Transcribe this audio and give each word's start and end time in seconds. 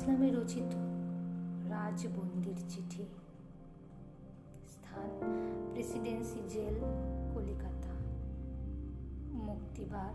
ইসলামে 0.00 0.30
রচিত 0.30 0.74
রাজবন্দির 1.70 2.54
চিঠি। 2.68 3.04
স্থান, 4.68 5.10
প্রেসিডেন্সি 5.72 6.40
জেল, 6.48 6.74
কলিকাতা। 7.34 7.88
মুক্তিবার 9.32 10.12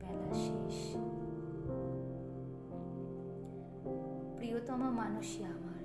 বেলা 0.00 0.34
শেষ। 0.34 0.96
প্রিয়তমা 4.36 4.90
মানুষই 4.90 5.44
আমার, 5.44 5.84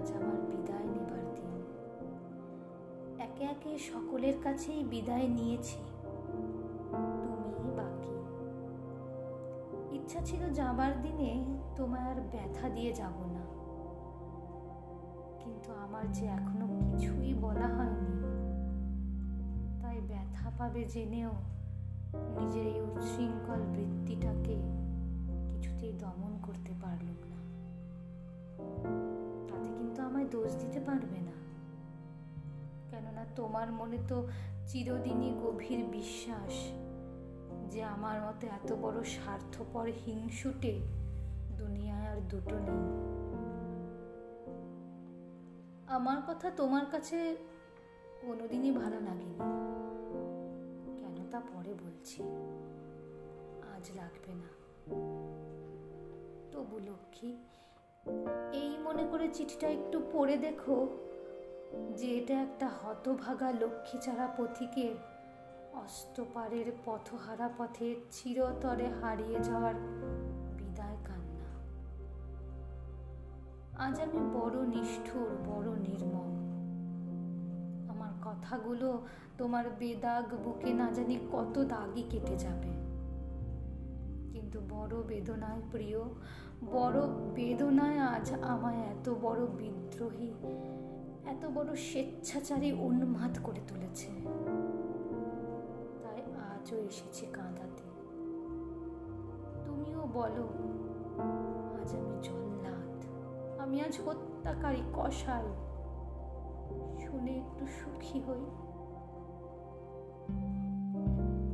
আজ 0.00 0.10
আমার 0.10 0.40
বিদায় 0.40 0.84
নেবার 0.84 1.34
দিন। 1.34 1.62
একে 3.18 3.44
একে 3.44 3.78
সকলের 3.78 4.34
কাছেই 4.42 4.84
বিদায় 4.84 5.28
নিয়েছি। 5.28 5.95
ছিল 10.26 10.52
যাবার 10.52 11.02
দিনে 11.02 11.44
তোমায় 11.76 12.02
আর 12.02 12.20
ব্যথা 12.32 12.68
দিয়ে 12.68 12.92
যাব 12.92 13.16
না। 13.34 13.44
কিন্তু 15.44 15.72
আমার 15.72 16.12
যে 16.12 16.26
এখনও 16.26 16.66
কিছুই 16.66 17.34
বলা 17.34 17.66
হয়নি, 17.66 18.12
তাই 19.82 20.00
ব্যথা 20.00 20.50
পাবে 20.58 20.84
জেনেও 20.84 21.32
নিজের 22.40 22.66
এই 22.66 22.80
উচ্ছৃঙ্খল 22.80 23.60
বৃত্তিটাকে 23.74 24.56
কিছুতেই 25.48 25.92
দমন 25.92 26.38
করতে 26.42 26.72
পারলুম 26.82 27.18
না। 27.30 27.38
তাতে 29.48 29.68
কিন্তু 29.78 30.02
আমায় 30.02 30.26
দোষ 30.30 30.56
দিতে 30.56 30.80
পারবে 30.80 31.18
না। 31.20 31.36
কেননা 32.90 33.24
তোমার 33.36 33.72
মনে 33.72 33.98
তো 34.08 34.26
চিরদিনই 34.66 35.30
গভীর 35.42 35.84
বিশ্বাস 35.86 36.54
যে 37.70 37.82
আমার 37.82 38.20
মতো 38.20 38.46
এত 38.46 38.72
বড় 38.72 39.04
স্বার্থপর 39.04 39.86
হিংসুটে 39.86 40.80
দুনিয়ায় 41.58 42.06
আর 42.06 42.16
দুটো 42.16 42.58
নেই। 42.58 43.16
আমার 45.86 46.16
কথা 46.26 46.50
তোমার 46.50 46.86
কাছে 46.86 47.36
কোনোদিনই 48.20 48.70
ভালো 48.70 49.00
লাগেনি। 49.00 49.34
কেন 50.98 51.30
তা 51.30 51.40
পরে 51.40 51.74
বলছি। 51.74 52.22
আজ 53.76 53.90
লাগবে 53.96 54.34
না। 54.34 54.48
তবু 56.52 56.78
লক্ষ্মী, 56.78 57.36
এই 58.52 58.78
মনে 58.78 59.06
করে 59.10 59.28
চিঠিটা 59.32 59.68
একটু 59.68 60.00
পড়ে 60.12 60.36
দেখো 60.36 60.86
যে 61.96 62.18
এটা 62.18 62.34
একটা 62.34 62.68
হতভাগা 62.68 63.52
লক্ষ্মী 63.52 64.00
ছাড়া 64.00 64.28
পথিকের 64.36 65.15
অস্তপারের 65.76 66.72
পথহারা 66.84 67.50
পথে 67.58 67.94
চিরতরে 68.10 68.86
হারিয়ে 69.02 69.38
যাওয়ার 69.42 69.74
বিদায় 70.58 70.96
কান্না। 71.04 71.48
আজ 73.84 74.00
আমি 74.00 74.20
বড় 74.34 74.66
নিষ্ঠুর, 74.66 75.28
বড় 75.46 75.70
নির্মম। 75.78 76.32
আমার 77.88 78.12
কথাগুলো 78.22 79.06
তোমার 79.38 79.64
বেদাগ 79.78 80.34
বুকে 80.44 80.74
না 80.74 80.90
জানি 80.92 81.18
কত 81.32 81.58
দাগই 81.58 82.02
কেটে 82.10 82.36
যাবে। 82.36 82.72
কিন্তু 84.32 84.60
বড় 84.68 85.02
বেদনায় 85.02 85.60
প্রিয়, 85.70 86.00
বড় 86.72 87.00
বেদনায় 87.34 87.98
আজ 87.98 88.32
আমায় 88.42 88.76
এত 88.76 89.14
বড় 89.22 89.46
বিদ্রোহী, 89.46 90.32
এত 91.26 91.46
বড় 91.54 91.76
স্বেচ্ছাচারী 91.76 92.72
উন্মাদ 92.72 93.38
করে 93.42 93.60
তুলেছে। 93.68 94.10
আজও 96.66 96.76
এসেছে 96.76 97.26
কাঁদাতে। 97.26 97.82
তুমিও 99.64 100.08
বলো, 100.14 100.48
আজ 101.80 101.94
আমি 101.94 102.18
জল্লাদ। 102.22 103.04
আমি 103.60 103.80
আজ 103.80 103.98
হত্যাকারী 104.06 104.82
কষাই 104.94 105.44
শুনে 107.06 107.36
একটু 107.36 107.66
সুখী 107.66 108.20
হই। 108.20 108.44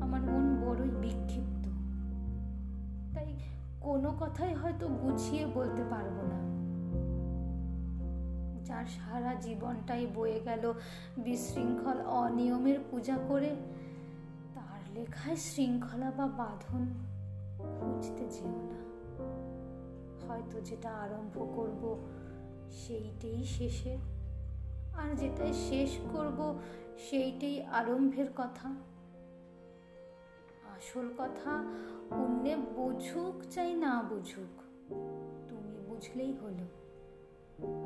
আমার 0.01 0.21
মন 0.21 0.63
বড়ই 0.67 0.91
বিক্ষিপ্ত। 0.91 1.69
তাই 3.15 3.37
কোনো 3.81 4.15
কথাই 4.21 4.55
হয়তো 4.55 4.89
গুছিয়ে 4.89 5.47
বলতে 5.47 5.85
পারব 5.91 6.23
না। 6.23 6.53
যার 8.65 8.85
সারা 8.85 9.35
জীবনটাই 9.35 10.07
বয়ে 10.17 10.41
গেল 10.41 10.73
বিশৃঙ্খল 11.19 12.01
অনিয়মের 12.01 12.79
পূজা 12.91 13.19
করে 13.29 13.57
তার 15.03 15.11
লেখায় 15.11 15.37
শৃঙ্খলা 15.37 16.11
বা 16.11 16.27
বাঁধন 16.27 16.87
খুঁজতে 17.59 18.25
যেও 18.29 18.49
না। 18.49 18.81
হয়তো 20.29 20.61
যেটা 20.61 20.91
আরম্ভ 20.91 21.37
করব 21.57 22.07
সেইটাই 22.71 23.45
শেষে 23.45 23.99
আর 24.95 25.15
যেটাই 25.15 25.53
শেষ 25.53 25.99
করব 26.13 26.59
সেইটাই 26.99 27.63
আরম্ভের 27.63 28.27
কথা। 28.37 28.69
আসল 30.77 31.09
কথা, 31.19 31.53
অন্য 32.11 32.45
বুঝুক 32.77 33.35
চাই 33.51 33.75
না 33.75 34.03
বুঝুক, 34.03 34.55
তুমি 35.49 35.77
বুঝলেই 35.89 36.33
হলো। 36.33 36.82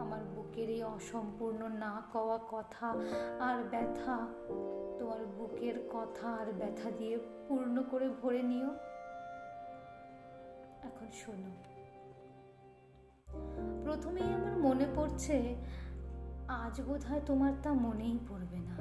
আমার 0.01 0.23
বুকের 0.35 0.69
এই 0.71 0.83
অসম্পূর্ণ 0.83 1.61
না 1.85 2.03
কওয়া 2.13 2.39
কথা 2.51 2.89
আর 3.41 3.57
ব্যথা, 3.71 4.17
তোমার 4.99 5.23
বুকের 5.27 5.77
কথা 5.93 6.29
আর 6.29 6.49
ব্যথা 6.53 6.89
দিয়ে 6.91 7.19
পূর্ণ 7.49 7.83
করে 7.91 8.09
ভরে 8.09 8.43
নিও। 8.43 8.71
এখন 10.83 11.09
শোনো। 11.13 11.51
প্রথমেই 13.85 14.29
আমার 14.35 14.57
মনে 14.57 14.87
পড়ছে, 14.97 15.37
আজ 16.49 16.75
বোধ 16.81 17.03
হয় 17.05 17.23
তোমার 17.27 17.53
তা 17.63 17.71
মনেই 17.73 18.19
পড়বে 18.29 18.59
না। 18.59 18.77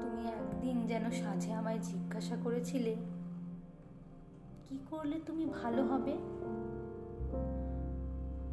তুমি 0.00 0.22
একদিন 0.38 0.76
যেন 0.86 1.04
সাজে 1.10 1.50
আমায় 1.52 1.78
জিজ্ঞাসা 1.78 2.36
করেছিলে, 2.44 2.94
কি 4.66 4.76
করলে 4.90 5.16
তুমি 5.26 5.44
ভালো 5.46 5.82
হবে? 5.84 6.14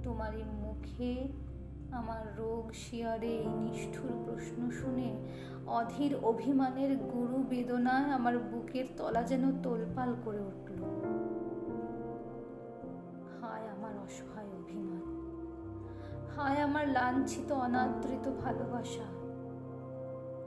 তোমার 0.07 0.35
এই 0.35 0.43
মুখে 0.43 1.27
আমার 1.91 2.37
রোগ 2.37 2.71
শিয়ারে 2.73 3.27
এই 3.27 3.47
নিষ্ঠুর 3.47 4.11
প্রশ্ন 4.25 4.71
শুনে 4.71 5.27
অধীর 5.67 6.15
অভিমানের 6.23 6.97
গুরু 6.97 7.43
বেদনায় 7.49 8.11
আমার 8.11 8.37
বুকের 8.37 8.85
তলা 8.97 9.23
যেন 9.23 9.61
তোলপাল 9.61 10.15
করে 10.25 10.39
উঠল। 10.39 10.83
হায় 13.41 13.67
আমার 13.67 13.97
অসহায় 13.97 14.45
অভিমান। 14.45 15.01
হায় 16.35 16.61
আমার 16.61 16.89
লাঞ্ছিত, 16.89 17.51
অনাদৃত 17.51 18.31
ভালোবাসা। 18.43 19.03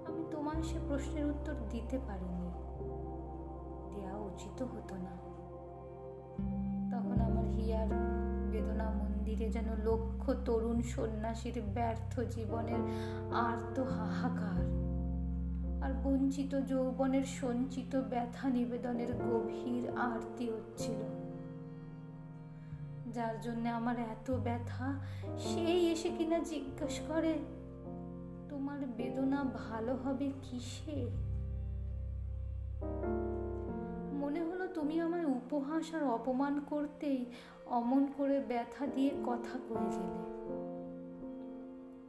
আমি 0.06 0.24
তোমায় 0.30 0.62
সে 0.62 0.78
প্রশ্নের 0.88 1.26
উত্তর 1.26 1.54
দিতে 1.70 1.98
পারিনি। 1.98 2.50
দেওয়া 3.94 4.18
উচিত 4.18 4.62
হতো 4.62 4.96
না। 4.96 5.29
বেদনা 8.60 8.90
মন্দিরে 8.90 9.48
যেন 9.48 9.64
লক্ষ 9.84 10.30
তরুণ 10.44 10.82
সন্ন্যাসীর 10.82 11.62
ব্যর্থ 11.74 12.20
জীবনের 12.20 12.78
আর্ত 13.32 13.78
হাহাকার। 13.78 14.80
আর 15.82 15.92
বঞ্চিত 16.04 16.60
যৌবনের 16.60 17.24
সঞ্চিত 17.24 17.96
ব্যথা 17.96 18.48
নিবেদনের 18.48 19.12
গভীর 19.12 19.90
আরতি 19.98 20.50
হচ্ছিল। 20.50 21.00
যার 23.12 23.40
জন্য 23.40 23.68
আমার 23.68 23.98
এত 23.98 24.30
ব্যথা, 24.30 24.98
সেই 25.38 25.90
এসে 25.90 26.08
কিনা 26.08 26.38
জিজ্ঞাস 26.38 27.00
করে, 27.08 27.38
তোমার 28.48 28.86
বেদনা 28.96 29.44
ভালো 29.44 29.96
হবে 29.96 30.30
কিসে? 30.42 31.10
মনে 34.12 34.42
হলো 34.42 34.66
তুমি 34.66 35.00
আমায় 35.00 35.24
উপহাস 35.24 35.94
আর 35.94 36.02
অপমান 36.02 36.60
করতেই 36.70 37.26
অমন 37.70 38.08
করে 38.18 38.40
ব্যথা 38.40 38.86
দিয়ে 38.86 39.10
কথা 39.26 39.58
কয়ে 39.68 39.88
গেলে। 39.90 40.20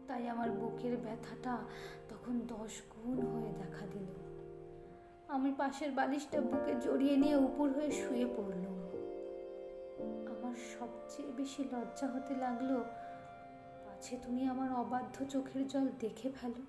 তাই 0.07 0.29
আমার 0.29 0.51
বুকের 0.51 0.97
ব্যথাটা 0.97 1.57
তখন 2.09 2.39
দশ 2.47 2.81
গুণ 2.91 3.21
হয়ে 3.21 3.51
দেখা 3.57 3.85
দিল। 3.93 4.09
আমি 5.27 5.53
পাশের 5.57 5.91
বালিশটা 5.91 6.41
বুকে 6.41 6.73
জড়িয়ে 6.81 7.17
নিয়ে 7.17 7.35
উপর 7.35 7.69
হয়ে 7.69 7.91
শুয়ে 7.91 8.25
পড়লাম। 8.25 8.75
আমার 10.35 10.55
সবচেয়ে 10.79 11.31
বেশি 11.31 11.63
লজ্জা 11.63 12.07
হতে 12.07 12.35
লাগল, 12.35 12.83
পাছে 13.85 14.17
তুমি 14.23 14.47
আমার 14.47 14.73
অবাধ্য 14.73 15.25
চোখের 15.25 15.67
জল 15.67 15.87
দেখে 15.99 16.29
ফেলো? 16.29 16.63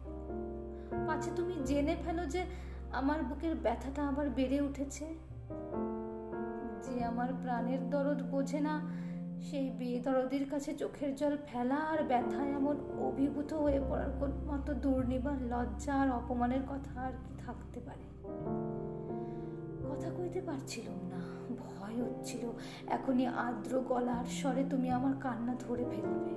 পাছে 1.07 1.31
তুমি 1.37 1.55
জেনে 1.65 1.97
ফেলো 2.05 2.27
যে 2.27 2.47
আমার 2.93 3.23
বুকের 3.23 3.55
ব্যথাটা 3.55 4.09
আবার 4.09 4.31
বেড়ে 4.31 4.61
উঠেছে? 4.61 5.32
যে 6.83 7.05
আমার 7.05 7.31
প্রাণের 7.43 7.91
দরদ 7.91 8.23
বোঝে 8.23 8.61
না, 8.61 8.75
সেই 9.41 9.71
বেদরদির 9.71 10.51
কাছে 10.51 10.75
চোখের 10.75 11.15
জল 11.15 11.37
ফেলা 11.47 11.75
আর 11.75 12.05
ব্যথায় 12.05 12.51
এমন 12.51 12.77
অভিভূত 12.99 13.53
হয়ে 13.53 13.81
পড়ার 13.89 14.11
কোন 14.21 14.31
মতো 14.47 14.75
দুর্নিবার 14.75 15.43
লজ্জা 15.43 15.95
আর 15.95 16.11
অপমানের 16.11 16.63
কথা 16.69 17.01
আর 17.01 17.13
কি 17.25 17.33
থাকতে 17.39 17.81
পারে? 17.81 18.05
কথা 19.91 20.11
কইতে 20.11 20.41
পারছিলাম 20.41 20.99
না, 21.11 21.21
ভয় 21.59 22.03
হচ্ছিল। 22.03 22.45
এখনই 22.87 23.27
আর্দ্র 23.27 23.81
গলার 23.81 24.25
স্বরে 24.25 24.65
তুমি 24.71 24.91
আমার 24.91 25.15
কান্না 25.21 25.55
ধরে 25.55 25.85
ফেলবে। 25.85 26.35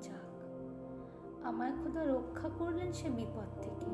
যাক, 0.00 0.32
আমায় 1.44 1.72
খোদা 1.72 2.04
রক্ষা 2.04 2.48
করলেন 2.58 2.92
সে 2.92 3.10
বিপদ 3.10 3.48
থেকে। 3.62 3.90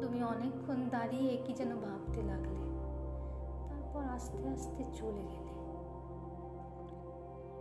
তুমি 0.00 0.22
অনেকক্ষণ 0.22 0.78
দাঁড়িয়ে 0.90 1.36
কি 1.44 1.52
যেন 1.52 1.76
ভাবতে 1.76 2.22
লাগলে। 2.22 2.67
তারপর 3.98 4.14
আস্তে 4.14 4.48
আস্তে 4.48 4.84
চলে 4.92 5.22
গেলে। 5.22 5.52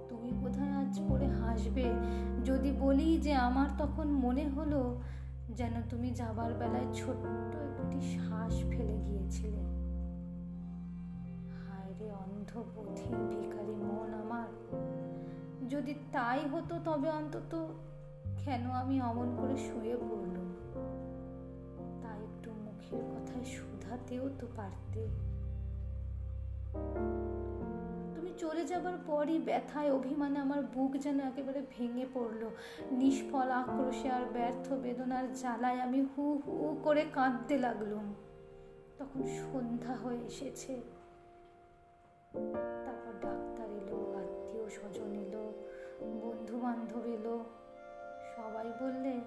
তুমি 0.10 0.32
কোথায় 0.42 0.72
আজ 0.72 1.00
পড়ে 1.10 1.28
হাসবে। 1.28 1.86
যদি 2.46 2.72
বলি 2.72 3.18
যে 3.18 3.34
আমার 3.34 3.70
তখন 3.78 4.08
মনে 4.08 4.50
হলো 4.50 5.02
যেন 5.50 5.72
তুমি 5.90 6.10
যাবার 6.10 6.54
বেলায় 6.54 6.94
ছোট্ট 6.94 7.56
একটি 7.56 8.02
শ্বাস 8.02 8.64
ফেলে 8.70 8.98
গিয়েছিলে। 8.98 9.62
হায় 11.48 11.94
রে 12.00 12.12
অন্ধ 12.12 12.58
বধির 12.58 13.18
ভিখারি 13.18 13.76
মন 13.76 14.14
আমার। 14.14 14.48
যদি 15.70 15.94
তাই 16.12 16.50
হতো 16.50 16.76
তবে 16.86 17.10
অন্তত 17.10 17.68
কেন 18.46 18.66
আমি 18.66 19.02
অমন 19.02 19.38
করে 19.38 19.58
শুয়ে 19.58 19.96
পড়লুম? 19.96 20.54
তাই 22.02 22.24
একটু 22.24 22.52
মুখের 22.52 23.04
কথায় 23.04 23.46
শুধাতেও 23.46 24.30
তো 24.40 24.48
পারতে। 24.58 25.27
তুমি 28.16 28.34
চলে 28.38 28.66
যাবার 28.66 28.94
পরই 29.08 29.40
ব্যথায়, 29.40 29.92
অভিমানে 29.92 30.40
আমার 30.40 30.62
বুক 30.62 30.92
যেন 30.92 31.20
একেবারে 31.20 31.62
ভেঙে 31.70 32.06
পড়ল। 32.14 32.50
নিষ্ফল 32.92 33.52
আক্রোশে 33.52 34.12
আর 34.12 34.26
ব্যর্থ 34.34 34.74
বেদনার 34.74 35.34
জ্বালায় 35.34 35.80
আমি 35.80 36.06
হু 36.18 36.42
হু 36.46 36.78
করে 36.84 37.06
কাঁদতে 37.14 37.58
লাগলুম। 37.58 38.14
তখন 38.98 39.24
সন্ধ্যা 39.24 39.94
হয়ে 39.94 40.18
এসেছে। 40.18 40.82
তারপর 42.86 43.14
ডাক্তার 43.22 43.70
এলো, 43.70 44.14
আত্মীয় 44.18 44.70
স্বজন 44.70 45.12
এলো 45.14 45.54
বন্ধু 46.22 46.60
বান্ধব 46.60 47.06
এলো। 47.06 47.44
সবাই 48.36 48.72
বললে, 48.82 49.22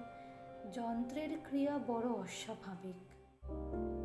যন্ত্রের 0.73 1.31
ক্রিয়া 1.49 1.79
বড় 1.87 2.08
অস্বাভাবিক। 2.08 4.00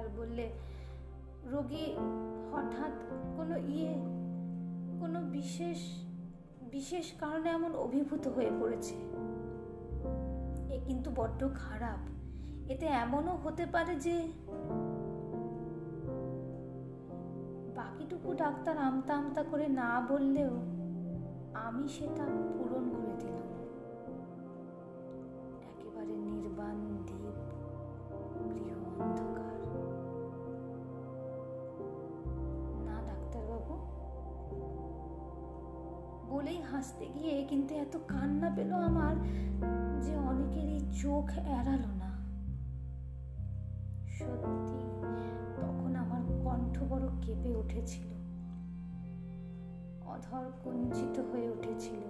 ডাক্তার 0.00 0.18
বললে, 0.18 0.46
রোগী 1.44 1.86
হঠাৎ 2.52 2.94
কোনো 3.36 3.56
ইয়ে 3.68 3.92
কোনো 5.00 5.18
বিশেষ 5.30 5.80
বিশেষ 6.70 7.06
কারণে 7.20 7.48
এমন 7.48 7.72
অভিভূত 7.76 8.24
হয়ে 8.28 8.50
পড়েছে? 8.60 8.96
এ 10.68 10.76
কিন্তু 10.84 11.08
বড্ড 11.16 11.40
খারাপ। 11.54 12.00
এতে 12.70 12.86
এমনও 12.86 13.34
হতে 13.44 13.64
পারে 13.66 13.94
যে 13.96 14.16
বাকিটুকু 17.74 18.28
ডাক্তার 18.34 18.76
আমতা 18.78 19.12
আমতা 19.14 19.42
করে 19.42 19.66
না 19.80 19.90
বললেও 20.08 20.54
আমি 21.66 21.84
সেটা 21.88 22.24
পূরণ 22.56 22.84
করে 22.94 23.09
হাসতে 37.40 37.56
কিন্তু 37.56 37.74
এত 37.74 37.96
কান্না 38.08 38.50
পেল 38.56 38.72
আমার 38.72 39.16
যে 40.00 40.16
অনেকেরই 40.16 40.80
চোখ 41.02 41.38
এড়ালো 41.38 41.88
না। 41.88 42.10
সত্যি, 44.08 44.78
তখন 45.56 45.96
আমার 45.96 46.22
কণ্ঠ 46.44 46.82
বড় 46.90 47.08
কেঁপে 47.22 47.56
উঠেছিল। 47.56 48.08
অধর 50.06 50.50
কুঞ্চিত 50.64 51.18
হয়ে 51.18 51.50
উঠেছিল। 51.50 52.02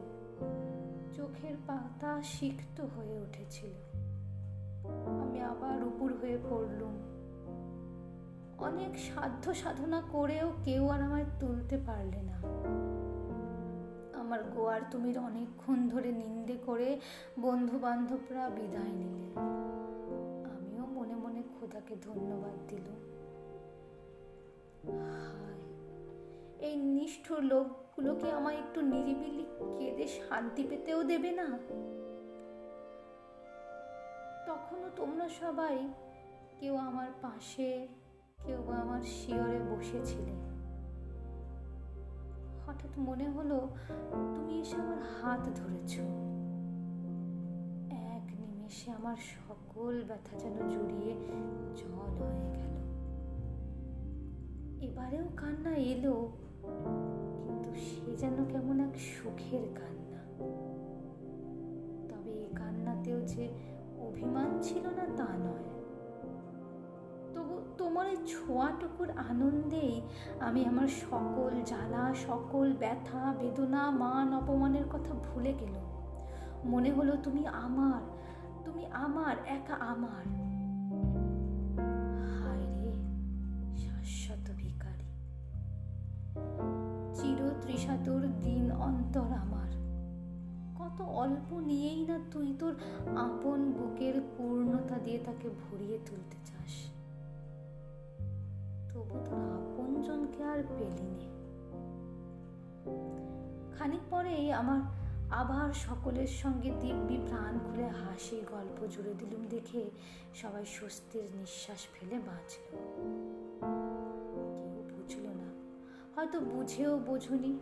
চোখের 1.17 1.55
পাতা 1.67 2.23
সিক্ত 2.23 2.81
হয়ে 2.81 3.21
উঠেছিল। 3.21 3.73
আমি 5.21 5.41
আবার 5.41 5.83
উপর 5.83 6.13
হয়ে 6.13 6.39
পড়লুম। 6.51 6.95
অনেক 8.59 8.99
সাধ্য 8.99 9.55
সাধনা 9.55 10.03
করেও 10.13 10.53
কেউ 10.65 10.89
আর 10.89 11.03
আমায় 11.03 11.25
তুলতে 11.41 11.79
পারলে 11.87 12.23
না। 12.23 12.43
আমার 14.31 14.45
গোয়ার 14.55 14.83
তুমির 14.91 15.19
অনেকক্ষণ 15.19 15.79
ধরে 15.89 16.11
নিন্দে 16.13 16.57
করে 16.67 16.89
বন্ধু 17.41 17.79
বান্ধবরা 17.79 18.45
বিদায় 18.49 18.93
নিলে। 19.01 19.29
আমিও 20.53 20.85
মনে 20.87 21.15
মনে 21.15 21.43
খোদাকে 21.55 21.95
ধন্যবাদ 22.03 22.57
হায়, 25.27 25.63
এই 26.61 26.77
নিষ্ঠুর 26.77 27.41
লোকগুলোকে 27.43 28.29
আমায় 28.33 28.59
একটু 28.59 28.81
নিরিবিলি 28.81 29.45
কেঁদে 29.79 30.07
শান্তি 30.19 30.63
পেতেও 30.71 31.01
দেবে 31.05 31.31
না? 31.33 31.49
তখনও 34.47 34.89
তোমরা 34.97 35.27
সবাই 35.43 35.77
কেউ 36.59 36.75
আমার 36.89 37.11
পাশে, 37.23 37.71
কেউ 38.45 38.61
আমার 38.83 39.03
শিয়রে 39.03 39.61
বসেছিলে। 39.71 40.50
হঠাৎ 42.71 42.99
মনে 42.99 43.29
হলো, 43.29 43.59
তুমি 44.35 44.61
এসে 44.61 44.77
আমার 44.77 45.01
হাত 45.15 45.43
ধরেছ। 45.59 45.93
এক 47.91 48.25
নিমেষে 48.41 48.89
আমার 48.91 49.17
সকল 49.17 50.03
ব্যথা 50.09 50.35
যেন 50.39 50.57
জড়িয়ে 50.69 51.13
জল 51.75 52.11
হয়ে 52.19 52.49
গেল। 52.57 52.75
এবারেও 54.81 55.27
কান্না 55.37 55.73
এলো, 55.93 56.17
কিন্তু 57.45 57.71
সে 57.87 58.17
যেন 58.17 58.37
কেমন 58.49 58.81
এক 58.81 58.95
সুখের 59.11 59.65
কান্না। 59.81 60.21
তবে 62.11 62.31
এই 62.33 62.49
কান্নাতেও 62.57 63.19
যে 63.21 63.45
অভিমান 63.99 64.51
ছিল 64.63 64.85
না 64.99 65.05
তা 65.17 65.29
নয়। 65.45 65.80
ছোঁয়াটুকুর 68.27 69.11
আনন্দেই 69.11 70.03
আমি 70.41 70.65
আমার 70.65 70.89
সকল 70.89 71.63
জ্বালা, 71.65 72.15
সকল 72.15 72.73
ব্যথা, 72.73 73.35
বেদনা, 73.39 73.91
মান, 73.91 74.35
অপমানের 74.35 74.85
কথা 74.93 75.15
ভুলে 75.15 75.53
গেল 75.53 75.75
মনে 76.65 76.91
হলো 76.91 77.17
তুমি 77.17 77.47
আমার 77.47 78.01
তুমি 78.65 78.87
আমার, 78.87 79.37
একা 79.47 79.75
আমার। 79.75 80.27
হায় 82.23 82.67
রে 82.67 82.93
শাশ্বত 83.77 84.51
ভিখারি। 84.57 85.05
চির 87.15 88.33
দিন 88.43 88.73
অন্তর 88.73 89.21
আমার। 89.21 89.71
কত 90.79 91.01
অল্প 91.01 91.59
নিয়েই 91.59 92.07
না 92.07 92.19
তুই 92.31 92.57
তোর 92.59 92.75
আপন 93.17 93.73
বুকের 93.73 94.21
পূর্ণতা 94.39 94.99
দিয়ে 94.99 95.19
তাকে 95.19 95.49
ভরিয়ে 95.49 95.99
তুলতে 96.07 96.50
তবু 99.01 100.43
আর 100.45 100.63
পেলি 100.79 101.09
নে। 101.11 101.27
খানিক 103.79 104.01
পরেই 104.11 104.53
আমার 104.53 104.81
আবার 105.31 105.73
সকলের 105.73 106.27
সঙ্গে 106.27 106.71
দিব্যি 106.81 107.19
প্রাণ 107.29 107.59
খুলে 107.59 107.87
হাসি 107.87 108.43
গল্প 108.51 108.87
জুড়ে 108.87 109.15
দিলুম 109.15 109.47
দেখে 109.51 109.91
সবাই 110.35 110.65
স্বস্তির 110.65 111.23
নিঃশ্বাস 111.23 111.87
ফেলে 111.93 112.19
বাঁচল। 112.19 112.77
কেউ 114.73 114.83
বুঝল 114.97 115.27
না, 115.29 115.49
হয়তো 116.17 116.41
বুঝেও 116.41 116.99
বোঝনি। 116.99 117.59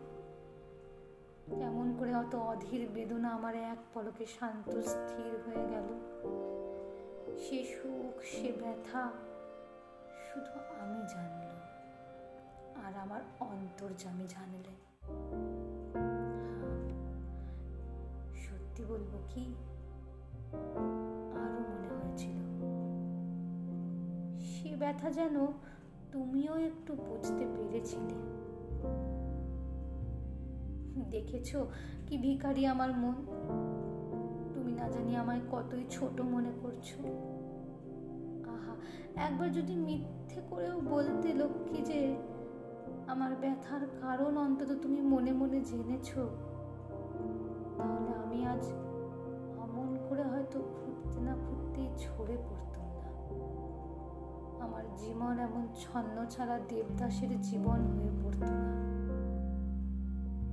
কেমন 1.56 1.96
করে 1.98 2.14
অত 2.14 2.34
অধীর 2.34 2.88
বেদনা 2.94 3.28
আমার 3.28 3.54
এক 3.54 3.76
পলকে 3.94 4.26
শান্ত 4.26 4.80
স্থির 4.80 5.32
হয়ে 5.46 5.66
গেল। 5.68 5.88
সে 7.36 7.64
সুখ, 7.64 8.22
সে 8.22 8.52
ব্যথা 8.60 9.10
শুধু 10.28 10.58
আমি 10.80 11.00
জানলাম 11.08 11.58
আর 12.84 12.96
আমার 12.96 13.20
অন্তর্জামি 13.40 14.26
জানলে। 14.26 14.72
সত্যি 18.34 18.84
বলব 18.84 19.12
কি 19.28 19.54
আরও 21.34 21.60
মনে 21.70 21.88
হয়েছিল। 21.88 22.38
সে 24.40 24.76
ব্যথা 24.76 25.10
যেন 25.10 25.46
তুমিও 26.12 26.56
একটু 26.56 26.94
বুঝতে 26.94 27.44
পেরেছিলে। 27.56 28.16
দেখেছ 31.10 31.56
কি 32.06 32.18
ভিখারি 32.18 32.66
আমার 32.66 32.92
মন? 32.92 33.14
তুমি 34.54 34.72
না 34.72 34.88
জানি 34.88 35.16
আমায় 35.16 35.40
কতই 35.50 35.84
ছোট 35.90 36.20
মনে 36.20 36.52
করছ। 36.62 36.88
একবার 39.18 39.52
যদি 39.52 39.76
মিথ্যে 39.76 40.40
করেও 40.50 40.80
বলতে 40.80 41.34
লক্ষ্মী 41.34 41.80
যে 41.82 42.16
আমার 43.06 43.36
ব্যথার 43.40 43.80
কারণ 44.00 44.36
অন্তত 44.36 44.76
তুমি 44.82 45.00
মনে 45.00 45.32
মনে 45.32 45.60
জেনেছ, 45.60 46.08
তাহলে 47.76 48.10
আমি 48.24 48.46
আজ 48.46 48.64
অমন 49.58 49.98
করে 50.08 50.22
হয়তো 50.22 50.58
ফুটতে 50.60 51.20
না 51.20 51.34
ফুটতেই 51.34 51.88
ঝরে 51.98 52.36
পড়তাম 52.36 52.86
না। 52.98 53.08
আমার 54.64 54.84
জীবন 54.96 55.38
এমন 55.38 55.68
ছন্ন 55.74 56.26
ছাড়া 56.30 56.58
দেবদাসের 56.68 57.40
জীবন 57.40 57.80
হয়ে 57.80 58.10
পড়ত 58.22 58.42
না। 58.42 58.72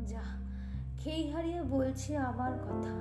যা, 0.06 0.24
খেই 0.98 1.32
হারিয়ে 1.32 1.64
বলছি 1.64 2.16
আমার 2.16 2.52
কথা। 2.52 2.96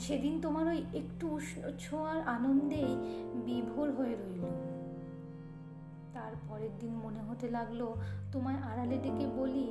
সেদিন 0.00 0.40
তোমার 0.40 0.66
ওই 0.66 0.80
একটু 0.94 1.24
উষ্ণ 1.28 1.62
ছোঁয়ার 1.78 2.20
আনন্দেই 2.20 2.90
বিভোর 3.44 3.88
হয়ে 3.92 4.14
রইল। 4.14 4.42
তারপরের 6.12 6.70
দিন 6.78 6.92
মনে 6.94 7.22
হতে 7.22 7.46
লাগল, 7.50 7.80
তোমায় 8.32 8.60
আড়ালে 8.62 8.96
ডেকে 8.98 9.26
বলি, 9.26 9.66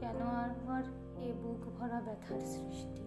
কেন 0.00 0.20
আমার 0.20 0.84
এ 1.22 1.32
বুক 1.42 1.62
ভরা 1.78 2.00
ব্যথার 2.00 2.40
সৃষ্টি? 2.40 3.02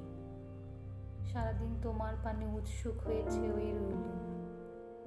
সারাদিন 1.30 1.72
তোমার 1.82 2.14
পানে 2.24 2.46
উৎসুক 2.46 2.98
হয়েছে 3.00 3.40
ওই 3.40 3.70
রইল। 3.72 4.02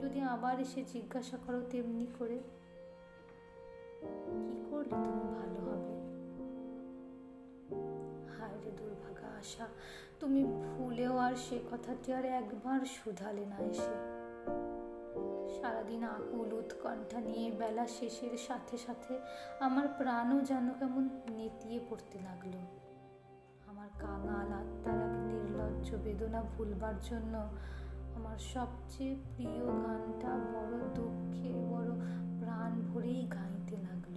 যদি 0.02 0.20
আবার 0.20 0.60
এসে 0.60 0.80
জিজ্ঞাসা 0.84 1.36
করো 1.46 1.60
তেমনি 1.70 2.06
করে, 2.18 2.38
কি 4.46 4.56
করলে 4.70 4.96
তুমি 5.04 5.24
ভালো 5.38 5.60
হবে? 5.68 5.94
হায় 8.34 8.58
রে 8.64 8.70
দুর্ভাগা 8.70 9.28
আশা 9.38 9.66
তুমি 10.20 10.44
ভুলেও 10.44 11.16
আর 11.16 11.34
সে 11.34 11.58
কথাটি 11.70 12.12
আর 12.12 12.24
একবার 12.24 12.80
শুধালে 12.84 13.46
না 13.46 13.58
এসে। 13.58 13.94
সারাদিন 15.54 16.02
আকুল 16.04 16.52
উৎকণ্ঠা 16.52 17.20
নিয়ে 17.20 17.50
বেলা 17.50 17.86
শেষের 17.86 18.36
সাথে 18.36 18.76
সাথে 18.78 19.18
আমার 19.60 19.88
প্রাণও 19.88 20.40
যেন 20.40 20.70
কেমন 20.78 21.08
নেতিয়ে 21.36 21.80
পড়তে 21.90 22.18
লাগল। 22.18 22.54
আমার 23.66 23.88
কাঙাল 23.98 24.52
আত্মার 24.52 24.98
এক 25.00 25.14
নির্লজ্জ 25.26 25.94
বেদনা 25.94 26.42
ভুলবার 26.42 26.94
জন্য 27.00 27.34
আমার 28.16 28.38
সবচেয়ে 28.38 29.14
প্রিয় 29.14 29.64
গানটা 29.66 30.28
বড় 30.28 30.74
দুঃখে, 30.94 31.50
বড় 31.70 31.90
প্রাণ 32.40 32.72
ভরেই 32.82 33.22
গাইতে 33.26 33.76
লাগল। 33.76 34.16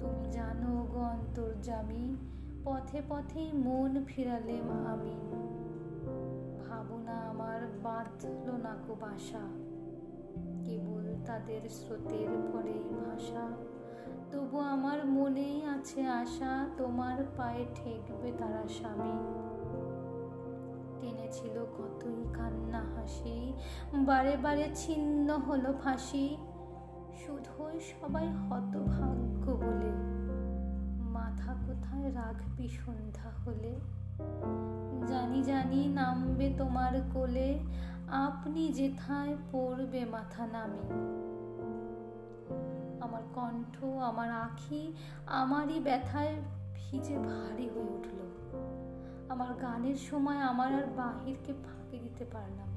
তুমি 0.00 0.24
জানো 0.32 0.86
গো 0.92 1.00
অন্তর্জামী 1.00 2.16
পথে 2.64 3.02
পথেই 3.08 3.52
মন 3.52 4.04
ফিরালেম 4.06 4.70
আমি। 4.70 5.14
ভাবনা 6.68 7.12
আমার 7.12 7.60
বাঁধল 7.82 8.50
না 8.50 8.76
কো 8.86 8.96
বাসা। 9.00 9.40
কেবল 10.64 11.14
তাদের 11.26 11.60
স্রোতের 11.68 12.28
পরেই 12.52 12.94
ভাষা। 12.94 13.50
তবু 14.30 14.58
আমার 14.58 15.06
মনেই 15.06 15.64
আছে 15.64 16.06
আশা, 16.06 16.66
তোমার 16.76 17.24
পায়ে 17.36 17.66
ঠেকবে 17.74 18.32
তারা 18.38 18.68
স্বামী। 18.68 19.12
টেনেছিল 21.00 21.64
কতই 21.78 22.24
কান্না 22.34 22.80
হাসি, 22.80 23.52
বারে 23.94 24.36
বারে 24.36 24.70
ছিন্ন 24.74 25.38
হলো 25.38 25.74
ফাঁসি। 25.84 26.36
শুধুই 27.26 27.80
সবাই 27.80 28.28
হতভাগ্য 28.28 29.52
বলে 29.52 30.11
মাথা 31.32 31.54
কোথায় 31.66 32.14
রাখবি 32.14 32.68
সন্ধ্যা 32.68 33.30
হলে? 33.44 33.80
জানি 35.06 35.42
জানি 35.42 35.88
নামবে 35.88 36.54
তোমার 36.58 36.92
কোলে, 37.14 37.58
আপনি 38.08 38.72
যেথায় 38.72 39.36
পড়বে 39.52 40.04
মাথা 40.04 40.46
নামে। 40.46 40.82
আমার 43.00 43.22
কণ্ঠ, 43.34 43.84
আমার 43.84 44.32
আখি, 44.32 44.92
আমারই 45.26 45.80
ব্যথায় 45.80 46.36
ভিজে 46.74 47.18
ভারী 47.18 47.68
হয়ে 47.68 47.84
উঠল। 47.84 48.18
আমার 49.28 49.54
গানের 49.54 49.96
সময় 49.96 50.38
আমার 50.38 50.74
আর 50.74 50.86
বাহিরকে 50.96 51.52
ফাঁকি 51.52 51.98
দিতে 51.98 52.24
পারলাম 52.24 52.71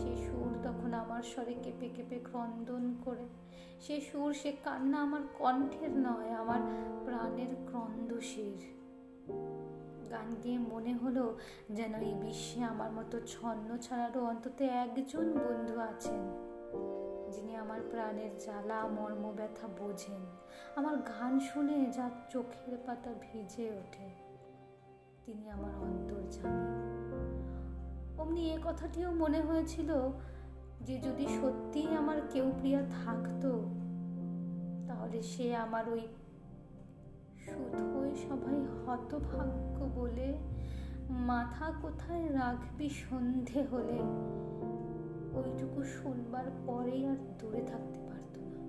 সে 0.00 0.12
সুর 0.16 0.50
তখন 0.62 0.90
আমার 0.94 1.22
স্বরে 1.22 1.54
কেঁপে 1.62 1.88
কেঁপে 1.88 2.18
ক্রন্দন 2.30 2.84
করে। 3.04 3.26
সে 3.80 3.96
সুর, 4.00 4.30
সে 4.32 4.50
কান্না 4.64 4.98
আমার 5.02 5.22
কণ্ঠের 5.38 5.92
নয়, 5.98 6.30
আমার 6.32 6.60
প্রাণের 7.04 7.52
ক্রন্দশীর। 7.66 8.60
গান 10.10 10.28
গেয়ে 10.42 10.58
মনে 10.58 10.92
হলো 10.94 11.24
যেন 11.70 11.92
এই 11.94 12.14
বিশ্বে 12.14 12.60
আমার 12.62 12.90
মতো 12.92 13.16
ছন্ন 13.26 13.68
ছাড়ারও 13.76 14.20
অন্তত 14.24 14.58
একজন 14.60 15.26
বন্ধু 15.38 15.76
আছেন, 15.80 16.22
যিনি 17.32 17.52
আমার 17.56 17.80
প্রাণের 17.90 18.32
জ্বালা, 18.38 18.78
মর্ম, 18.88 19.24
ব্যথা 19.36 19.66
বোঝেন। 19.78 20.22
আমার 20.76 20.96
গান 20.96 21.32
শুনে 21.38 21.76
যা 21.92 22.06
চোখের 22.30 22.74
পাতা 22.86 23.12
ভিজে 23.20 23.66
ওঠে, 23.70 24.08
তিনি 25.24 25.44
আমার 25.50 25.74
অন্তর 25.76 26.16
অন্তর্জামী 26.16 27.05
অমনি 28.18 28.50
এ 28.50 28.58
কথাটিও 28.64 29.14
মনে 29.14 29.40
হয়েছিল 29.40 29.90
যে 30.80 30.98
যদি 30.98 31.26
সত্যিই 31.26 31.94
আমার 31.94 32.18
কেউ 32.30 32.52
প্রিয়া 32.60 32.82
থাকতো, 33.04 33.50
তাহলে 34.86 35.22
সে 35.22 35.56
আমার 35.56 35.88
ওই 35.88 36.00
শুধুই 37.44 38.12
সবাই 38.28 38.58
হতভাগ্য 38.86 40.00
বলে 40.00 40.38
মাথা 41.08 41.72
কোথায় 41.82 42.32
রাখবি 42.32 42.88
সন্ধে 42.88 43.60
হলে? 43.62 43.98
ওইটুকু 45.38 45.84
শুনবার 45.84 46.44
পরেই 46.66 47.06
আর 47.06 47.16
দূরে 47.38 47.62
থাকতে 47.62 47.98
পারতো 47.98 48.40
না। 48.40 48.60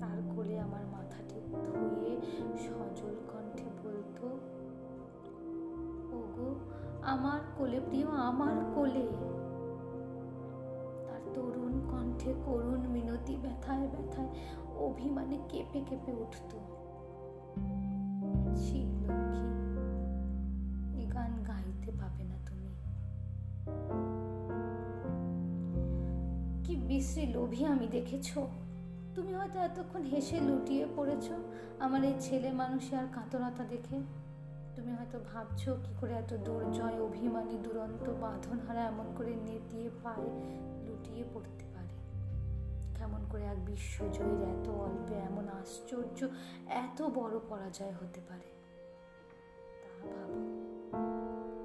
তার 0.00 0.18
কোলে 0.36 0.60
আমার 0.60 0.84
মাথাটি 0.86 1.40
ধুয়ে 1.64 2.12
সজল 2.56 3.14
কণ্ঠে 3.32 3.68
বলতো, 3.84 4.26
ওগো 6.18 6.48
আমার 7.04 7.40
কোলে, 7.56 7.80
প্রিয়, 7.80 8.06
আমার 8.06 8.56
কোলে। 8.74 9.06
তার 11.08 11.20
তরুণ 11.34 11.80
কণ্ঠে 11.90 12.34
করুণ 12.46 12.88
মিনতি, 12.88 13.36
ব্যথায় 13.36 13.88
ব্যথায় 13.88 14.28
অভিমানে 14.76 15.38
কেঁপে 15.48 15.80
কেঁপে 15.80 16.12
উঠত। 16.12 16.50
ছি 18.56 18.84
লক্ষ্মী, 18.84 19.48
এ 21.02 21.06
গান 21.06 21.44
গাইতে 21.46 21.92
পাবে 22.00 22.24
না 22.24 22.34
তুমি। 22.46 22.68
কি 26.64 26.76
বিশ্রী 26.76 27.26
লোভী 27.26 27.64
আমি 27.64 27.86
দেখেছ। 27.86 28.38
তুমি 29.14 29.34
হয়তো 29.34 29.58
এতক্ষণ 29.58 30.02
হেসে 30.02 30.40
লুটিয়ে 30.40 30.86
পড়েছ। 30.96 31.30
আমার 31.78 32.04
এই 32.04 32.14
ছেলে 32.20 32.52
মানুষে 32.52 32.96
আর 32.96 33.06
কাতরতা 33.12 33.64
দেখে 33.64 34.23
তুমি 34.76 34.92
হয়তো 34.92 35.18
ভাবছ 35.18 35.68
কি 35.68 35.94
করে 36.00 36.12
এত 36.12 36.36
দুর্জয়, 36.36 37.00
অভিমানী, 37.00 37.58
দুরন্ত 37.58 38.10
বাঁধন 38.10 38.58
হারা 38.58 38.80
এমন 38.80 39.14
করে 39.16 39.34
নেতিয়ে 39.34 39.90
পায়ে 40.04 40.58
লুটিয়ে 40.86 41.24
পড়তে 41.34 41.64
পারে? 41.74 41.88
কেমন 42.94 43.24
করে 43.30 43.44
এক 43.44 43.64
বিশ্বজয়ীর 43.64 44.42
এত 44.42 44.68
অল্পে 44.68 45.14
এমন 45.14 45.48
আশ্চর্য, 45.48 46.28
এত 46.66 47.02
বড় 47.02 47.38
পরাজয় 47.48 47.92
হতে 47.92 48.20
পারে? 48.28 48.52
তা 49.82 50.08
ভাবো, 50.08 50.34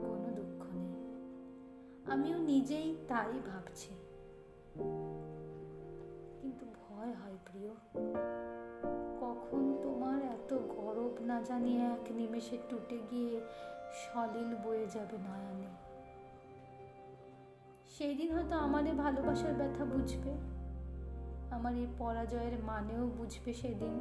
কোনো 0.08 0.36
দুঃখ 0.36 0.66
নেই। 0.74 2.12
আমিও 2.12 2.38
নিজেই 2.38 2.98
তাই 3.08 3.32
ভাবছি। 3.32 3.96
কিন্তু 6.42 6.66
ভয় 6.66 7.14
হয় 7.14 7.38
প্রিয়। 7.46 7.70
কখন 9.20 9.78
তোমার 9.84 10.22
এত 10.22 10.54
গরব 10.54 11.26
না 11.26 11.42
জানিয়ে 11.42 11.82
এক 11.82 12.12
নিমেষে 12.12 12.58
টুটে 12.70 13.00
গিয়ে 13.12 13.42
সলিল 13.92 14.56
বয়ে 14.64 14.88
যাবে 14.88 15.18
নয়নে। 15.18 15.68
সেই 17.88 18.16
দিন 18.16 18.32
হয়তো 18.32 18.56
আমার 18.56 18.84
ভালোবাসার 18.84 19.54
ব্যথা 19.54 19.86
বুঝবে, 19.86 20.34
আমার 21.52 21.76
এই 21.76 21.88
পরাজয়ের 21.98 22.64
মানেও 22.64 23.08
বুঝবে 23.08 23.54
সেদিন। 23.54 24.00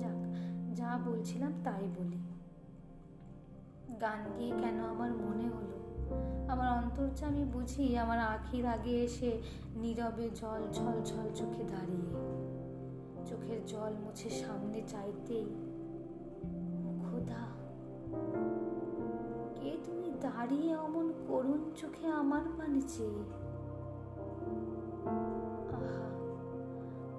যাক, 0.00 0.20
যা 0.76 0.98
বলছিলাম 1.06 1.52
তাই 1.64 1.88
বলি। 1.98 2.18
গান 4.00 4.32
গিয়ে 4.38 4.52
কেন 4.58 4.80
আমার 4.80 5.10
মনে 5.10 5.48
হলো? 5.48 5.78
আমার 6.48 6.68
অন্তর্চা 6.70 7.26
আমি 7.26 7.44
বুঝি 7.44 7.96
আমার 7.96 8.18
আখির 8.18 8.66
আগে 8.66 9.04
এসে 9.04 9.42
নীরবে 9.76 10.30
জল 10.30 10.72
ঝল 10.72 11.02
ঝল 11.04 11.34
চোখে 11.34 11.64
দাঁড়িয়ে। 11.64 12.37
চোখের 13.28 13.66
জল 13.66 13.92
মুছে 14.04 14.30
সামনে 14.30 14.82
চাইতেই, 14.88 15.48
খোদা, 17.04 17.44
কে 19.60 19.76
তুমি 19.84 20.12
দাঁড়িয়ে 20.20 20.76
অমন 20.76 21.12
করুণ 21.28 21.70
চোখে 21.76 22.06
আমার 22.06 22.42
পানে 22.58 22.80
চেয়ে? 22.80 23.22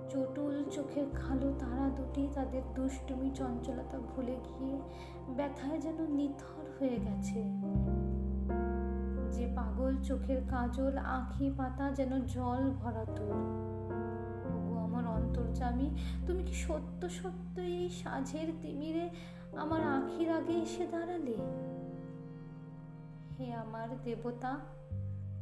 চটুল 0.09 0.63
চোখের 0.71 1.05
খালো 1.13 1.53
তারা 1.59 1.89
দুটি 1.89 2.27
তাদের 2.33 2.61
দুষ্টুমি 2.75 3.29
চঞ্চলতা 3.35 3.97
ভুলে 3.99 4.37
গিয়ে 4.45 4.81
ব্যথায় 5.37 5.79
যেন 5.79 6.07
নিথর 6.07 6.65
হয়ে 6.79 6.99
গেছে। 7.05 7.43
যে 9.31 9.45
পাগল 9.55 10.01
চোখের 10.01 10.41
কাজল, 10.49 10.97
আঁখি 10.97 11.51
পাতা 11.57 11.91
যেন 11.91 12.25
জল 12.25 12.71
ভরা 12.71 13.05
তোর। 13.05 13.68
আমার 15.39 15.89
তুমি 16.27 16.43
কি 16.43 16.53
সত্য 16.53 17.09
সত্য 17.09 17.61
এই 17.61 17.89
সাঁঝের 17.89 18.47
তিমিরে 18.61 19.09
আমার 19.57 19.81
আখির 19.81 20.29
আগে 20.29 20.53
এসে 20.53 20.87
দাঁড়ালে? 20.87 21.35
হে 23.39 23.53
আমার 23.53 24.01
দেবতা, 24.03 24.59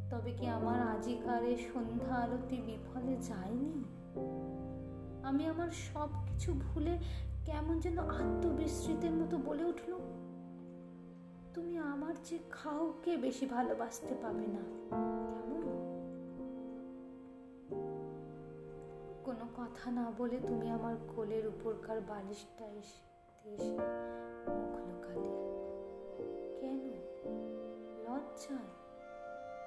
তবে 0.09 0.31
কি 0.31 0.47
আমার 0.47 0.81
আজিকারে 0.81 1.57
সন্ধ্যা 1.57 2.15
আরতি 2.15 2.57
বিফলে 2.61 3.15
যায়নি? 3.15 3.83
আমি 5.23 5.45
আমার 5.45 5.71
সব 5.71 6.09
কিছু 6.25 6.53
ভুলে 6.53 6.97
কেমন 7.45 7.79
যেন 7.79 7.99
আত্মবিস্মৃতের 7.99 9.11
মতো 9.11 9.37
বলে 9.37 9.63
উঠল, 9.63 9.91
তুমি 11.53 11.77
আমার 11.77 12.13
যে 12.23 12.39
কাউকে 12.63 13.17
বেশি 13.17 13.45
ভালোবাসতে 13.45 14.15
পাবে 14.21 14.47
না। 14.47 14.63
কেমন? 14.89 15.76
কথা 19.57 19.91
না 19.91 20.11
বলে 20.17 20.39
তুমি 20.47 20.69
আমার 20.69 20.95
কোলের 21.15 21.47
উপরকার 21.47 22.01
বালিশটা 22.01 22.65
এসে 22.65 23.49
এসে 23.49 23.71
মুখ 24.49 24.75
লোকালে। 24.77 25.29
কেন? 26.59 26.91
লজ্জায়? 28.03 28.71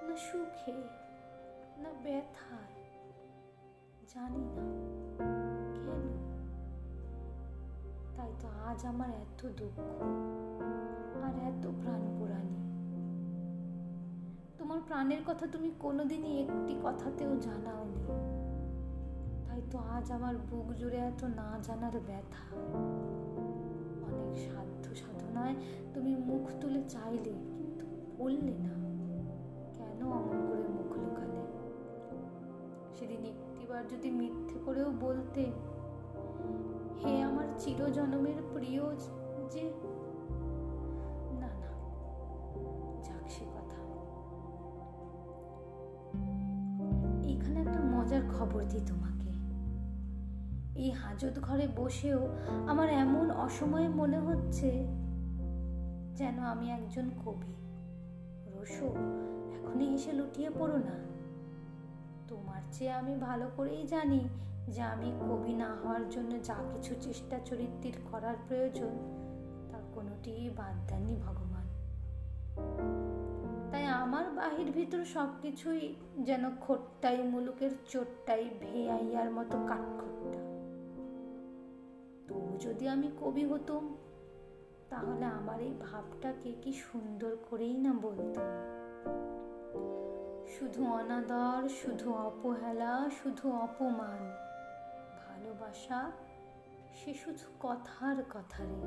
না 0.08 0.16
সুখে? 0.16 0.72
না 1.82 1.90
ব্যথায়? 2.02 2.84
জানি 4.14 4.38
না। 4.38 4.62
কেন? 5.74 6.06
তাই 8.16 8.32
তো 8.40 8.48
আজ 8.48 8.84
আমার 8.84 9.08
এত 9.08 9.48
দুঃখ 9.56 9.78
আর 11.22 11.34
এত 11.34 11.66
প্রাণ 11.66 12.18
পোড়ানি। 12.18 12.60
তোমার 14.58 14.78
প্রাণের 14.86 15.20
কথা 15.26 15.46
তুমি 15.46 15.70
কোনোদিনই 15.80 16.42
একটি 16.42 16.80
কথাতেও 16.82 17.36
জানাওনি। 17.36 18.39
তাই 19.70 19.78
তো 19.78 19.88
আজ 19.96 20.06
আমার 20.12 20.34
বুক 20.50 20.68
জুড়ে 20.72 20.96
এত 20.96 21.24
না 21.24 21.48
জানার 21.62 21.96
ব্যথা। 22.06 22.44
অনেক 24.06 24.34
সাধ্য 24.46 24.84
সাধনায় 24.94 25.54
তুমি 25.94 26.12
মুখ 26.16 26.44
তুলে 26.60 26.82
চাইলে, 26.88 27.34
কিন্তু 27.56 27.84
বললে 28.18 28.54
না। 28.66 28.74
কেন 29.76 30.00
অমন 30.18 30.38
করে 30.48 30.64
মুখ 30.76 30.90
লুকালে? 31.02 31.40
সেদিন 32.96 33.22
একটিবার 33.24 33.82
যদি 33.88 34.10
মিথ্যে 34.10 34.58
করেও 34.64 34.90
বলতে, 35.00 35.42
হে 37.00 37.12
আমার 37.22 37.48
চিরজনমের 37.58 38.38
প্রিয় 38.54 38.84
যে 39.50 39.64
হাজত 51.10 51.38
ঘরে 51.38 51.68
বসেও 51.76 52.28
আমার 52.66 52.88
এমন 52.88 53.30
অসময়ে 53.30 53.88
মনে 53.88 54.18
হচ্ছে 54.18 54.70
যেন 56.16 56.38
আমি 56.38 56.70
একজন 56.70 57.10
কবি। 57.24 57.54
রসো, 58.52 58.86
এখনই 59.52 59.94
এসে 59.94 60.12
লুটিয়ে 60.12 60.50
পড়ো 60.58 60.76
না। 60.76 60.96
তোমার 62.28 62.62
চেয়ে 62.72 62.92
আমি 62.92 63.16
ভালো 63.16 63.50
করেই 63.56 63.86
জানি 63.86 64.28
যে 64.68 64.82
আমি 64.82 65.12
কবি 65.20 65.54
না 65.54 65.76
হওয়ার 65.84 66.08
জন্য 66.08 66.42
যা 66.42 66.54
কিছু 66.72 66.94
চেষ্টা 67.00 67.38
চরিত্রের 67.44 67.92
করার 68.12 68.34
প্রয়োজন, 68.48 68.92
তার 69.70 69.82
কোনোটি 69.94 70.50
বাদ 70.56 70.90
দেননি 70.90 71.16
ভগবান। 71.16 71.66
তাই 73.70 73.86
আমার 73.86 74.30
বাহির 74.30 74.72
ভিতর 74.72 75.04
সব 75.04 75.28
কিছুই 75.42 75.94
যেন 76.18 76.56
খোট্টাই 76.60 77.22
মুলুকের 77.22 77.70
চোট্টাই 77.88 78.50
ভেয়াইয়ার 78.60 79.30
মতো 79.30 79.58
কাঠখোট্টা। 79.66 80.49
তবু 82.30 82.58
যদি 82.60 82.88
আমি 82.88 83.10
কবি 83.20 83.44
হতুম, 83.44 83.96
তাহলে 84.90 85.24
আমার 85.24 85.60
এই 85.60 85.74
ভাবটাকে 85.80 86.52
কি 86.62 86.72
সুন্দর 86.72 87.36
করেই 87.50 87.76
না 87.76 87.92
বলতাম 88.02 88.48
শুধু 90.46 90.86
অনাদর, 90.86 91.68
শুধু 91.68 92.12
অবহেলা, 92.12 93.10
শুধু 93.22 93.52
অপমান। 93.52 94.20
ভালোবাসা, 95.18 96.10
সে 96.94 97.14
শুধু 97.14 97.46
কথার 97.60 98.16
কথারে 98.30 98.80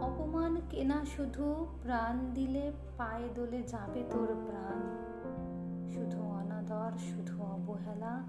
অপমান 0.00 0.60
কেনা 0.70 1.04
শুধু 1.04 1.66
প্রাণ 1.82 2.30
দিলে 2.34 2.72
পায়ে 2.98 3.28
দোলে 3.34 3.62
যাবে 3.62 4.04
তোর 4.10 4.26
প্রাণ। 4.26 4.80
শুধু 5.92 6.22
অনাদর, 6.22 6.98
শুধু 6.98 7.42
অবহেলা, 7.42 8.22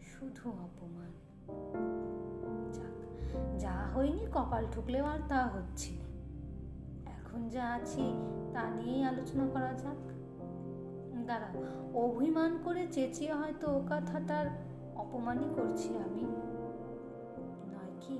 শুধু 0.00 0.50
অপমান। 0.50 1.89
যা 3.58 3.74
হয়নি 3.94 4.26
কপাল 4.32 4.66
ঠুকলেও 4.72 5.04
আর 5.04 5.18
তা 5.28 5.46
হচ্ছে 5.46 5.94
এখন 7.06 7.48
যা 7.48 7.64
আছি 7.68 8.04
তা 8.54 8.70
নিয়েই 8.70 9.04
আলোচনা 9.04 9.46
করা 9.52 9.72
যাক। 9.72 9.96
দাঁড়াও 11.26 11.60
অভিমান 11.94 12.58
করে 12.64 12.86
চেঁচিয়ে 12.92 13.32
হয়তো 13.32 13.66
ও 13.70 13.82
কথাটার 13.90 14.46
অপমানই 14.96 15.48
করছি 15.56 15.96
আমি। 15.96 16.24
নয় 17.72 17.94
কি? 18.00 18.18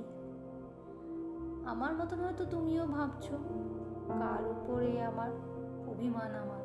আমার 1.64 1.94
মতন 1.94 2.20
হয়তো 2.20 2.44
তুমিও 2.44 2.87
ভাবছ, 2.87 3.30
কার 4.09 4.44
উপরে 4.44 5.02
আমার 5.02 5.30
অভিমান 5.87 6.35
আমার? 6.35 6.64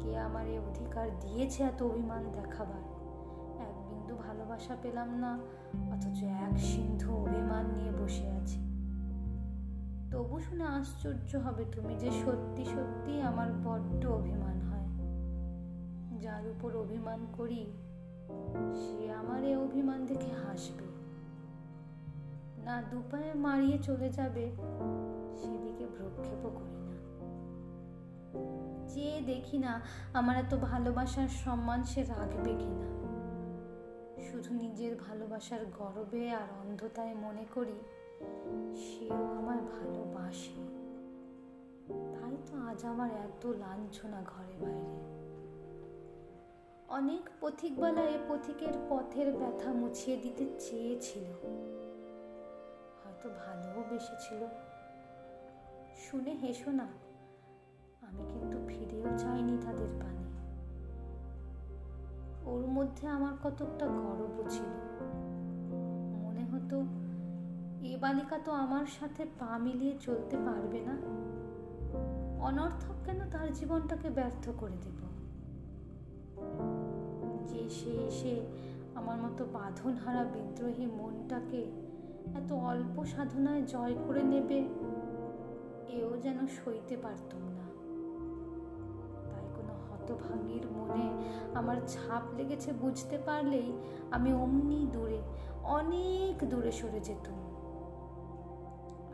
কে 0.00 0.18
আমার 0.18 0.46
এই 0.46 0.58
অধিকার 0.58 1.10
দিয়েছে 1.20 1.62
এত 1.62 1.82
অভিমান 1.82 2.24
দেখাবার? 2.32 2.93
ভালোবাসা 4.14 4.76
পেলাম 4.82 5.18
না, 5.18 5.38
অথচ 5.92 6.22
এক 6.22 6.58
সিন্ধু 6.58 7.16
অভিমান 7.16 7.64
নিয়ে 7.66 7.90
বসে 7.90 8.30
আছি। 8.30 8.60
তবু 10.10 10.40
শুনে 10.40 10.64
আশ্চর্য 10.64 11.36
হবে 11.36 11.64
তুমি 11.72 11.94
যে 11.94 12.10
সত্যি 12.10 12.64
সত্যি 12.64 13.20
আমার 13.20 13.48
বড্ড 13.64 14.06
অভিমান 14.06 14.60
হয়। 14.60 14.88
যার 16.18 16.46
উপর 16.46 16.76
অভিমান 16.76 17.26
করি, 17.32 17.72
সে 18.74 19.12
আমার 19.12 19.44
এ 19.44 19.56
অভিমান 19.56 20.06
দেখে 20.06 20.32
হাসবে। 20.46 20.84
না 22.64 22.82
দুপায়ে 22.90 23.34
মারিয়ে 23.34 23.78
চলে 23.78 24.08
যাবে, 24.08 24.50
সেদিকে 25.36 25.86
ভ্রক্ষেপও 25.86 26.50
করি 26.50 26.76
না। 26.76 26.94
যে 28.88 29.22
দেখি 29.26 29.58
না, 29.58 29.80
আমার 30.12 30.36
এত 30.36 30.54
ভালোবাসার 30.54 31.28
সম্মান 31.28 31.82
সে 31.82 32.02
রাখবে 32.02 32.52
কিনা? 32.58 33.13
শুধু 34.22 34.54
নিজের 34.54 34.96
ভালোবাসার 34.96 35.62
গর্বে 35.78 36.30
আর 36.30 36.48
অন্ধতায় 36.60 37.14
মনে 37.14 37.44
করি, 37.54 37.78
সেও 38.76 39.24
আমায় 39.38 39.60
ভালোবাসে। 39.60 40.62
তাই 42.14 42.36
তো 42.46 42.54
আজ 42.58 42.84
আমার 42.84 43.10
এত 43.10 43.46
লাঞ্ছনা 43.46 44.22
ঘরে 44.26 44.56
বাইরে। 44.62 44.96
অনেক 46.88 47.30
পথিকবালা 47.40 48.00
এ 48.00 48.18
পথিকের 48.28 48.74
পথের 48.90 49.32
ব্যথা 49.32 49.72
মুছিয়ে 49.72 50.16
দিতে 50.16 50.44
চেয়েছিল। 50.58 51.28
হয়তো 53.00 53.28
ভালোও 53.28 53.84
বেসেছিল। 53.90 54.42
শুনে 55.96 56.30
হেসো 56.30 56.70
না, 56.70 56.86
আমি 58.02 58.22
কিন্তু 58.32 58.58
ফিরেও 58.68 59.18
চাইনি 59.18 59.58
তাদের 59.64 59.90
পানে। 60.00 60.23
ওর 62.46 62.66
মধ্যে 62.66 63.08
আমার 63.08 63.32
কতকটা 63.44 63.86
গর্ব 63.86 64.48
ছিল। 64.48 64.72
মনে 66.22 66.44
হতো, 66.44 66.84
এ 67.86 67.96
বালিকা 68.00 68.38
তো 68.44 68.52
আমার 68.52 68.86
সাথে 68.86 69.24
পা 69.24 69.58
মিলিয়ে 69.58 69.94
চলতে 70.00 70.36
পারবে 70.36 70.80
না। 70.80 70.96
অনর্থক 72.44 72.94
কেন 73.04 73.30
তার 73.30 73.52
জীবনটাকে 73.52 74.10
ব্যর্থ 74.10 74.50
করে 74.58 74.76
দেব? 74.80 75.00
যে 77.46 77.68
সে 77.68 77.90
এসে 77.90 78.46
আমার 78.94 79.18
মতো 79.18 79.44
বাঁধনহারা 79.44 80.24
বিদ্রোহী 80.24 80.86
মনটাকে 80.86 81.62
এত 82.34 82.52
অল্প 82.52 83.04
সাধনায় 83.04 83.62
জয় 83.62 83.94
করে 84.06 84.22
নেবে, 84.22 84.58
এও 85.88 86.16
যেন 86.16 86.46
সইতে 86.46 86.96
তাই 86.96 87.43
কোনো 90.08 90.14
হতভাঙ্গির 90.14 90.66
মনে 90.66 91.24
আমার 91.54 91.76
ছাপ 91.88 92.22
লেগেছে 92.36 92.72
বুঝতে 92.72 93.18
পারলেই 93.18 93.72
আমি 94.10 94.32
অমনি 94.32 94.86
দূরে, 94.92 95.22
অনেক 95.62 96.48
দূরে 96.48 96.72
সরে 96.72 97.00
যেতুম। 97.00 97.38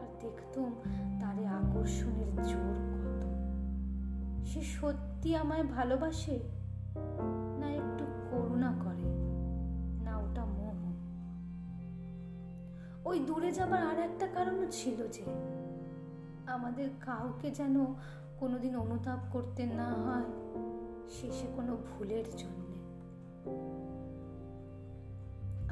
আর 0.00 0.06
দেখতুম 0.20 0.72
তারে 1.20 1.46
আকর্ষণের 1.46 2.42
জোর 2.42 2.76
কত। 2.94 3.26
সে 4.46 4.62
সত্যি 4.62 5.36
আমায় 5.36 5.64
ভালোবাসে? 5.64 6.40
না 7.58 7.70
একটু 7.70 8.04
করুণা 8.30 8.72
করে? 8.84 9.08
না 10.04 10.16
ওটা 10.16 10.44
মোহ? 10.44 10.92
ওই 13.08 13.18
দূরে 13.18 13.52
যাবার 13.52 13.82
আর 13.82 13.98
একটা 13.98 14.26
কারণও 14.26 14.66
ছিল 14.70 15.08
যে, 15.08 15.22
আমাদের 16.46 16.88
কাউকে 17.00 17.50
যেন 17.50 17.84
কোনোদিন 18.40 18.76
অনুতাপ 18.76 19.18
করতে 19.32 19.66
না 19.66 19.88
হয়। 19.88 20.39
শেষে 21.10 21.46
কোনো 21.56 21.76
ভুলের 21.76 22.24
জন্যে। 22.36 22.70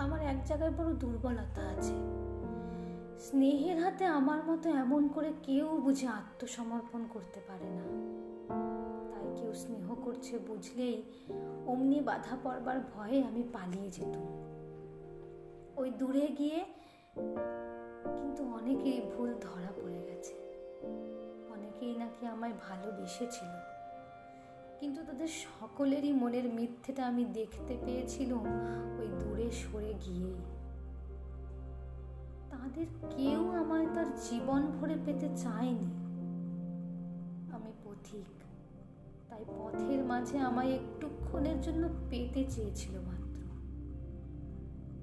আমার 0.03 0.21
এক 0.21 0.45
জায়গায় 0.45 0.71
বড় 0.71 0.93
দুর্বলতা 0.93 1.63
আছে। 1.69 1.95
স্নেহের 3.19 3.79
হাতে 3.79 4.05
আমার 4.05 4.45
মতো 4.45 4.71
এমন 4.71 5.09
করে 5.09 5.33
কেউ 5.43 5.81
বুঝে 5.81 6.07
আত্মসমর্পণ 6.07 7.07
করতে 7.11 7.41
পারে 7.49 7.71
না। 7.71 7.83
তাই 9.11 9.41
কেউ 9.41 9.53
স্নেহ 9.55 9.95
করছে 9.95 10.39
বুঝলেই 10.39 11.03
অমনি 11.67 12.01
বাধা 12.01 12.37
পড়বার 12.43 12.81
ভয়ে 12.81 13.25
আমি 13.25 13.43
পালিয়ে 13.53 13.91
যেতাম। 13.91 14.27
ওই 15.77 15.91
দূরে 15.91 16.27
গিয়ে 16.27 16.65
কিন্তু 18.19 18.45
অনেকেই 18.53 19.01
ভুল 19.17 19.35
ধরা 19.41 19.73
পড়ে 19.83 20.03
গেছে। 20.03 20.35
অনেকেই 21.51 21.97
নাকি 21.97 22.27
আমায় 22.27 22.53
ভালোবেসেছিল। 22.61 23.78
কিন্তু 24.81 25.05
তাদের 25.05 25.29
সকলেরই 25.29 26.13
মনের 26.13 26.55
মিথ্যেটা 26.55 27.07
আমি 27.07 27.25
দেখতে 27.25 27.77
পেয়েছিলাম 27.85 28.45
ওই 29.01 29.09
দূরে 29.21 29.51
সরে 29.51 29.95
গিয়েই। 30.07 30.35
তাদের 32.51 32.87
কেউ 33.17 33.51
আমায় 33.51 33.87
তার 33.95 34.07
জীবন 34.31 34.67
ভরে 34.67 34.97
পেতে 35.05 35.29
চায়নি। 35.37 35.91
আমি 37.53 37.73
পথিক, 37.85 38.25
তাই 39.29 39.45
পথের 39.49 40.05
মাঝে 40.05 40.39
আমায় 40.39 40.71
একটুক্ষণের 40.71 41.61
জন্য 41.61 41.89
পেতে 42.11 42.45
চেয়েছিল 42.51 42.99
মাত্র। 43.01 43.41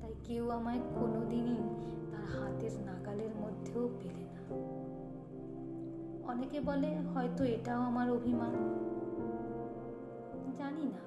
তাই 0.02 0.14
কেউ 0.24 0.50
আমায় 0.50 0.80
কোনোদিনই 0.80 1.58
তার 2.12 2.26
হাতের 2.26 2.72
নাগালের 2.72 3.36
মধ্যেও 3.36 3.90
পেলে 4.00 4.26
না। 4.26 4.42
অনেকে 6.32 6.60
বলে, 6.60 7.00
হয়তো 7.00 7.44
এটাও 7.44 7.82
আমার 7.82 8.12
অভিমান। 8.12 8.85
জানি 10.58 10.84
না। 10.84 11.02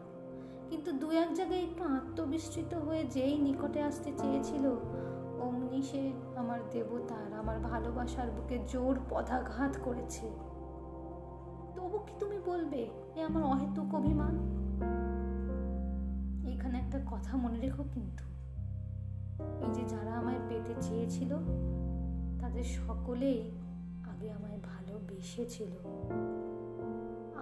কিন্তু 0.70 0.92
দু 0.92 1.10
এক 1.10 1.34
জায়গায় 1.34 1.62
একটু 1.62 1.84
আত্মবিস্তৃত 1.84 2.74
হয়ে 2.74 3.04
যেই 3.04 3.38
নিকটে 3.38 3.82
আসতে 3.82 4.12
চেয়েছিল, 4.18 4.76
অমনি 5.40 5.82
সে 5.82 6.12
আমার 6.36 6.60
দেবতার, 6.70 7.32
আমার 7.32 7.58
ভালোবাসার 7.58 8.30
বুকে 8.30 8.58
জোর 8.68 8.98
পদাঘাত 9.10 9.78
করেছে। 9.84 10.30
তবু 11.74 11.98
কি 11.98 12.12
তুমি 12.20 12.38
বলবে, 12.46 12.88
এ 13.16 13.22
আমার 13.22 13.42
অহেতুক 13.42 13.94
অভিমান? 13.94 14.34
এখানে 16.48 16.78
একটা 16.78 17.00
কথা 17.10 17.36
মনে 17.36 17.60
রেখো 17.60 17.84
কিন্তু। 17.92 18.24
এই 19.66 19.74
যে 19.74 19.84
যারা 19.84 20.12
আমায় 20.12 20.40
পেতে 20.48 20.74
চেয়েছিল, 20.80 21.34
তাদের 22.40 22.64
সকলেই 22.64 23.50
আগে 24.10 24.30
আমায় 24.30 24.58
ভালোবেসেছিল। 24.62 25.70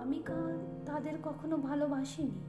আমি 0.02 0.18
তাদের 0.86 1.16
কখনো 1.24 1.56
ভালোবাসিনি। 1.58 2.42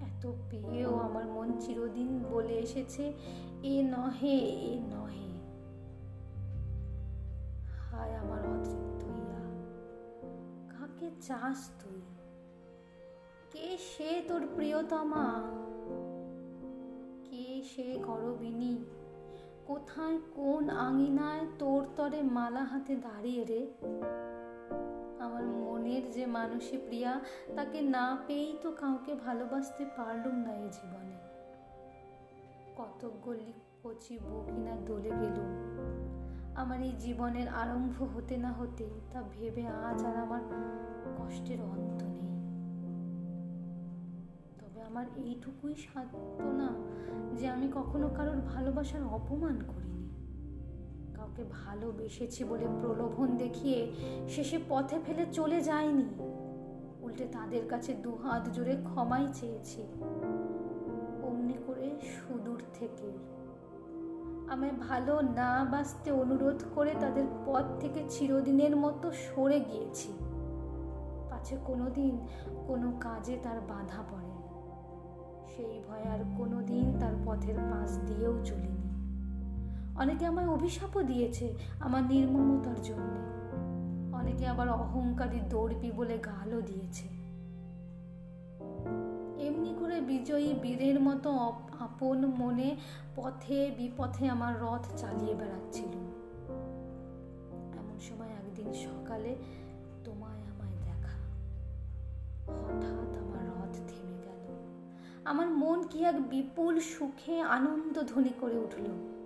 এত 0.00 0.22
পেয়েও 0.50 0.94
আমার 0.98 1.26
মন 1.26 1.48
চিরদিন 1.60 2.10
বলে 2.30 2.54
এসেছে, 2.58 3.04
এ 3.62 3.74
নহে 3.90 4.36
এ 4.64 4.72
নহে। 4.90 5.28
হায় 7.78 8.14
আমার 8.14 8.42
অতৃপ্ত 8.46 9.02
ইয়া, 9.18 9.42
কাকে 10.72 11.08
চাস 11.20 11.60
তুই? 11.80 12.00
কে 13.50 13.68
সে 13.78 14.10
তোর 14.28 14.42
প্রিয়তমা? 14.56 15.26
কে 17.24 17.46
সে 17.62 17.88
গরবিনী 18.06 18.74
কোথায় 19.66 20.18
কোন 20.34 20.64
আঙিনায় 20.70 21.44
তোর 21.58 21.82
তরে 21.96 22.20
মালা 22.22 22.64
হাতে 22.64 22.94
দাঁড়িয়ে 22.96 23.42
রে? 23.44 23.60
আমার 25.28 25.46
মনের 25.46 26.10
যে 26.10 26.26
মানুষে 26.26 26.76
প্রিয়া, 26.78 27.20
তাকে 27.56 27.80
না 27.80 28.18
পেয়েই 28.26 28.56
তো 28.62 28.70
কাউকে 28.70 29.14
ভালোবাসতে 29.14 29.84
পারলুম 29.96 30.34
না 30.34 30.52
এ 30.52 30.68
জীবনে। 30.72 31.16
কত 32.76 33.10
গলি 33.22 33.52
কচি 33.82 34.18
বকিনা 34.18 34.76
দলে 34.86 35.10
গেলুম। 35.10 35.50
আমার 36.54 36.80
এই 36.80 36.92
জীবনের 36.98 37.48
আরম্ভ 37.48 38.16
হতে 38.16 38.36
না 38.36 38.52
হতে, 38.52 38.86
তা 39.12 39.22
ভেবে 39.32 39.66
আজ 39.66 40.04
আর 40.04 40.16
আমার 40.16 40.40
কষ্টের 41.18 41.60
অন্ত 41.62 42.02
নেই। 42.02 42.38
তবে 44.60 44.82
আমার 44.82 45.06
এইটুকুই 45.16 45.74
সাধ্য 45.74 46.42
না 46.42 46.68
যে 47.36 47.48
আমি 47.48 47.68
কখনো 47.74 48.08
কারোর 48.08 48.36
ভালোবাসার 48.36 49.02
অপমান 49.02 49.56
করিনি। 49.68 49.97
কাউকে 51.28 51.44
ভালোবেসেছি 51.64 52.44
বলে 52.44 52.66
প্রলোভন 52.80 53.28
দেখিয়ে 53.36 53.78
শেষে 54.28 54.58
পথে 54.68 54.96
ফেলে 55.06 55.24
চলে 55.32 55.60
যায়নি। 55.60 56.08
উল্টে 57.02 57.26
তাদের 57.32 57.64
কাছে 57.68 57.94
দুহাত 57.94 58.48
জুড়ে 58.48 58.74
ক্ষমাই 58.84 59.26
চেয়েছি। 59.32 59.82
অমনি 61.22 61.56
করে 61.66 61.86
সুদূর 62.12 62.60
থেকে 62.74 63.08
আমায় 64.48 64.76
ভালো 64.88 65.20
না 65.20 65.50
বাঁচতে 65.70 66.10
অনুরোধ 66.12 66.64
করে 66.74 66.92
তাদের 67.00 67.26
পথ 67.46 67.66
থেকে 67.80 68.00
চিরদিনের 68.08 68.74
মতো 68.76 69.06
সরে 69.12 69.60
গিয়েছি। 69.60 70.10
পাছে 71.30 71.54
কোনোদিন 71.66 72.14
কোনো 72.66 72.92
কাজে 73.00 73.36
তার 73.42 73.60
বাধা 73.60 74.00
পড়ে। 74.10 74.32
সেই 75.52 75.80
ভয় 75.88 76.04
আর 76.12 76.20
কোনোদিন 76.36 76.86
তার 77.00 77.14
পথের 77.26 77.58
পাশ 77.70 77.90
দিয়েও 77.98 78.34
চলিনি। 78.44 78.77
অনেকে 79.98 80.26
আমায় 80.26 80.48
অভিশাপও 80.48 81.02
দিয়েছে 81.02 81.54
আমার 81.80 82.02
নির্মমতার 82.02 82.82
জন্য। 82.82 83.18
অনেকে 84.16 84.46
আবার 84.46 84.68
অহংকারী 84.68 85.40
দৌড়বি 85.40 85.90
বলে 85.90 86.18
গালও 86.18 86.60
দিয়েছে। 86.60 87.08
এমনি 89.46 89.74
করে 89.80 90.00
বিজয়ী 90.00 90.54
বীরের 90.62 91.00
মতো 91.00 91.32
আপন 91.78 92.26
মনে 92.26 92.76
পথে 93.16 93.70
বিপথে 93.78 94.28
আমার 94.28 94.60
রথ 94.60 94.96
চালিয়ে 94.96 95.34
বেড়াচ্ছিল। 95.34 95.92
এমন 97.78 97.98
সময় 98.00 98.28
একদিন 98.28 98.72
সকালে 98.72 99.36
তোমায় 100.04 100.40
আমায় 100.40 100.76
দেখা। 100.84 101.18
হঠাৎ 102.52 103.18
আমার 103.18 103.48
রথ 103.48 103.74
থেমে 103.74 104.18
গেল। 104.24 104.54
আমার 105.24 105.50
মন 105.50 105.82
কি 105.82 106.04
এক 106.04 106.28
বিপুল 106.28 106.80
সুখে 106.80 107.40
আনন্দ 107.40 108.02
ধ্বনি 108.08 108.32
করে 108.40 108.58
উঠল। 108.58 109.17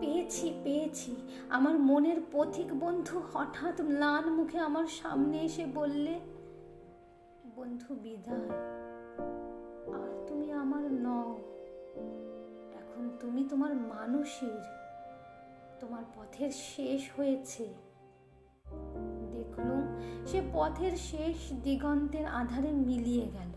পেয়েছি 0.00 0.46
পেয়েছি। 0.64 1.12
আমার 1.48 1.78
মনের 1.78 2.18
পথিক 2.32 2.68
বন্ধু 2.80 3.16
হঠাৎ 3.32 3.80
ম্লান 3.80 4.24
মুখে 4.30 4.58
আমার 4.58 4.86
সামনে 4.86 5.36
এসে 5.40 5.64
বললে, 5.74 6.14
বন্ধু 7.56 7.94
বিদায়, 7.94 8.50
আর 10.00 10.10
তুমি 10.26 10.52
আমার 10.52 10.84
নও। 10.92 11.30
এখন 12.74 13.02
তুমি 13.20 13.42
তোমার 13.48 13.72
মানুষের, 13.74 14.60
তোমার 15.80 16.04
পথের 16.16 16.50
শেষ 16.50 17.10
হয়েছে। 17.16 17.64
দেখলুম 19.32 19.84
সে 20.26 20.38
পথের 20.52 20.94
শেষ 21.10 21.36
দিগন্তের 21.62 22.26
আধারে 22.26 22.70
মিলিয়ে 22.72 23.26
গেল। 23.32 23.52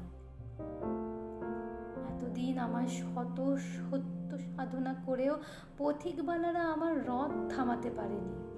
এতদিন 2.12 2.56
আমার 2.58 2.88
শত 3.00 3.38
সত্য 3.74 4.13
সাধনা 4.38 4.96
করেও 5.06 5.40
পথিকবালারা 5.78 6.64
আমার 6.64 7.08
রথ 7.08 7.56
থামাতে 7.56 7.90
পারেনি। 7.90 8.54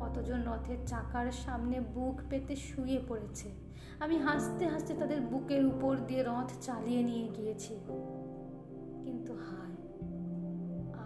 কতজন 0.00 0.42
রথের 0.42 0.76
চাকার 0.86 1.32
সামনে 1.32 1.80
বুক 1.80 2.20
পেতে 2.30 2.56
শুয়ে 2.56 3.00
পড়েছে। 3.08 3.50
আমি 4.00 4.18
হাসতে 4.18 4.66
হাসতে 4.66 4.94
তাদের 4.94 5.20
বুকের 5.20 5.66
উপর 5.66 5.96
দিয়ে 5.96 6.22
রথ 6.22 6.52
চালিয়ে 6.60 7.02
নিয়ে 7.02 7.28
গিয়েছি। 7.28 7.74
কিন্তু 9.02 9.32
হায়, 9.32 9.76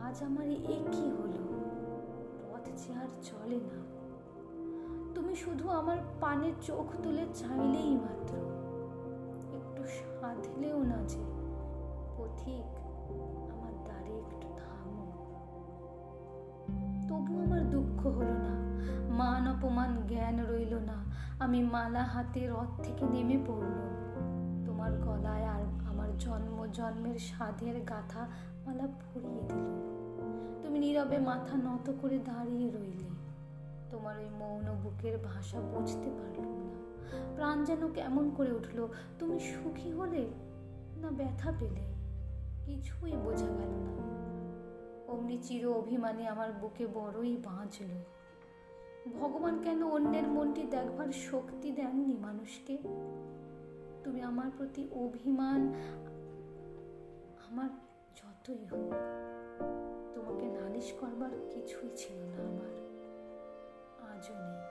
আজ 0.02 0.22
আমার 0.22 0.46
এ 0.46 0.84
কি 0.92 1.10
হলো? 1.10 1.62
পথ 2.42 2.68
যে 2.68 2.94
আর 2.94 3.06
চলে 3.22 3.56
না। 3.56 3.96
তুমি 5.14 5.36
শুধু 5.36 5.68
আমার 5.68 5.96
পানে 6.20 6.52
চোখ 6.62 7.02
তুলে 7.02 7.26
চাইলেই 7.34 7.96
মাত্র। 7.96 8.36
একটু 9.54 9.84
সাধলেও 9.84 10.82
না 10.82 10.96
যে 10.96 11.22
পথিক 12.16 12.75
আমার 17.44 17.70
দুঃখ 17.70 18.06
হলো 18.06 18.32
না। 18.32 18.56
মান 19.14 19.48
অপমান 19.48 20.02
জ্ঞান 20.06 20.46
রইল 20.46 20.74
না। 20.74 21.04
আমি 21.38 21.62
মালা 21.62 22.02
হাতে 22.02 22.48
রথ 22.48 22.82
থেকে 22.82 23.06
নেমে 23.06 23.38
পড়ল। 23.46 23.96
তোমার 24.66 24.92
গলায় 24.92 25.44
আর 25.44 25.62
আমার 25.62 26.18
জন্ম, 26.18 26.66
জন্মের 26.72 27.18
সাধের 27.18 27.80
গাথা 27.80 28.28
মালা 28.66 28.86
পরিয়ে 28.86 29.42
দিল। 29.42 29.86
তুমি 30.62 30.78
নীরবে 30.78 31.18
মাথা 31.18 31.56
নত 31.56 31.92
করে 32.02 32.18
দাঁড়িয়ে 32.18 32.70
রইলে। 32.70 33.08
তোমার 33.90 34.18
ওই 34.18 34.28
মৌন 34.38 34.74
বুকের 34.82 35.18
ভাষা 35.18 35.60
বুঝতে 35.60 36.10
পারলাম 36.10 36.52
না। 36.52 36.76
প্রাণ 37.34 37.64
যেন 37.64 37.92
কেমন 37.92 38.30
করে 38.36 38.52
উঠল, 38.52 38.88
তুমি 39.18 39.40
সুখী 39.40 39.92
হলে 39.92 40.26
না 40.96 41.10
ব্যথা 41.10 41.52
পেলে? 41.60 41.94
কিছুই 42.66 43.12
বোঝা 43.12 43.46
গেল 43.46 43.68
না। 43.68 44.35
অমনি 45.08 45.38
চির 45.42 45.66
অভিমানে 45.66 46.28
আমার 46.28 46.52
বুকে 46.52 46.86
বড়ই 46.86 47.36
বাঁচল 47.36 48.04
ভগবান 49.20 49.62
কেন 49.62 49.82
অন্যের 49.82 50.28
মনটি 50.28 50.62
দেখবার 50.62 51.08
শক্তি 51.08 51.70
দেননি 51.70 52.14
মানুষকে? 52.14 52.78
তুমি 54.04 54.22
আমার 54.22 54.50
প্রতি 54.56 54.88
অভিমান, 54.92 55.74
আমার 57.50 57.68
যতই 58.16 58.64
হোক, 58.64 58.92
তোমাকে 60.14 60.46
নালিশ 60.46 60.92
করবার 61.00 61.30
কিছুই 61.50 61.90
ছিল 61.96 62.16
না 62.16 62.42
আমার। 62.42 62.72
আজও 64.12 64.34
নেই। 64.34 64.62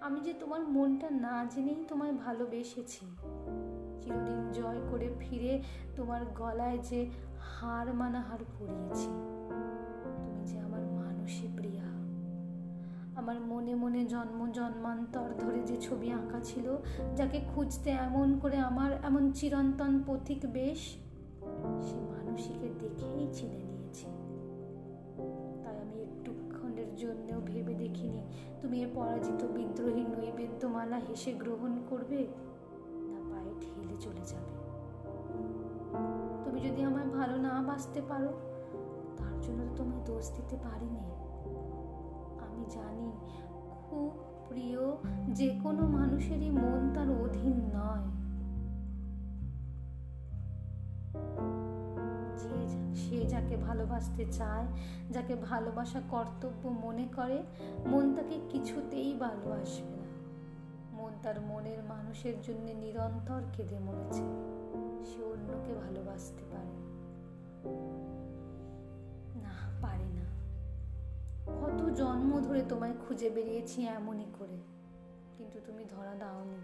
আমি 0.00 0.20
যে 0.20 0.32
তোমার 0.32 0.60
মনটা 0.60 1.10
না 1.10 1.44
জেনেই 1.50 1.84
তোমায় 1.88 2.12
ভালোবেসেছি। 2.12 3.06
চিরদিন 4.02 4.52
জয় 4.52 4.80
করে 4.90 5.10
ফিরে 5.18 5.62
তোমার 5.96 6.24
গলায় 6.24 6.78
যে 6.78 7.10
হার 7.54 7.86
মানা 7.94 8.20
হার 8.20 8.42
পরিয়েছি 8.56 9.10
তুমি 10.22 10.42
যে 10.50 10.56
আমার 10.60 10.84
মানুষই 11.00 11.48
প্রিয়া। 11.56 11.86
আমার 13.20 13.38
মনে 13.40 13.74
মনে 13.74 14.02
জন্ম 14.04 14.40
জন্মান্তর 14.52 15.28
ধরে 15.42 15.60
যে 15.62 15.76
ছবি 15.76 16.08
আঁকা 16.12 16.40
ছিল, 16.40 16.66
যাকে 17.18 17.38
খুঁজতে 17.54 17.90
এমন 18.08 18.28
করে 18.38 18.56
আমার 18.70 18.90
এমন 19.08 19.24
চিরন্তন 19.32 19.92
পথিক 20.06 20.40
বেশ, 20.52 20.80
সে 21.86 21.98
মানুষীকে 22.12 22.68
দেখেই 22.82 23.26
চিনে 23.32 23.60
নিয়েছি। 23.68 24.06
তাই 25.62 25.76
আমি 25.84 25.96
একটুক্ষণের 26.06 26.90
জন্যও 26.96 27.40
ভেবে 27.40 27.74
দেখিনি, 27.74 28.22
তুমি 28.60 28.76
এ 28.82 28.88
পরাজিত 28.94 29.40
বিদ্রোহী 29.54 30.04
নৈবেদ্যমালা 30.14 30.98
হেসে 30.98 31.32
গ্রহণ 31.42 31.72
করবে, 31.90 32.20
না 33.10 33.18
পায়ে 33.30 33.52
ঠেলে 33.62 33.96
চলে 34.00 34.24
যাবে। 34.32 34.55
তুমি 36.56 36.68
যদি 36.68 36.82
আমায় 36.82 37.06
ভালো 37.06 37.36
না 37.38 37.62
বাসতে 37.62 38.02
পারো, 38.08 38.32
তার 39.16 39.40
জন্য 39.40 39.64
তো 39.68 39.72
তোমায় 39.76 40.00
দোষ 40.06 40.30
দিতে 40.30 40.56
পারিনি। 40.56 41.04
আমি 42.44 42.64
জানি, 42.70 43.10
খুব 43.90 44.10
প্রিয় 44.48 44.80
যে 45.34 45.60
কোনো 45.62 45.86
মানুষেরই 45.86 46.50
মন 46.50 46.92
তার 46.94 47.08
অধীন 47.10 47.56
নয়। 47.74 48.06
সে 52.94 53.24
যাকে 53.26 53.56
ভালোবাসতে 53.56 54.24
চায়, 54.32 54.66
যাকে 55.10 55.34
ভালোবাসা 55.34 56.00
কর্তব্য 56.08 56.68
মনে 56.68 57.06
করে, 57.16 57.42
মন 57.86 58.14
তাকে 58.14 58.36
কিছুতেই 58.48 59.14
ভালোবাসবে 59.14 59.96
না। 59.96 60.08
মন 60.92 61.12
তার 61.22 61.40
মনের 61.40 61.82
মানুষের 61.88 62.34
জন্য 62.42 62.70
নিরন্তর 62.70 63.40
কেঁদে 63.52 63.78
মরেছে। 63.78 64.55
সে 65.04 65.24
অন্যকে 65.24 65.74
ভালোবাসতে 65.74 66.42
পারে। 66.52 66.86
না 69.42 69.80
পারে 69.82 70.04
না। 70.04 70.26
কত 71.60 71.90
জন্ম 71.90 72.40
ধরে 72.40 72.62
তোমায় 72.68 72.94
খুঁজে 73.08 73.30
বেরিয়েছি 73.30 73.86
এমনই 73.86 74.26
করে। 74.38 74.58
কিন্তু 75.38 75.60
তুমি 75.66 75.84
ধরা 75.84 76.14
দাওনি। 76.14 76.58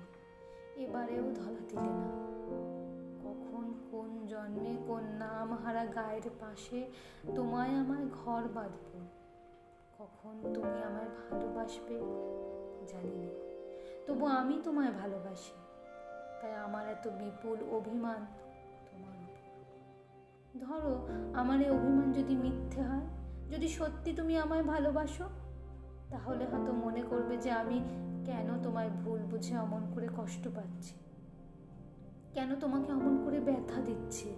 এবারেও 0.83 1.33
ধরা 1.35 1.67
দিলে 1.69 1.91
না। 1.91 2.11
কখন 3.25 3.75
কোন 3.91 4.27
জন্মে 4.27 4.77
কোন 4.87 5.05
নাম 5.05 5.53
হারা 5.53 5.87
গায়ের 5.87 6.31
পাশে 6.41 6.91
তোমায় 7.35 7.75
আমায় 7.75 8.07
ঘর 8.07 8.43
বাঁধব। 8.49 9.01
কখন 9.99 10.41
তুমি 10.55 10.83
আমায় 10.83 11.09
ভালোবাসবে 11.31 12.01
জানি 12.89 13.15
না। 13.15 13.53
তবু 14.07 14.27
আমি 14.27 14.61
তোমায় 14.65 14.93
ভালোবাসি। 14.93 15.62
তাই 16.43 16.55
আমার 16.55 16.89
এত 16.89 17.09
বিপুল 17.09 17.59
অভিমান। 17.71 18.27
তোমার 18.91 19.17
ধরো, 20.61 21.07
আমার 21.35 21.61
এই 21.61 21.71
অভিমান 21.71 22.13
যদি 22.13 22.37
মিথ্যে 22.37 22.83
হয়, 22.83 23.07
যদি 23.51 23.69
সত্যি 23.69 24.13
তুমি 24.13 24.39
আমায় 24.39 24.63
ভালোবাসো, 24.63 25.29
তাহলে 26.11 26.45
হয়তো 26.45 26.73
মনে 26.73 27.03
করবে 27.03 27.37
যে 27.37 27.51
আমি 27.51 27.81
কেন 28.25 28.63
তোমায় 28.63 28.91
ভুল 28.91 29.19
বুঝে 29.19 29.59
অমন 29.59 29.91
করে 29.95 30.09
কষ্ট 30.17 30.49
পাচ্ছি? 30.55 30.95
কেন 32.33 32.57
তোমাকে 32.57 32.93
অমন 32.93 33.25
করে 33.25 33.41
ব্যথা 33.41 33.81
দিচ্ছে? 33.81 34.35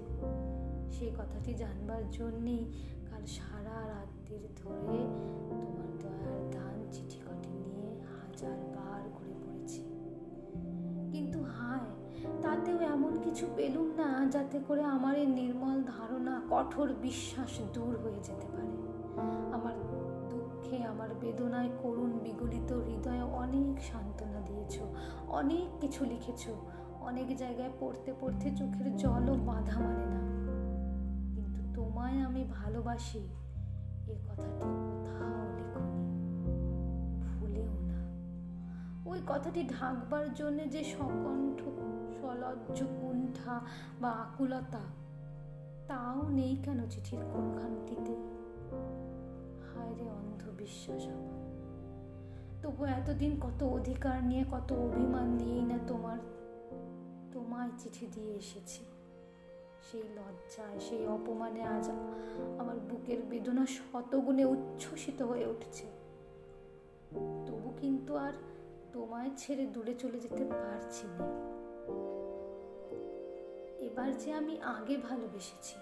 সেই 0.90 1.10
কথাটি 1.10 1.54
জানবার 1.54 2.10
জন্যেই 2.10 2.72
কাল 3.10 3.26
সারা 3.26 3.88
রাত্রির 3.88 4.48
ধরে 4.56 4.98
তোমার 5.48 5.98
দয়ার 5.98 6.50
দান 6.50 6.92
চিঠি 6.92 7.18
কটি 7.18 7.50
নিয়ে 7.50 8.00
হাজার 8.00 8.73
তাতেও 12.64 12.88
এমন 12.88 13.18
কিছু 13.24 13.46
পেলুম 13.56 13.86
না 13.96 14.26
যাতে 14.30 14.60
করে 14.68 14.82
আমার 14.82 15.16
এই 15.16 15.26
নির্মল 15.26 15.82
ধারণা, 15.82 16.40
কঠোর 16.50 16.94
বিশ্বাস 17.02 17.60
দূর 17.72 17.96
হয়ে 17.96 18.20
যেতে 18.22 18.46
পারে। 18.52 18.76
আমার 19.52 19.72
দুঃখে, 20.28 20.84
আমার 20.84 21.08
বেদনায় 21.20 21.68
করুণ 21.82 22.10
বিগলিত 22.10 22.72
হৃদয়ে 22.72 23.22
অনেক 23.22 23.82
সান্ত্বনা 23.82 24.40
দিয়েছ, 24.40 24.80
অনেক 25.28 25.80
কিছু 25.80 26.04
লিখেছ। 26.04 26.48
অনেক 27.00 27.36
জায়গায় 27.36 27.70
পড়তে 27.80 28.14
পড়তে 28.20 28.50
চোখের 28.56 28.96
জলও 28.96 29.34
বাধা 29.34 29.80
মানে 29.80 30.06
না। 30.06 30.22
কিন্তু 31.34 31.60
তোমায় 31.74 32.20
আমি 32.20 32.44
ভালোবাসি, 32.44 33.28
এ 34.06 34.14
কথাটি 34.24 34.64
কোথাও 34.64 35.44
লেখনি। 35.56 36.02
ভুলেও 37.28 37.72
না। 37.80 38.00
ওই 39.10 39.18
কথাটি 39.26 39.68
ঢাকবার 39.80 40.34
জন্য 40.34 40.70
যে 40.70 40.84
সকণ্ঠ 40.84 41.83
সলজ্জ 42.24 42.82
কুণ্ঠা 42.82 43.60
বা 44.00 44.10
আকুলতা, 44.10 44.80
তাও 45.88 46.28
নেই 46.28 46.56
কেন 46.64 46.88
চিঠির 46.90 47.18
কোনখানটিতে 47.32 48.14
হায় 49.68 49.94
রে 49.94 50.06
অন্ধবিশ্বাস 50.10 51.06
আমার। 51.06 51.40
তবু 52.62 52.84
এতদিন 52.84 53.40
কত 53.40 53.62
অধিকার 53.62 54.24
নিয়ে, 54.24 54.44
কত 54.50 54.72
অভিমান 54.72 55.28
নিয়েই 55.28 55.62
না 55.62 55.78
তোমার, 55.86 56.18
তোমায় 57.32 57.70
চিঠি 57.78 58.06
দিয়ে 58.06 58.34
এসেছি। 58.34 58.84
সেই 59.90 60.02
লজ্জায়, 60.02 60.80
সেই 60.80 61.06
অপমানে 61.06 61.62
আজ 61.62 61.90
আমার 62.58 62.76
বুকের 62.76 63.22
বেদনা 63.30 63.66
শতগুণে 63.66 64.44
উচ্ছ্বসিত 64.44 65.22
হয়ে 65.22 65.46
উঠছে। 65.46 65.86
তবু 67.46 67.72
কিন্তু 67.80 68.16
আর 68.16 68.32
তোমায় 68.92 69.30
ছেড়ে 69.36 69.66
দূরে 69.66 69.94
চলে 69.94 70.20
যেতে 70.20 70.44
পারছি 70.44 71.06
না। 71.06 71.54
এবার 73.78 74.18
যে 74.18 74.32
আমি 74.32 74.60
আগে 74.60 74.96
ভালোবেসেছি, 74.96 75.76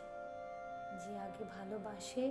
যে 1.04 1.18
আগে 1.18 1.44
ভালোবাসে 1.58 2.30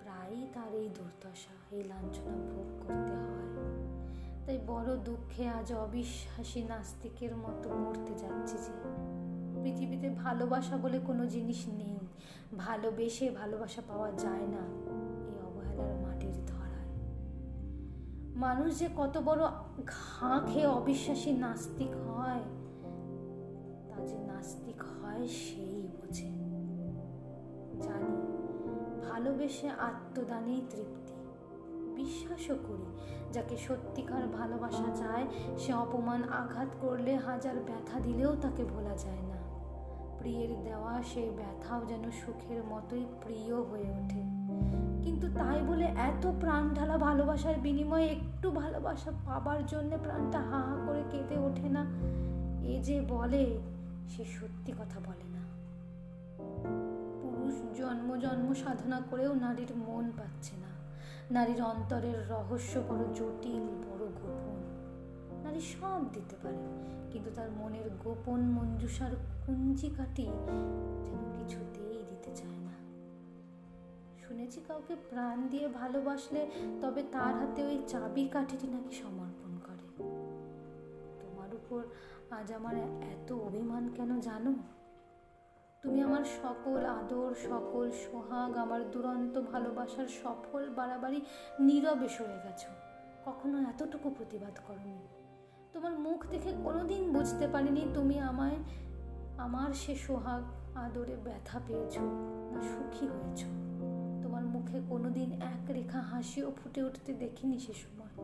প্রায়ই 0.00 0.46
তার 0.54 0.74
এই 0.74 0.88
দুর্দশা, 0.88 1.74
এই 1.76 1.82
লাঞ্ছনা 1.84 2.32
ভোগ 2.32 2.68
করতে 2.80 3.14
হয়। 3.14 3.48
তাই 4.46 4.58
বড় 4.66 4.96
দুঃখে 4.96 5.48
আজ 5.48 5.72
অবিশ্বাসী 5.72 6.62
নাস্তিকের 6.62 7.36
মতো 7.36 7.68
মরতে 7.68 8.14
যাচ্ছে 8.14 8.56
যে 8.58 8.72
পৃথিবীতে 9.62 10.10
ভালোবাসা 10.10 10.76
বলে 10.76 10.98
কোনো 10.98 11.26
জিনিস 11.26 11.68
নেই। 11.68 11.98
ভালোবেসে 12.58 13.30
ভালোবাসা 13.30 13.82
পাওয়া 13.88 14.12
যায় 14.12 14.46
না 14.46 14.62
এই 15.28 15.36
অবহেলার 15.46 15.94
মাটির 15.94 16.46
ধরায়। 16.46 16.90
মানুষ 18.36 18.78
যে 18.78 18.88
কত 18.96 19.18
বড় 19.18 19.42
ঘা 19.86 20.40
খেয়ে 20.46 20.66
অবিশ্বাসী 20.66 21.32
নাস্তিক 21.32 21.96
হয় 21.96 22.42
নাস্তিক 24.44 24.82
হয় 24.82 25.28
সেই 25.28 25.88
বোঝে। 25.96 26.30
জানি, 27.82 28.16
ভালোবেসে 29.10 29.68
আত্মদানেই 29.68 30.62
তৃপ্তি। 30.70 31.14
বিশ্বাসও 31.94 32.56
করি, 32.68 32.98
যাকে 33.32 33.56
সত্যিকার 33.56 34.26
ভালোবাসা 34.26 34.94
চায়, 34.94 35.26
সে 35.58 35.72
অপমান 35.74 36.22
আঘাত 36.22 36.68
করলে 36.80 37.16
হাজার 37.16 37.56
ব্যথা 37.56 38.00
দিলেও 38.00 38.36
তাকে 38.36 38.64
ভোলা 38.64 38.96
যায় 38.96 39.22
না। 39.22 39.36
প্রিয়ের 40.18 40.62
দেওয়া 40.64 41.02
সেই 41.02 41.30
ব্যথাও 41.30 41.84
যেন 41.84 42.10
সুখের 42.10 42.64
মতোই 42.64 43.04
প্রিয় 43.20 43.54
হয়ে 43.54 43.90
ওঠে। 43.90 44.22
কিন্তু 45.02 45.26
তাই 45.38 45.62
বলে 45.62 45.84
এত 45.84 46.32
প্রাণ 46.40 46.74
ঢালা 46.74 46.98
ভালোবাসার 46.98 47.54
বিনিময়ে 47.62 48.06
একটু 48.06 48.50
ভালোবাসা 48.50 49.12
পাবার 49.26 49.66
জন্য 49.66 49.98
প্রাণটা 50.02 50.38
হা 50.38 50.58
হা 50.58 50.86
করে 50.86 51.02
কেঁদে 51.10 51.38
ওঠে 51.38 51.68
না? 51.68 51.86
এ 52.62 52.80
যে 52.82 53.00
বলে 53.00 53.58
সে 54.08 54.24
সত্যি 54.24 54.72
কথা 54.72 55.00
বলে 55.00 55.28
না। 55.36 55.42
পুরুষ 57.22 57.78
জন্ম 57.78 58.16
জন্ম 58.16 58.54
সাধনা 58.54 59.00
করেও 59.10 59.34
নারীর 59.34 59.76
মন 59.76 60.10
পাচ্ছে 60.18 60.56
না। 60.56 60.70
নারীর 61.30 61.62
অন্তরের 61.62 62.30
রহস্য 62.30 62.80
বড় 62.88 63.04
জটিল, 63.14 63.64
বড় 63.86 64.04
গোপন। 64.06 64.58
নারী 65.44 65.60
সব 65.60 66.00
দিতে 66.12 66.36
পারে, 66.42 66.56
কিন্তু 67.12 67.30
তার 67.34 67.50
মনের 67.50 67.90
গোপন 68.04 68.40
মঞ্জুষার 68.40 69.10
কুঞ্চিকাটি 69.46 70.26
যেন 71.04 71.20
কিছুতেই 71.38 72.04
দিতে 72.10 72.30
চায় 72.36 72.56
না। 72.56 72.74
শুনেছি 74.26 74.60
কাউকে 74.68 74.96
প্রাণ 75.10 75.48
দিয়ে 75.48 75.68
ভালোবাসলে 75.68 76.50
তবে 76.82 77.02
তার 77.12 77.34
হাতে 77.34 77.64
ওই 77.64 77.78
চাবি 77.88 78.28
কাঠিটি 78.28 78.66
নাকি 78.66 78.94
সমর্পণ 78.94 79.52
করে। 79.66 80.04
তোমার 81.20 81.54
উপর 81.54 81.82
আজ 82.40 82.52
আমার 82.52 82.74
এত 83.12 83.32
অভিমান 83.32 83.88
কেন 83.88 84.20
জানো? 84.20 84.52
তুমি 85.82 86.00
আমার 86.00 86.24
সকল 86.24 86.84
আদর, 86.84 87.34
সকল 87.34 87.90
সোহাগ, 87.90 88.56
আমার 88.56 88.90
দুরন্ত 88.90 89.40
ভালোবাসার 89.40 90.06
সফল 90.06 90.70
বাড়াবাড়ি 90.70 91.20
নীরবে 91.60 92.08
সরে 92.08 92.38
গেছো। 92.44 92.68
কখনো 93.24 93.58
এতটুকু 93.58 94.10
প্রতিবাদ 94.10 94.58
করনি। 94.66 94.98
তোমার 95.72 95.98
মুখ 95.98 96.26
দেখে 96.26 96.52
কোনোদিন 96.64 97.12
বুঝতে 97.12 97.48
পারিনি 97.48 97.86
তুমি 97.94 98.20
আমায়, 98.20 98.56
আমার 99.38 99.72
সে 99.72 99.94
সোহাগ 99.94 100.42
আদরে 100.76 101.16
ব্যথা 101.24 101.60
পেয়েছ 101.66 101.98
না 102.52 102.62
সুখী 102.62 103.06
হয়েছ। 103.06 103.42
তোমার 104.22 104.44
মুখে 104.44 104.80
কোনোদিন 104.88 105.32
এক 105.32 105.70
রেখা 105.70 106.00
হাসিও 106.00 106.50
ফুটে 106.50 106.82
উঠতে 106.82 107.12
দেখিনি 107.12 107.58
সে 107.58 107.72
সময়। 107.72 108.14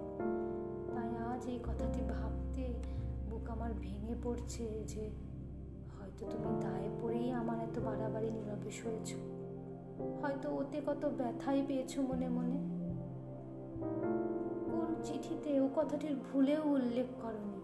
তাই 0.94 1.16
আজ 1.16 1.46
এই 1.46 1.58
কথাটি 1.58 2.00
ভাবতে 2.00 2.89
আমার 3.60 3.74
ভেঙে 3.80 4.14
পড়ছে 4.22 4.84
যে 4.86 5.10
হয়তো 5.94 6.26
তুমি 6.26 6.60
দায়ে 6.60 6.88
পড়েই 7.00 7.30
আমার 7.30 7.58
এত 7.58 7.78
বাড়াবাড়ি 7.78 8.30
নীরবে 8.30 8.70
সয়েছ 8.70 9.08
হয়তো 10.22 10.54
ওতে 10.56 10.80
কত 10.86 11.06
ব্যথাই 11.18 11.62
পেয়েছ 11.68 11.98
মনে 11.98 12.28
মনে। 12.28 12.58
কোন 14.64 14.94
চিঠিতে 15.02 15.60
ও 15.60 15.68
কথাটির 15.76 16.16
ভুলেও 16.16 16.62
উল্লেখ 16.68 17.06
করনি। 17.22 17.60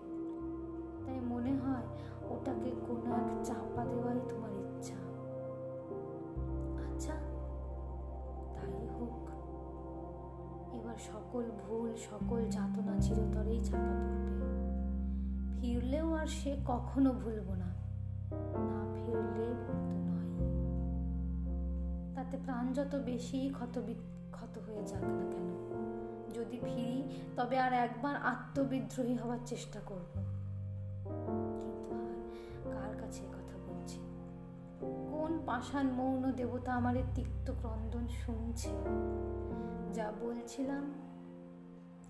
তাই 1.07 1.21
মনে 1.21 1.51
হয় 1.51 1.87
ওটাকে 2.31 2.71
কোনো 2.89 3.17
এক 3.17 3.45
চাপা 3.45 3.85
দেওয়াই 3.85 4.21
তোমার 4.29 4.53
ইচ্ছা। 4.53 4.99
আচ্ছা 6.85 7.15
তাই 8.57 8.87
হোক। 8.89 9.31
এবার 10.75 10.97
সকল 10.99 11.45
ভুল, 11.63 11.91
সকল 11.97 12.41
যাতনা 12.51 12.95
চিরতরেই 13.01 13.61
চাপা 13.65 13.95
পড়বে। 14.03 14.56
ফিরলেও 15.67 16.15
আর 16.15 16.27
সে 16.27 16.57
কখনো 16.67 17.13
ভুলব 17.13 17.55
না। 17.55 17.67
না 18.59 18.95
ফিরলে 18.95 19.55
তো 19.67 19.73
নয়। 19.83 20.31
তাতে 22.15 22.37
প্রাণ 22.45 22.73
যত 22.73 22.95
বেশি 22.95 23.51
ক্ষত 23.53 23.83
ক্ষত 24.31 24.59
হয়ে 24.59 24.85
যাক 24.85 25.03
না 25.03 25.31
কেন? 25.31 25.73
যদি 26.35 26.59
ফিরি, 26.59 27.21
তবে 27.37 27.59
আর 27.59 27.73
একবার 27.73 28.17
আত্মবিদ্রোহী 28.17 29.15
হওয়ার 29.15 29.39
চেষ্টা 29.47 29.81
করব। 29.81 30.21
কিন্তু 31.61 31.91
আর 31.91 32.23
কার 32.75 32.97
কাছে 33.01 33.25
কথা 33.25 33.59
বলছি? 33.67 33.99
কোন 34.81 35.39
পাষাণ 35.47 35.87
মৌন 35.87 36.33
দেবতা 36.33 36.75
আমার 36.75 36.95
তিক্ত 37.15 37.51
ক্রন্দন 37.51 38.07
শুনছে? 38.09 38.69
যা 39.93 40.13
বলছিলাম, 40.21 40.93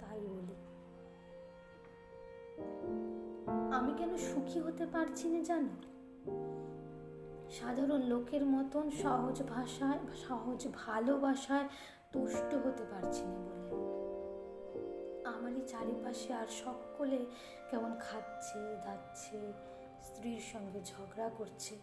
তাই 0.00 0.20
বলি। 0.20 0.56
আমি 3.72 3.94
কেন 3.96 4.16
সুখী 4.16 4.60
হতে 4.60 4.86
পারছি 4.86 5.28
না 5.28 5.40
জানো? 5.40 5.68
সাধারণ 7.50 8.02
লোকের 8.02 8.46
মতন 8.46 8.90
সহজ 8.90 9.42
ভাষায়, 9.42 9.98
সহজ 10.28 10.68
ভালোবাসায় 10.74 11.68
তুষ্ট 12.12 12.54
হতে 12.54 12.84
পারছি 12.90 13.22
না 13.24 13.38
বলে। 13.38 13.66
আমারই 15.28 15.60
চারিপাশে 15.66 16.32
আর 16.32 16.46
সকলে 16.46 17.26
কেমন 17.70 17.94
খাচ্ছে, 18.00 18.76
দাচ্ছে, 18.84 19.52
স্ত্রীর 20.02 20.40
সঙ্গে 20.52 20.80
ঝগড়া 20.84 21.30
করছে। 21.38 21.76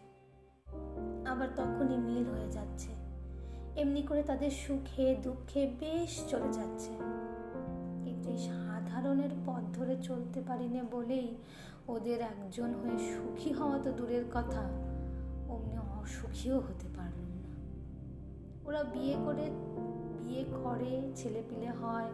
আবার 1.26 1.48
তখনই 1.56 1.98
মিল 1.98 2.26
হয়ে 2.26 2.52
যাচ্ছে। 2.52 2.92
এমনি 3.76 4.02
করে 4.02 4.24
তাদের 4.24 4.52
সুখে, 4.52 5.16
দুঃখে 5.16 5.72
বেশ 5.80 6.24
চলে 6.28 6.54
যাচ্ছে। 6.54 6.92
কিন্তু 8.04 8.30
এই 8.30 8.38
সাধারণের 8.94 9.30
পথ 9.46 9.78
ধরে 9.78 9.98
চলতে 10.04 10.42
পারি 10.48 10.70
না 10.70 10.84
বলেই 10.92 11.36
ওদের 11.88 12.22
একজন 12.22 12.74
হয়ে 12.74 12.98
সুখী 12.98 13.54
হওয়া 13.54 13.80
তো 13.84 13.92
দূরের 13.92 14.24
কথা। 14.34 14.62
অমনি 15.50 15.78
অসুখীও 15.78 16.60
হতে 16.60 16.88
পারলাম 16.98 17.30
না। 17.30 17.56
ওরা 18.66 18.84
বিয়ে 18.84 19.16
করে 19.26 19.50
বিয়ে 20.18 20.46
করে 20.64 21.12
ছেলে 21.16 21.44
পিলে 21.50 21.70
হয়, 21.70 22.10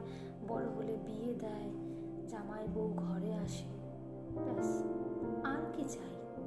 বড় 0.48 0.66
হলে 0.68 0.98
বিয়ে 1.06 1.34
দেয়, 1.34 1.70
জামাই 2.28 2.68
বউ 2.74 2.94
ঘরে 2.98 3.34
আসে। 3.34 3.66
ব্যাস, 4.36 4.84
আর 5.44 5.62
কি 5.74 5.84
চাই? 5.88 6.42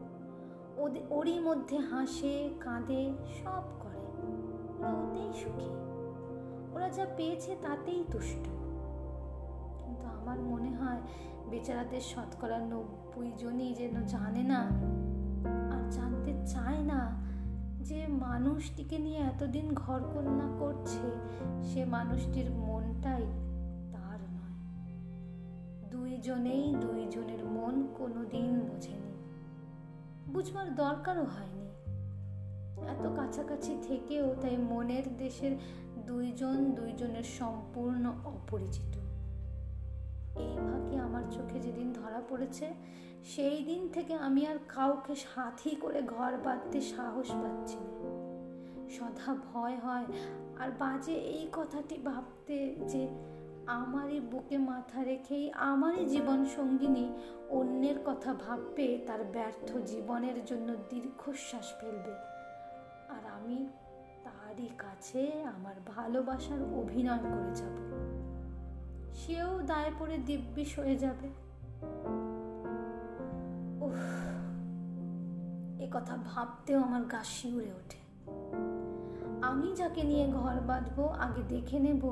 ওদের 0.76 1.02
ওরই 1.10 1.40
মধ্যে 1.40 1.78
হাসে, 1.78 2.50
কাঁদে, 2.60 3.12
সব 3.44 3.62
করে। 3.80 4.30
ওরা 4.78 4.88
ওতেই 4.88 5.32
সুখী। 5.32 5.66
ওরা 6.74 6.88
যা 6.88 7.06
পেয়েছে 7.16 7.56
তাতেই 7.62 8.04
তুষ্ট। 8.12 8.61
আমার 10.22 10.40
মনে 10.40 10.76
হয় 10.76 11.00
বেচারাদের 11.50 12.00
শতকরা 12.00 12.58
নব্বই 12.58 13.32
জনই 13.38 13.74
যেন 13.74 14.06
জানে 14.06 14.42
না 14.42 14.60
আর 15.72 15.90
জানতে 15.90 16.34
চায় 16.46 16.82
না 16.82 17.22
যে 17.80 18.06
মানুষটিকে 18.06 18.98
নিয়ে 18.98 19.18
এতদিন 19.18 19.74
ঘর 19.74 20.00
কন্যা 20.00 20.58
করছে, 20.58 21.10
সে 21.64 21.84
মানুষটির 21.84 22.50
মনটাই 22.50 23.22
তার 23.92 24.18
নয়। 24.22 24.56
দুইজনেই 25.90 26.74
দুইজনের 26.80 27.44
মন 27.44 27.86
কোনোদিন 27.98 28.60
বোঝেনি। 28.60 29.12
বুঝবার 30.32 30.74
দরকারও 30.74 31.24
হয়নি। 31.24 31.68
এত 32.88 33.16
কাছাকাছি 33.16 33.78
থেকেও 33.82 34.34
তাই 34.40 34.56
মনের 34.56 35.16
দেশের 35.16 35.56
দুইজন 36.06 36.72
দুইজনের 36.72 37.24
সম্পূর্ণ 37.24 38.12
অপরিচিত। 38.24 39.01
এই 40.36 40.56
ভাগে 40.56 40.96
আমার 40.98 41.22
চোখে 41.30 41.60
যেদিন 41.60 41.92
ধরা 41.92 42.20
পড়েছে, 42.28 42.74
সেই 43.24 43.64
দিন 43.64 43.88
থেকে 43.88 44.14
আমি 44.14 44.46
আর 44.46 44.58
কাউকে 44.68 45.14
সাথী 45.14 45.76
করে 45.76 46.02
ঘর 46.02 46.36
বাঁধতে 46.36 46.80
সাহস 46.80 47.30
পাচ্ছি 47.30 47.76
না। 47.76 47.92
সদা 48.90 49.34
ভয় 49.52 49.76
হয়, 49.76 50.04
আর 50.58 50.70
বাজে 50.78 51.12
এই 51.12 51.48
কথাটি 51.52 51.98
ভাবতে 51.98 52.76
যে 52.88 53.08
আমারই 53.66 54.20
বুকে 54.20 54.58
মাথা 54.58 55.04
রেখেই 55.04 55.52
আমারই 55.52 56.04
জীবন 56.04 56.44
সঙ্গিনী 56.44 57.08
অন্যের 57.50 57.98
কথা 58.04 58.34
ভাববে, 58.34 58.98
তার 59.06 59.24
ব্যর্থ 59.24 59.76
জীবনের 59.76 60.44
জন্য 60.44 60.76
দীর্ঘশ্বাস 60.90 61.72
ফেলবে। 61.80 62.14
আর 63.08 63.26
আমি 63.26 63.66
তারই 64.24 64.68
কাছে 64.78 65.42
আমার 65.42 65.74
ভালোবাসার 65.86 66.62
অভিনয় 66.62 67.18
করে 67.18 67.54
যাব। 67.54 68.21
সেও 69.14 69.50
দায়ে 69.66 69.90
পড়ে 69.98 70.16
দিব্যিস 70.18 70.78
হয়ে 70.78 70.96
যাবে। 70.96 71.28
এ 75.84 75.86
কথা 75.92 76.14
ভাবতেও 76.16 76.78
আমার 76.82 77.02
গা 77.04 77.22
শিউরে 77.24 77.70
ওঠে। 77.72 78.00
আমি 79.42 79.68
যাকে 79.74 80.02
নিয়ে 80.02 80.26
ঘর 80.28 80.56
বাঁধবো, 80.60 81.04
আগে 81.08 81.42
দেখে 81.48 81.78
নেব 81.78 82.02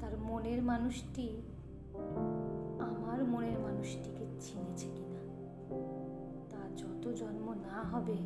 তার 0.00 0.18
মনের 0.18 0.62
মানুষটি, 0.62 1.26
আমার 2.78 3.24
মনের 3.24 3.58
মানুষটিকে 3.58 4.24
চিনেছে 4.40 4.88
কিনা। 4.96 5.22
তা 6.50 6.60
যত 6.76 7.04
জন্ম 7.16 7.46
না 7.52 7.78
হবে, 7.82 8.18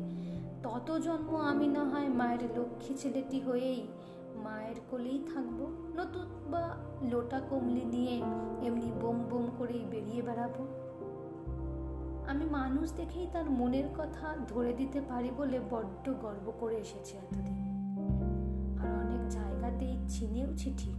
তত 0.63 0.87
জন্ম 0.97 1.35
আমি 1.35 1.67
না 1.67 1.83
হয় 1.83 2.09
মায়ের 2.09 2.43
লক্ষ্মী 2.59 2.93
ছেলেটি 2.97 3.41
হয়েই 3.41 3.87
মায়ের 4.45 4.75
কোলেই 4.89 5.19
থাকব। 5.33 5.59
নতুন 5.95 6.25
বা 6.51 6.75
লোটা 7.01 7.39
কমলি 7.39 7.85
নিয়ে 7.85 8.21
এমনি 8.67 8.91
বোম 9.01 9.23
বোম 9.29 9.47
করেই 9.57 9.85
বেরিয়ে 9.91 10.21
বেড়াবো। 10.21 10.67
আমি 12.27 12.45
মানুষ 12.45 12.93
দেখেই 12.93 13.27
তার 13.33 13.49
মনের 13.49 13.87
কথা 13.97 14.37
ধরে 14.47 14.73
দিতে 14.73 15.01
পারি 15.01 15.31
বলে 15.37 15.59
বড্ড 15.71 16.13
গর্ব 16.21 16.53
করে 16.59 16.75
এসেছি 16.75 17.17
এতদিন। 17.17 17.57
আর 18.81 19.05
অনেক 19.05 19.29
জায়গাতেই 19.29 19.97
চিনেওছি 20.07 20.73
ঠিক। 20.77 20.95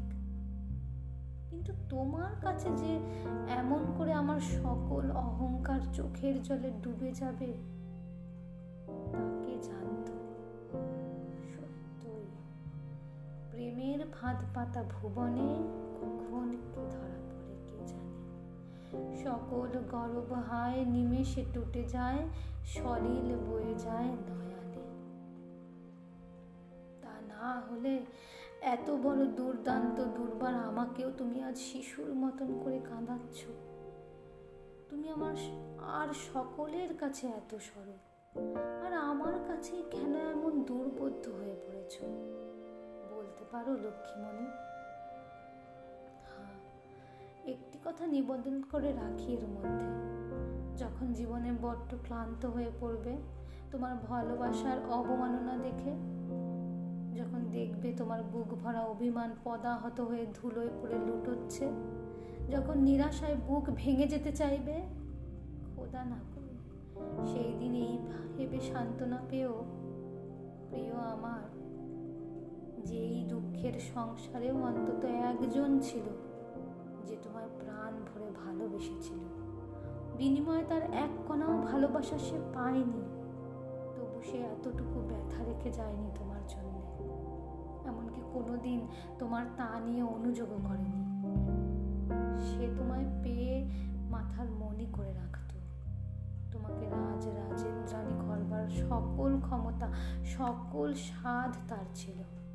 কিন্তু 1.51 1.73
তোমার 1.89 2.33
কাছে 2.41 2.69
যে 2.77 2.99
এমন 3.49 3.85
করে 3.99 4.13
আমার 4.13 4.41
সকল 4.41 5.11
অহংকার 5.11 5.81
চোখের 5.93 6.43
জলে 6.43 6.71
ডুবে 6.83 7.13
যাবে 7.13 7.76
প্রেমের 13.57 13.99
ফাঁদ 14.13 14.37
পাতা 14.55 14.83
ভুবনে 14.83 15.49
কখন 16.01 16.57
কি 16.75 16.81
ধরা 16.91 17.19
পড়ে 17.29 17.57
কে 17.67 17.87
জানে। 17.87 19.17
সকল 19.17 19.83
গরব 19.91 20.33
হায় 20.33 20.85
নিমেষে 20.85 21.45
টুটে 21.55 21.85
যায়, 21.85 22.19
সলিল 22.65 23.37
বয়ে 23.37 23.75
যায় 23.75 24.05
নয়ানে। 24.05 24.83
তা 27.03 27.13
না 27.29 27.61
হলে 27.61 28.07
এত 28.61 28.91
বড় 28.91 29.27
দুর্দান্ত 29.27 30.01
দুর্বার 30.01 30.55
আমাকেও 30.55 31.11
তুমি 31.19 31.43
আজ 31.43 31.59
শিশুর 31.59 32.15
মতন 32.15 32.61
করে 32.65 32.79
কাঁদাচ্ছ। 32.79 33.45
তুমি 34.89 35.09
আমার 35.09 35.35
আর 35.79 36.09
সকলের 36.33 36.97
কাছে 36.97 37.27
এত 37.27 37.55
সরল। 37.55 37.99
আর 38.87 38.93
আমার 38.93 39.35
কাছে 39.49 39.83
কেন 39.91 40.15
এমন 40.15 40.65
দুর্বোধ্য 40.65 41.31
হয়ে 41.31 41.57
পড়েছ? 41.67 42.01
পারো, 43.53 43.73
লক্ষ্মীমণি। 43.73 44.47
হ্যাঁ 46.31 46.57
একটি 47.47 47.79
কথা 47.85 48.07
নিবেদন 48.07 48.63
করে 48.63 48.93
রাখি 48.93 49.33
এর 49.33 49.47
মধ্যে। 49.47 49.89
যখন 50.77 51.13
জীবনে 51.13 51.53
বড্ড 51.63 51.95
ক্লান্ত 52.05 52.47
হয়ে 52.47 52.71
পড়বে, 52.81 53.17
তোমার 53.71 53.97
ভালোবাসার 53.97 54.79
অবমাননা 54.91 55.57
দেখে, 55.57 55.93
যখন 57.15 57.41
দেখবে 57.53 57.93
তোমার 57.93 58.23
বুক 58.23 58.55
ভরা 58.55 58.81
অভিমান 58.81 59.31
পদাহত 59.45 60.01
হয়ে 60.01 60.27
ধুলোয় 60.35 60.69
পড়ে 60.83 60.99
লুটোচ্ছে, 60.99 61.67
যখন 62.51 62.79
নিরাশায় 62.79 63.35
বুক 63.35 63.65
ভেঙে 63.75 64.07
যেতে 64.07 64.33
চাইবে, 64.33 64.83
খোদা 65.77 66.05
না 66.05 66.19
করুন 66.35 66.57
সেই 67.27 67.53
দিন 67.59 67.75
এই 67.75 67.99
ভেবে 68.37 68.61
সান্ত্বনা 68.61 69.19
পেয়েও 69.31 69.86
এই 73.67 73.81
সংসারেও 73.81 74.63
অন্তত 74.63 75.05
একজন 75.05 75.81
ছিল 75.81 76.03
যে 77.07 77.17
তোমায় 77.23 77.49
প্রাণ 77.59 77.93
ভরে 77.95 78.31
ভালোবেসেছিল। 78.45 79.19
বিনিময়ে 80.17 80.65
তার 80.69 80.83
এক 80.83 81.09
কণাও 81.29 81.61
ভালোবাসা 81.63 82.19
সে 82.19 82.39
পায়নি। 82.55 83.03
তবু 83.97 84.23
সে 84.23 84.39
এতটুকু 84.39 85.01
ব্যথা 85.09 85.45
রেখে 85.45 85.71
যায়নি 85.71 86.11
তোমার 86.19 86.41
জন্য। 86.49 86.81
এমনকি 87.89 88.21
কোনোদিন 88.33 88.89
তোমার 89.19 89.47
তা 89.57 89.81
নিয়ে 89.81 90.03
অনুযোগও 90.03 90.59
করেনি। 90.69 91.05
সে 92.41 92.75
তোমায় 92.79 93.05
পেয়ে 93.23 93.71
মাথার 94.11 94.51
মনি 94.51 94.87
করে 94.93 95.13
রাখত। 95.13 95.53
তোমাকে 96.53 96.87
রাজ, 96.87 97.27
রাজেন্দ্রাণী 97.27 98.15
করবার 98.29 98.69
সকল 98.69 99.41
ক্ষমতা, 99.41 99.93
সকল 100.25 100.95
স্বাদ 100.95 101.57
তার 101.69 101.85
ছিল। 101.95 102.46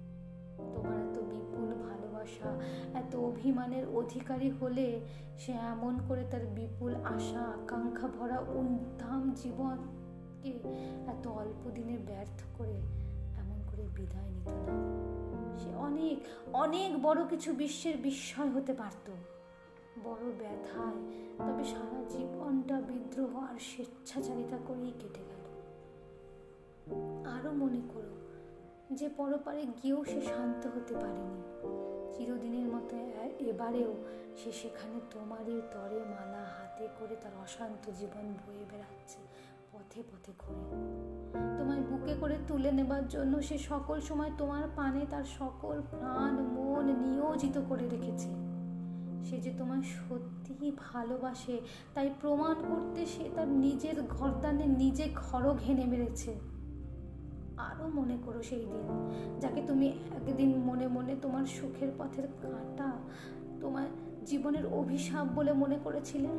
তোমার 0.73 0.97
এত 0.97 1.17
বিপুল 1.19 1.69
ভালোবাসা, 1.87 2.49
এত 2.93 3.15
অভিমানের 3.15 3.85
অধিকারী 3.87 4.49
হলে 4.49 4.87
সে 5.37 5.51
এমন 5.51 5.99
করে 6.07 6.23
তার 6.31 6.45
বিপুল 6.45 6.95
আশা, 6.95 7.39
আকাঙ্ক্ষা 7.39 8.07
ভরা 8.07 8.39
উদ্ধাম 8.39 9.31
জীবনকে 9.35 10.51
এত 11.07 11.27
অল্প 11.27 11.69
দিনে 11.75 11.97
ব্যর্থ 11.97 12.39
করে 12.57 12.77
এমন 13.41 13.59
করে 13.71 13.83
বিদায় 13.95 14.29
নিত 14.29 14.49
না। 14.49 14.75
সে 15.57 15.75
অনেক 15.75 16.17
অনেক 16.53 17.03
বড় 17.03 17.19
কিছু 17.29 17.53
বিশ্বের 17.53 17.97
বিস্ময় 17.97 18.51
হতে 18.51 18.73
পারত। 18.73 19.11
বড় 20.03 20.23
ব্যথায়, 20.39 20.99
তবে 21.37 21.63
সারা 21.63 22.03
জীবনটা 22.09 22.81
বিদ্রোহ 22.81 23.37
আর 23.37 23.57
স্বেচ্ছাচারিতা 23.59 24.57
করেই 24.67 24.93
কেটে 24.99 25.23
গেল। 25.29 25.43
আরও 27.25 27.51
মনে 27.51 27.81
করো 27.93 28.20
যে 28.91 29.09
পরপারে 29.09 29.65
গিয়েও 29.65 30.03
সে 30.03 30.21
শান্ত 30.21 30.67
হতে 30.67 30.93
পারেনি। 30.93 31.41
চিরদিনের 32.15 32.67
মতো 32.67 32.97
এবারেও 33.39 33.93
সে 34.37 34.51
সেখানে 34.51 34.99
তোমারই 35.11 35.61
তরে 35.71 35.99
মালা 35.99 36.43
হাতে 36.43 36.87
করে 36.99 37.15
তার 37.15 37.31
অশান্ত 37.41 37.91
জীবন 37.99 38.33
বয়ে 38.33 38.65
বেড়াচ্ছে 38.71 39.19
পথে 39.71 40.03
পথে 40.03 40.31
ঘুরে। 40.39 40.59
তোমায় 41.57 41.79
বুকে 41.79 42.15
করে 42.19 42.37
তুলে 42.47 42.71
নেবার 42.71 43.07
জন্য 43.07 43.41
সে 43.41 43.57
সকল 43.57 43.99
সময় 43.99 44.31
তোমার 44.37 44.63
পানে 44.75 45.05
তার 45.09 45.23
সকল 45.23 45.81
প্রাণ, 45.81 46.33
মন 46.33 46.85
নিয়োজিত 46.85 47.61
করে 47.69 47.89
রেখেছে। 47.89 48.29
সে 49.23 49.37
যে 49.37 49.53
তোমায় 49.57 49.81
সত্যিই 49.81 50.71
ভালোবাসে, 50.77 51.61
তাই 51.93 52.09
প্রমাণ 52.21 52.55
করতে 52.69 53.05
সে 53.05 53.29
তার 53.35 53.47
নিজের 53.47 54.03
ঘরদানে 54.09 54.65
নিজে 54.65 55.09
ঘরও 55.15 55.53
ঘেনে 55.53 55.85
মেরেছে। 55.85 56.50
আরও 57.69 57.85
মনে 57.87 58.17
করো 58.25 58.41
সেই 58.43 58.65
দিন, 58.65 58.85
যাকে 59.39 59.61
তুমি 59.67 59.87
একদিন 59.87 60.49
মনে 60.59 60.87
মনে 60.87 61.13
তোমার 61.21 61.45
সুখের 61.45 61.91
পথের 61.97 62.27
কাঁটা, 62.41 62.89
তোমার 63.61 63.87
জীবনের 64.25 64.65
অভিশাপ 64.65 65.25
বলে 65.35 65.51
মনে 65.53 65.77
করেছিলে? 65.83 66.29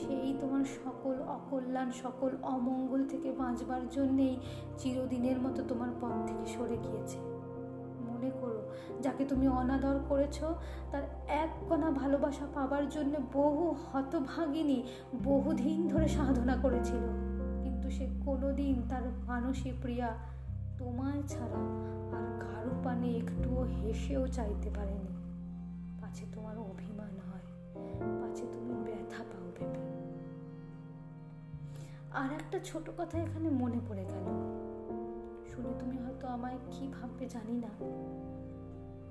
সেই 0.00 0.28
তোমার 0.40 0.64
সকল 0.84 1.16
অকল্যাণ, 1.28 1.88
সকল 2.02 2.30
অমঙ্গল 2.42 3.02
থেকে 3.08 3.28
বাঁচবার 3.32 3.82
জন্যেই 3.88 4.34
চিরদিনের 4.78 5.38
মতো 5.38 5.60
তোমার 5.68 5.90
পথ 6.00 6.14
থেকে 6.26 6.46
সরে 6.46 6.76
গিয়েছে। 6.76 7.18
মনে 8.10 8.30
করো, 8.40 8.62
যাকে 9.02 9.22
তুমি 9.24 9.46
অনাদর 9.48 9.96
করেছ, 10.08 10.38
তার 10.90 11.04
এক 11.28 11.52
কণা 11.68 11.90
ভালোবাসা 11.90 12.46
পাবার 12.54 12.84
জন্য 12.88 13.14
বহু 13.32 13.74
হতভাগিনী 13.92 14.78
বহুদিন 15.24 15.88
ধরে 15.88 16.08
সাধনা 16.08 16.54
করেছিল। 16.62 17.04
কিন্তু 17.62 17.90
সে 17.90 18.04
কোনোদিন 18.24 18.74
তার 18.88 19.02
মানসী 19.26 19.70
প্রিয়া 19.82 20.10
তোমায় 20.82 21.22
ছাড়া 21.28 21.62
আর 22.16 22.26
কারও 22.40 22.74
পানে 22.84 23.08
একটুও 23.16 23.62
হেসেও 23.62 24.28
চাইতে 24.28 24.70
পারেনি। 24.70 25.12
পাছে 26.00 26.24
তোমার 26.34 26.58
অভিমান 26.58 27.14
হয়, 27.28 27.46
পাছে 28.22 28.44
তুমি 28.52 28.72
ব্যথা 28.84 29.22
পাও 29.22 29.46
ভেবে। 29.56 29.80
আর 32.12 32.28
একটা 32.32 32.58
ছোট 32.64 32.90
কথা 32.98 33.18
এখানে 33.18 33.50
মনে 33.50 33.80
পড়ে 33.88 34.04
গেল। 34.04 34.26
শুনে 35.50 35.72
তুমি 35.78 35.96
হয়তো 35.98 36.28
আমায় 36.28 36.58
কি 36.70 36.88
ভাববে 36.88 37.26
জানি 37.28 37.52
না। 37.52 37.72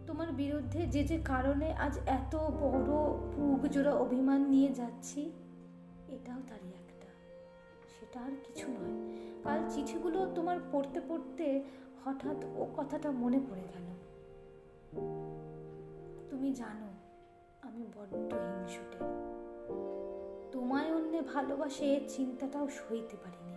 তোমার 0.07 0.31
বিরুদ্ধে 0.31 0.87
যে 0.87 1.03
যে 1.03 1.17
কারণে 1.25 1.73
আজ 1.73 1.97
এত 2.05 2.35
বড় 2.35 2.91
বুক 3.35 3.61
জোড়া 3.71 3.93
অভিমান 3.93 4.41
নিয়ে 4.49 4.73
যাচ্ছি, 4.73 5.31
এটাও 6.07 6.39
তারই 6.47 6.70
সেটা 8.11 8.25
আর 8.25 8.31
কিছু 8.43 8.71
নয়। 8.71 9.23
কাল 9.43 9.69
চিঠিগুলো 9.69 10.31
তোমার 10.35 10.57
পড়তে 10.71 11.01
পড়তে 11.07 11.63
হঠাৎ 12.05 12.45
ও 12.45 12.67
কথাটা 12.77 13.11
মনে 13.11 13.39
পড়ে 13.49 13.61
গেল। 13.61 13.87
তুমি 16.29 16.53
জানো, 16.53 16.87
আমি 17.61 17.85
বড্ড 17.95 18.33
হিংসুটে। 18.33 18.97
তোমায় 20.51 20.95
অন্যে 20.95 21.21
ভালোবাসে 21.21 22.01
চিন্তাটাও 22.07 22.67
সইতে 22.67 23.17
পারিনি। 23.17 23.55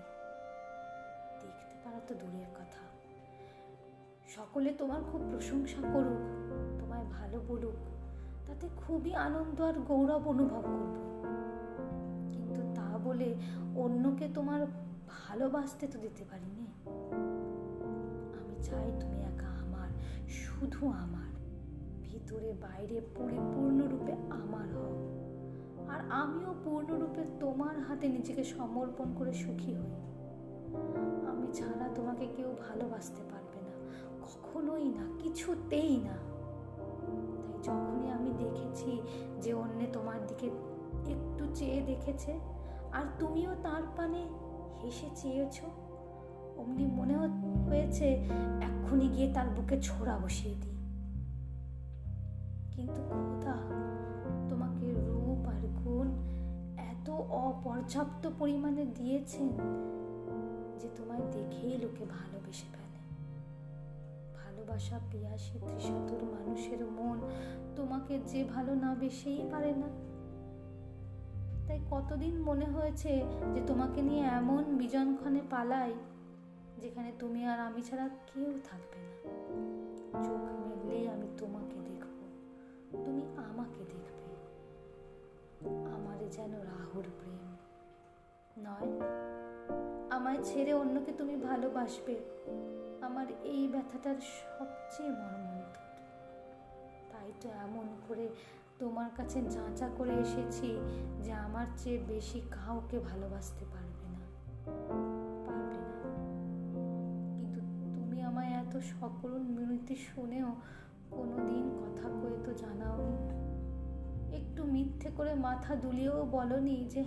দেখতে 1.40 1.74
পারা 1.84 2.00
তো 2.06 2.14
দূরের 2.14 2.46
কথা। 2.54 2.82
সকলে 4.28 4.70
তোমার 4.72 5.00
খুব 5.12 5.20
প্রশংসা 5.30 5.80
করুক, 5.92 6.22
তোমায় 6.80 7.04
ভালো 7.04 7.40
বলুক, 7.48 7.76
তাতে 8.46 8.68
খুবই 8.76 9.14
আনন্দ 9.14 9.60
আর 9.60 9.74
গৌরব 9.74 10.28
অনুভব 10.28 10.62
করব। 10.62 11.14
বলে 13.04 13.34
অন্যকে 13.76 14.28
তোমার 14.34 14.66
ভালোবাসতে 15.08 15.86
তো 15.86 15.98
দিতে 15.98 16.24
পারিনি। 16.30 16.66
আমি 18.40 18.62
চাই 18.62 18.92
তুমি 19.00 19.20
একা 19.20 19.46
আমার, 19.46 19.88
শুধু 20.28 20.88
আমার। 20.88 21.24
ভিতরে 22.02 22.52
বাইরে 22.62 23.00
পরিপূর্ণরূপে 23.14 24.12
আমার 24.30 24.76
হও। 24.76 24.94
আর 25.88 26.00
আমিও 26.10 26.54
পূর্ণরূপে 26.64 27.24
তোমার 27.40 27.80
হাতে 27.80 28.08
নিজেকে 28.08 28.44
সমর্পণ 28.44 29.14
করে 29.14 29.32
সুখী 29.32 29.74
হই। 29.74 29.92
আমি 31.26 31.52
ছাড়া 31.52 31.88
তোমাকে 31.94 32.26
কেউ 32.36 32.56
ভালোবাসতে 32.68 33.22
পারবে 33.30 33.60
না, 33.60 33.74
কখনোই 34.22 34.84
না, 34.84 35.22
কিছুতেই 35.22 35.96
না। 35.96 36.16
তাই 37.06 37.62
যখনই 37.62 38.10
আমি 38.10 38.30
দেখেছি 38.38 39.02
যে 39.40 39.54
অন্যে 39.54 39.86
তোমার 39.92 40.26
দিকে 40.26 40.46
একটু 41.10 41.46
চেয়ে 41.54 41.80
দেখেছে 41.80 42.40
আর 42.94 43.04
তুমিও 43.18 43.54
তার 43.62 43.82
পানে 43.96 44.28
হেসে 44.82 45.08
চেয়েছ। 45.16 45.60
অমনি 46.56 46.86
মনে 46.86 47.16
হয়েছে, 47.68 48.06
এক্ষুনি 48.60 49.08
গিয়ে 49.08 49.32
তার 49.34 49.48
বুকে 49.48 49.80
ছোড়া 49.82 50.18
বসিয়ে 50.18 50.54
দিই। 50.54 50.76
কিন্তু 52.70 53.02
খোদা, 53.02 53.56
তোমাকে 54.50 54.86
রূপ 54.92 55.48
আর 55.48 55.62
গুণ 55.84 56.06
এত 56.76 57.10
অপর্যাপ্ত 57.30 58.30
পরিমাণে 58.38 58.84
দিয়েছেন 58.84 59.48
যে 60.80 60.88
তোমায় 60.96 61.26
দেখেই 61.32 61.78
লোকে 61.78 62.04
ভালোবেসে 62.04 62.66
ফেলে। 62.72 63.00
ভালোবাসা 64.34 65.00
পিয়াসী 65.12 65.58
ত্রিশতুর 65.58 66.22
মানুষের 66.24 66.84
মন 66.84 67.18
তোমাকে 67.76 68.18
যে 68.18 68.44
ভালো 68.44 68.74
না 68.74 68.94
বেসেই 68.94 69.48
পারে 69.50 69.72
না। 69.72 70.13
তাই 71.74 71.86
কতদিন 71.90 72.34
মনে 72.42 72.66
হয়েছে 72.66 73.12
যে 73.54 73.60
তোমাকে 73.66 74.00
নিয়ে 74.02 74.24
এমন 74.40 74.62
বিজনক্ষণে 74.78 75.42
পালাই, 75.50 75.92
যেখানে 76.78 77.10
তুমি 77.18 77.40
আর 77.46 77.58
আমি 77.60 77.80
ছাড়া 77.82 78.06
কেউ 78.08 78.52
থাকবে 78.64 78.98
না? 79.06 79.14
চোখ 80.24 80.42
মেললেই 80.60 81.04
আমি 81.08 81.28
তোমাকে 81.38 81.76
দেখব, 81.88 82.16
তুমি 83.04 83.22
আমাকে 83.48 83.82
দেখবে। 83.92 84.32
আমারে 85.96 86.26
যেন 86.28 86.52
রাহুর 86.70 87.06
প্রেম। 87.18 87.42
নয়, 88.66 88.90
আমায় 90.10 90.40
ছেড়ে 90.44 90.72
অন্যকে 90.74 91.12
তুমি 91.12 91.34
ভালোবাসবে। 91.36 92.16
আমার 93.00 93.26
এই 93.44 93.62
ব্যথাটার 93.68 94.18
সবচেয়ে 94.20 95.12
মর্মন্তর 95.20 95.86
তাই 97.10 97.28
তো 97.40 97.48
এমন 97.66 97.86
করে 98.08 98.26
তোমার 98.78 99.10
কাছে 99.16 99.42
যাঁচা 99.42 99.88
করে 99.96 100.12
এসেছি 100.12 100.78
যে 101.22 101.32
আমার 101.32 101.66
চেয়ে 101.76 101.98
বেশি 101.98 102.40
কাউকে 102.50 102.98
ভালোবাসতে 102.98 103.64
পারবে 103.64 104.06
না। 104.08 104.22
পারবে 105.46 105.80
না। 105.80 105.96
কিন্তু 107.36 107.60
তুমি 107.94 108.22
আমায় 108.22 108.48
এত 108.48 108.76
সকরুণ 108.76 109.42
মিনতি 109.42 109.96
শুনেও 109.96 110.56
কোনোদিন 111.10 111.70
কথা 111.70 112.08
কয়ে 112.08 112.44
তো 112.44 112.54
জানাওনি। 112.54 113.44
একটু 114.36 114.64
মিথ্যে 114.64 115.10
করে 115.16 115.34
মাথা 115.34 115.76
দুলিয়েও 115.76 116.26
বলনি 116.26 116.86
যে 116.90 117.04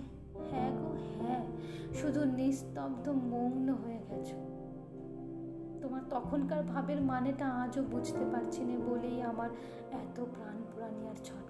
হ্যাঁ 0.50 0.70
গো 0.70 0.96
হ্যাঁ 1.22 1.46
শুধু 1.94 2.24
নিস্তব্ধ 2.24 3.08
মৌন 3.08 3.68
হয়ে 3.68 4.00
গেছো। 4.10 4.36
তোমার 5.82 6.02
তখনকার 6.10 6.62
ভাবের 6.62 7.02
মানেটা 7.02 7.46
আজও 7.46 7.82
বুঝতে 7.82 8.24
পারছি 8.32 8.64
না 8.64 8.90
বলেই 8.90 9.22
আমার 9.22 9.50
এত 9.90 10.20
প্রাণ 10.20 10.62
পুরানি 10.74 11.08
আর 11.08 11.14
ছটফটানি 11.14 11.47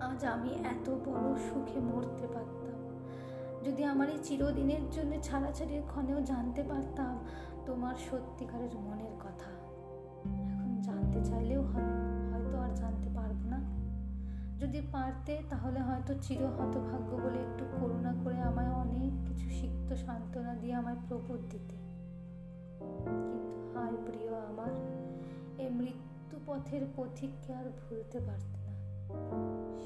আজ 0.00 0.24
আমি 0.24 0.50
এত 0.50 0.90
বড় 0.90 1.36
সুখে 1.36 1.80
মরতে 1.80 2.26
পারতাম। 2.26 2.66
যদি 3.64 3.84
আমার 3.84 4.08
এই 4.08 4.18
চিরদিনের 4.22 4.90
জন্য 4.90 5.22
ছাড়াছাড়ির 5.22 5.82
ক্ষণেও 5.86 6.20
জানতে 6.20 6.62
পারতাম 6.62 7.18
তোমার 7.66 7.94
সত্যিকারের 8.10 8.76
মনের 8.76 9.12
কথা। 9.20 9.50
এখন 10.42 10.80
জানতে 10.82 11.24
চাইলেও 11.24 11.62
হয়তো 11.62 12.58
আর 12.58 12.74
জানতে 12.74 13.08
পারব 13.14 13.36
না। 13.46 13.76
যদি 14.58 14.80
পারতে, 14.92 15.38
তাহলে 15.50 15.80
হয়তো 15.80 16.14
চির 16.22 16.46
হতভাগ্য 16.46 17.16
বলে 17.16 17.38
একটু 17.38 17.64
করুণা 17.80 18.14
করে 18.24 18.40
আমায় 18.40 18.70
অনেক 18.70 19.28
কিছু 19.28 19.50
সিক্ত 19.50 19.94
সান্ত্বনা 19.94 20.54
দিয়ে 20.54 20.74
আমায় 20.74 20.96
প্রবোধ 21.08 21.40
দিতে। 21.50 21.76
কিন্তু 22.78 23.38
হায় 23.74 23.96
প্রিয় 24.06 24.36
আমার, 24.36 24.70
এ 25.58 25.68
মৃত্যু 25.70 26.38
পথের 26.46 26.80
পথিককে 26.96 27.52
আর 27.52 27.64
ভুলতে 27.64 28.18
পারতে 28.18 28.55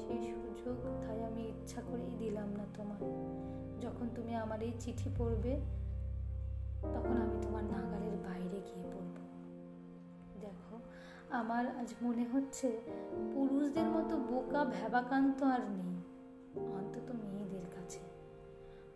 সেই 0.01 0.21
সুযোগ 0.23 0.77
তাই 1.01 1.23
আমি 1.23 1.41
ইচ্ছা 1.41 1.81
করেই 1.81 2.15
দিলাম 2.19 2.49
না 2.49 2.65
তোমার 2.73 3.01
যখন 3.81 4.09
তুমি 4.15 4.35
আমার 4.35 4.61
এই 4.61 4.71
চিঠি 4.79 5.09
পড়বে, 5.17 5.59
তখন 6.81 7.15
আমি 7.21 7.37
তোমার 7.41 7.63
নাগালের 7.63 8.17
বাইরে 8.23 8.59
গিয়ে 8.67 8.83
পড়ব। 8.93 9.15
দেখো, 10.41 10.79
আমার 11.29 11.67
আজ 11.67 11.93
মনে 12.01 12.25
হচ্ছে 12.33 12.81
পুরুষদের 13.33 13.85
মতো 13.85 14.17
বোকা 14.17 14.65
ভ্যাবাকান্ত 14.65 15.43
আর 15.43 15.59
নেই। 15.59 15.95
অন্তত 16.73 17.07
কাছে 17.07 17.40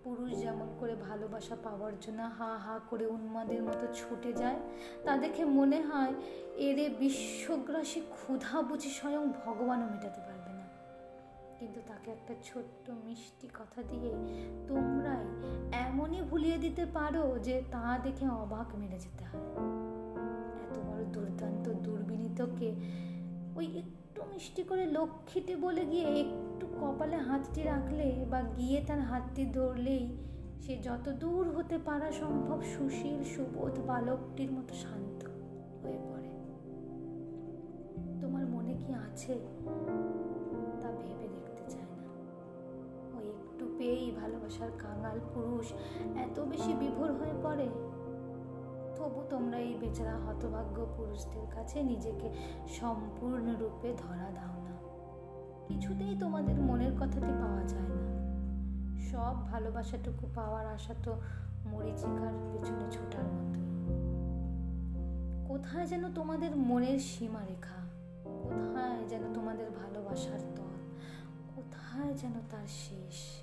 পুরুষ 0.06 0.32
যেমন 0.39 0.68
করে 0.80 0.95
ভালোবাসা 0.95 1.56
পাওয়ার 1.64 1.93
জন্য 2.01 2.22
হা 2.38 2.58
হা 2.58 2.80
করে 2.89 3.06
উন্মাদের 3.08 3.64
মতো 3.64 3.86
ছুটে 3.93 4.34
যায়, 4.34 4.60
তা 5.06 5.18
দেখে 5.18 5.45
মনে 5.45 5.82
হয় 5.82 6.14
এরে 6.58 6.89
বিশ্বগ্রাসী 6.89 7.99
ক্ষুধা 7.99 8.62
বুঝি 8.62 8.89
স্বয়ং 8.89 9.24
ভগবানও 9.45 9.88
মেটাতে 9.91 10.22
পারবে 10.22 10.51
না। 10.53 10.66
কিন্তু 11.60 11.80
তাকে 11.88 12.12
একটা 12.12 12.34
ছোট্ট 12.43 12.86
মিষ্টি 13.06 13.47
কথা 13.47 13.84
দিয়ে 13.84 14.12
তোমরাই 14.68 15.26
এমনই 15.88 16.22
ভুলিয়ে 16.22 16.58
দিতে 16.58 16.86
পারো 16.86 17.39
যে 17.39 17.56
তা 17.72 17.99
দেখে 18.03 18.26
অবাক 18.30 18.76
মেরে 18.76 18.99
যেতে 18.99 19.24
হয়। 19.24 19.45
এত 20.66 20.76
বড় 20.80 21.03
দুর্দান্ত 21.06 21.70
দুর্বিনীতকে 21.70 22.70
ওই 23.56 23.68
একটু 24.16 24.30
মিষ্টি 24.34 24.63
করে 24.63 24.84
লক্ষ্মীটি 24.88 25.55
বলে 25.55 25.86
গিয়ে 25.86 26.07
একটু 26.20 26.66
কপালে 26.82 27.18
হাতটি 27.18 27.61
রাখলে 27.63 28.26
বা 28.30 28.41
গিয়ে 28.57 28.80
তার 28.88 29.01
হাতটি 29.01 29.43
ধরলেই 29.45 30.05
সে 30.61 30.74
যত 30.78 31.09
দূর 31.09 31.43
হতে 31.49 31.78
পারা 31.78 32.11
সম্ভব 32.11 32.61
সুশীল, 32.61 33.24
সুবোধ 33.24 33.76
বালকটির 33.88 34.51
মতো 34.51 34.74
শান্ত 34.76 35.22
হয়ে 35.82 35.99
পড়ে। 36.09 36.30
তোমার 38.22 38.45
মনে 38.45 38.74
কি 38.74 38.93
আছে? 38.93 39.34
তা 40.82 40.89
ভেবে 40.91 41.28
দেখতে 41.34 41.63
চায় 41.70 41.89
না। 41.97 42.05
ওই 43.18 43.26
একটু 43.30 43.63
পেয়েই 43.78 44.11
ভালোবাসার 44.11 44.72
কাঙাল 44.78 45.18
পুরুষ 45.34 45.68
এত 46.18 46.39
বেশি 46.39 46.74
বিভোর 46.74 47.09
হয়ে 47.11 47.36
পড়ে 47.43 47.68
তবু 49.06 49.24
তোমরা 49.30 49.58
এই 49.58 49.74
বেচারা 49.74 50.18
হতভাগ্য 50.18 50.86
পুরুষদের 50.97 51.47
কাছে 51.56 51.84
নিজেকে 51.84 52.34
সম্পূর্ণরূপে 52.68 53.93
ধরা 53.97 54.32
দাও 54.36 54.64
না। 54.64 54.78
কিছুতেই 55.68 56.18
তোমাদের 56.20 56.56
মনের 56.56 56.93
কথাটি 56.95 57.34
পাওয়া 57.41 57.64
যায় 57.64 57.82
না। 57.82 58.16
সব 58.99 59.51
ভালোবাসাটুকু 59.51 60.28
পাওয়ার 60.36 60.68
আশা 60.68 60.93
তো 61.03 61.16
মরিচিকার 61.66 62.34
পেছনে 62.53 62.91
ছোটার 62.91 63.24
মতোই 63.24 63.66
কোথায় 65.47 65.88
যেন 65.88 66.14
তোমাদের 66.14 66.56
মনের 66.56 66.99
সীমারেখা? 66.99 67.86
কোথায় 68.24 69.08
যেন 69.08 69.34
তোমাদের 69.34 69.72
ভালোবাসার 69.72 70.39
তল? 70.56 70.95
কোথায় 71.56 72.14
যেন 72.14 72.34
তার 72.51 72.68
শেষ? 72.68 73.41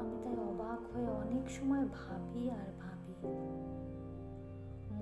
আমি 0.00 0.22
তাই 0.24 0.36
অবাক 0.36 0.96
হয়ে 0.96 1.06
অনেক 1.06 1.50
সময় 1.50 1.84
ভাবি 1.84 2.50
আর 2.50 2.72
ভাবি। 2.80 3.67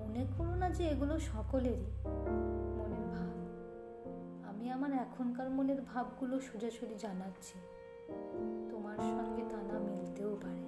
মনে 0.07 0.25
করো 0.37 0.55
না 0.55 0.69
যে 0.69 0.83
এগুলো 0.87 1.19
সকলেরই 1.19 1.85
মনের 2.77 3.07
ভাব। 3.15 3.31
আমি 4.49 4.71
আমার 4.71 4.93
এখনকার 4.93 5.49
মনের 5.49 5.81
ভাবগুলো 5.81 6.39
সোজাসুজি 6.39 6.95
জানাচ্ছি। 6.95 7.59
তোমার 8.69 8.97
সঙ্গে 8.97 9.43
তা 9.49 9.57
না 9.57 9.79
মিলতেও 9.79 10.37
পারে। 10.43 10.63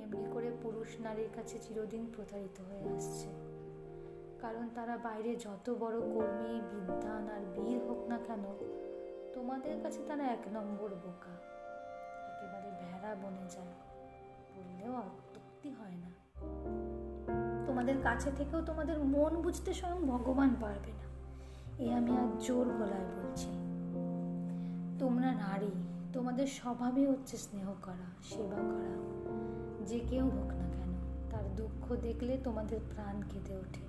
এমনি 0.00 0.24
করে 0.32 0.50
পুরুষ 0.62 1.00
নারীর 1.00 1.28
কাছে 1.34 1.58
চিরদিন 1.58 2.06
প্রতারিত 2.16 2.60
হয়ে 2.60 2.96
আসছে। 2.96 3.28
কারণ 4.40 4.68
তারা 4.74 4.96
বাইরে 4.96 5.36
যত 5.36 5.70
বড় 5.70 6.00
কর্মী 6.00 6.60
বিদ্যান 6.60 7.28
আর 7.28 7.40
বীর 7.54 7.78
হোক 7.88 8.08
না 8.08 8.18
কেন, 8.18 8.44
তোমাদের 9.32 9.82
কাছে 9.82 10.00
তারা 10.08 10.24
এক 10.24 10.48
নম্বর 10.52 10.90
বোকা। 10.94 11.34
একেবারে 12.30 12.70
ভেড়া 12.80 13.14
বনে 13.14 13.46
যায়, 13.48 13.74
বললেও 14.56 14.94
অত্যুক্তি 14.94 15.70
হয় 15.70 15.96
না। 15.96 16.10
তোমাদের 17.82 18.02
কাছে 18.02 18.30
থেকেও 18.36 18.62
তোমাদের 18.62 18.98
মন 18.98 19.42
বুঝতে 19.42 19.74
স্বয়ং 19.74 20.06
ভগবান 20.06 20.54
পারবে 20.60 20.92
না। 20.92 21.04
এ 21.84 21.96
আমি 21.96 22.16
আজ 22.16 22.46
জোর 22.46 22.64
গলায় 22.64 23.04
বলছি। 23.04 23.46
তোমরা 24.98 25.32
নারী, 25.32 25.70
তোমাদের 26.12 26.46
স্বভাবই 26.46 27.06
হচ্ছে 27.06 27.36
স্নেহ 27.36 27.72
করা, 27.82 28.24
সেবা 28.24 28.56
করা। 28.56 28.96
যে 29.84 29.98
কেউ 29.98 30.24
হোক 30.24 30.46
না 30.46 30.68
কেন, 30.68 30.94
তার 31.30 31.56
দুঃখ 31.56 31.96
দেখলে 31.96 32.38
তোমাদের 32.44 32.80
প্রাণ 32.94 33.22
কেঁদে 33.28 33.56
ওঠে। 33.56 33.86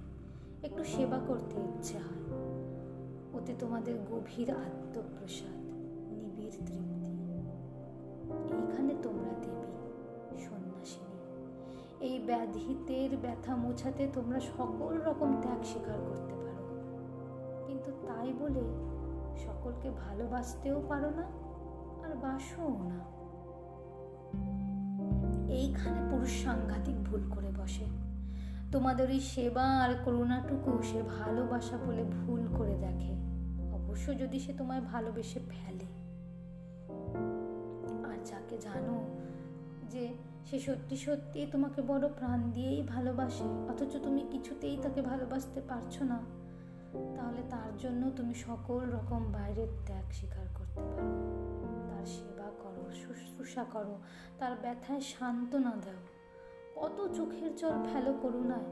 একটু 0.68 0.84
সেবা 0.84 1.20
করতে 1.28 1.60
ইচ্ছে 1.60 1.98
হয়। 1.98 2.38
ওতে 3.34 3.54
তোমাদের 3.60 3.96
গভীর 4.12 4.50
আত্মপ্রসাদ, 4.50 5.60
নিবিড় 6.14 6.52
তৃপ্তি। 6.52 7.34
এইখানে 8.56 8.96
তোমরা 9.04 9.32
দেবী, 9.42 10.38
সন্ন্যাসিনী। 10.38 11.13
এই 12.04 12.20
ব্যাধিতের 12.20 13.18
ব্যথা 13.18 13.56
মোছাতে 13.56 14.08
তোমরা 14.14 14.40
সকল 14.40 15.02
রকম 15.06 15.42
ত্যাগ 15.42 15.64
স্বীকার 15.64 16.00
করতে 16.10 16.36
পারো। 16.36 16.68
কিন্তু 17.68 17.92
তাই 18.08 18.34
বলে 18.34 18.64
সকলকে 19.38 19.90
ভালোবাসতেও 19.90 20.84
পারো 20.90 21.10
না 21.10 21.24
আর 22.06 22.16
বাসও 22.16 22.68
না। 22.68 23.00
এইখানে 25.50 26.10
পুরুষ 26.10 26.44
সাংঘাতিক 26.44 27.04
ভুল 27.04 27.32
করে 27.36 27.52
বসে। 27.58 27.86
তোমাদের 28.72 29.10
ওই 29.10 29.20
সেবা 29.20 29.64
আর 29.64 29.96
করুণাটুকু 30.06 30.82
সে 30.84 31.02
ভালোবাসা 31.02 31.78
বলে 31.78 32.04
ভুল 32.04 32.48
করে 32.58 32.76
দেখে। 32.76 33.14
অবশ্য 33.74 34.20
যদি 34.20 34.40
সে 34.40 34.54
তোমায় 34.54 34.82
ভালোবেসে 34.82 35.40
ফেলে। 35.50 35.86
আর 38.06 38.18
যাকে 38.26 38.58
জানো 38.58 39.04
যে 39.90 40.14
সে 40.46 40.60
সত্যি 40.60 40.96
সত্যি 40.98 41.48
তোমাকে 41.52 41.82
বড় 41.82 42.10
প্রাণ 42.10 42.52
দিয়েই 42.52 42.82
ভালোবাসে, 42.82 43.44
অথচ 43.44 43.98
তুমি 44.04 44.22
কিছুতেই 44.32 44.78
তাকে 44.84 45.02
ভালোবাসতে 45.02 45.62
পারছ 45.62 46.02
না। 46.02 46.20
তাহলে 47.16 47.42
তার 47.50 47.78
জন্য 47.78 48.12
তুমি 48.16 48.34
সকল 48.34 48.80
রকম 48.92 49.32
বাইরের 49.32 49.68
ত্যাগ 49.86 50.12
স্বীকার 50.12 50.48
করতে 50.54 50.82
পারো। 50.82 51.10
তার 51.90 52.06
সেবা 52.06 52.50
করো, 52.64 52.84
শুশ্রূষা 52.92 53.64
করো, 53.64 53.96
তার 54.40 54.54
ব্যথায় 54.62 55.00
সান্ত্বনা 55.00 55.74
দাও। 55.86 56.02
কত 56.76 56.98
চোখের 57.14 57.56
জল 57.56 57.76
ফেলো 57.94 58.14
করুণায়, 58.22 58.70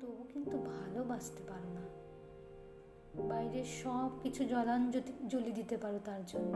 তবু 0.00 0.22
কিন্তু 0.32 0.56
ভালোবাসতে 0.58 1.42
পারো 1.48 1.68
না। 1.74 1.84
বাইরের 3.28 3.68
সব 3.82 4.10
কিছু 4.22 4.44
জলাঞ্জলি 4.44 5.52
দিতে 5.52 5.76
পারো 5.76 5.98
তার 6.04 6.22
জন্য। 6.26 6.54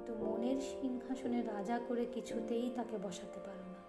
কিন্তু 0.00 0.24
মনের 0.24 0.60
সিংহাসনে 0.70 1.40
রাজা 1.42 1.76
করে 1.88 2.04
কিছুতেই 2.14 2.66
তাকে 2.76 2.96
বসাতে 2.98 3.40
পারো 3.46 3.64
না। 3.74 3.80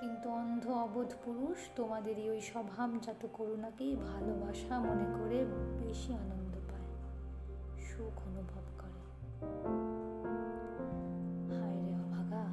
কিন্তু 0.00 0.26
অন্ধ 0.30 0.64
অবোধ 0.84 1.10
পুরুষ 1.24 1.58
তোমাদেরই 1.76 2.26
ওই 2.30 2.40
স্বভাবজাত 2.40 3.22
করুণাকেই 3.32 3.92
ভালোবাসা 4.10 4.74
মনে 4.80 5.06
করে 5.18 5.38
বেশি 5.80 6.10
আনন্দ 6.14 6.54
পায়, 6.70 6.90
সুখ 7.88 8.16
অনুভব 8.28 8.66
করে। 8.80 9.00
হায় 11.54 11.78
রে 11.84 11.92
অভাগা, 12.04 12.44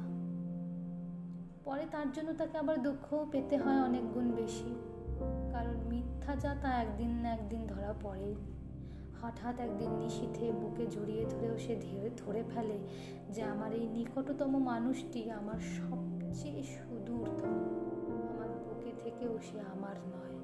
পরে 1.64 1.84
তার 1.90 2.08
জন্য 2.12 2.30
তাকে 2.32 2.56
আবার 2.58 2.76
দুঃখও 2.82 3.22
পেতে 3.32 3.56
হয় 3.58 3.80
অনেক 3.88 4.04
গুণ 4.12 4.26
বেশি, 4.32 4.70
কারণ 5.52 5.76
মিথ্যা 5.90 6.32
যা 6.36 6.52
তা 6.62 6.70
একদিন 6.84 7.12
না 7.22 7.28
একদিন 7.32 7.62
ধরা 7.66 7.92
পড়ে 8.02 8.30
হঠাৎ 9.22 9.60
একদিন 9.60 9.90
নিশীথে 9.90 10.52
বুকে 10.52 10.86
জড়িয়ে 10.86 11.24
ধরেও 11.24 11.58
সে 11.58 11.76
ধীরে 11.80 12.10
ধরে 12.16 12.42
ফেলে 12.54 12.78
যে 13.30 13.42
আমার 13.42 13.72
এই 13.72 13.88
নিকটতম 13.88 14.58
মানুষটি 14.58 15.30
আমার 15.30 15.58
সবচেয়ে 15.58 16.62
সুদূরতম। 16.62 17.52
আমার 18.34 18.48
বুকে 18.48 18.92
থেকেও 18.98 19.38
সে 19.42 19.60
আমার 19.60 19.94
নয়। 19.96 20.36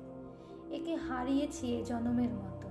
একে 0.76 0.94
হারিয়েছি 0.94 1.76
এ 1.76 1.84
জনমের 1.84 2.28
মতো। 2.30 2.68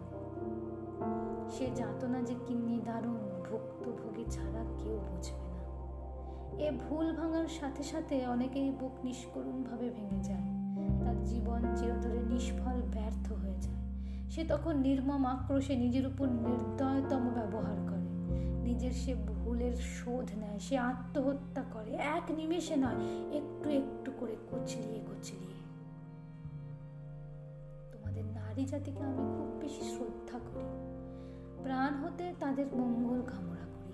সে 1.50 1.70
যাতনা 1.76 2.22
যে 2.22 2.36
কি 2.48 2.54
নিদারুণ 2.54 3.18
ভুক্তভোগী 3.50 4.26
ছাড়া 4.30 4.66
কেউ 4.78 4.98
বুঝবে 4.98 5.50
না। 5.50 5.66
এ 6.64 6.72
ভুল 6.72 7.16
ভাঙার 7.16 7.48
সাথে 7.48 7.84
সাথে 7.84 8.28
অনেকেই 8.28 8.72
বুক 8.72 9.06
নিষ্করুণভাবে 9.06 9.90
ভেঙে 9.90 10.24
যায়। 10.24 10.56
তার 11.06 11.24
জীবন 11.24 11.62
চিরতরে 11.76 12.22
নিষ্ফল, 12.22 12.82
ব্যর্থ 12.92 13.34
হয়ে 13.34 13.60
যায়। 13.62 13.85
সে 14.30 14.44
তখন 14.44 14.78
নির্মম 14.78 15.26
আক্রোশে 15.26 15.76
নিজের 15.76 16.08
উপর 16.08 16.28
নির্দয়তম 16.28 17.30
ব্যবহার 17.30 17.76
করে। 17.90 18.06
নিজের 18.64 18.92
সে 18.92 19.16
ভুলের 19.16 19.76
শোধ 19.76 20.38
নেয়, 20.38 20.60
সে 20.60 20.78
আত্মহত্যা 20.78 21.64
করে। 21.74 21.96
এক 21.96 22.32
নিমেষে 22.32 22.76
নয়, 22.76 22.96
একটু 23.34 23.70
একটু 23.70 24.12
করে 24.20 24.36
কুচলিয়ে 24.52 25.00
কুচলিয়ে। 25.00 25.56
তোমাদের 27.92 28.26
নারী 28.26 28.66
জাতিকে 28.66 29.00
আমি 29.00 29.18
খুব 29.18 29.58
বেশি 29.62 29.82
শ্রদ্ধা 29.82 30.40
করি। 30.40 30.96
প্রাণ 31.64 31.94
হতে 31.94 32.34
তাদের 32.40 32.66
মঙ্গল 32.76 33.22
কামনা 33.22 33.66
করি। 33.66 33.94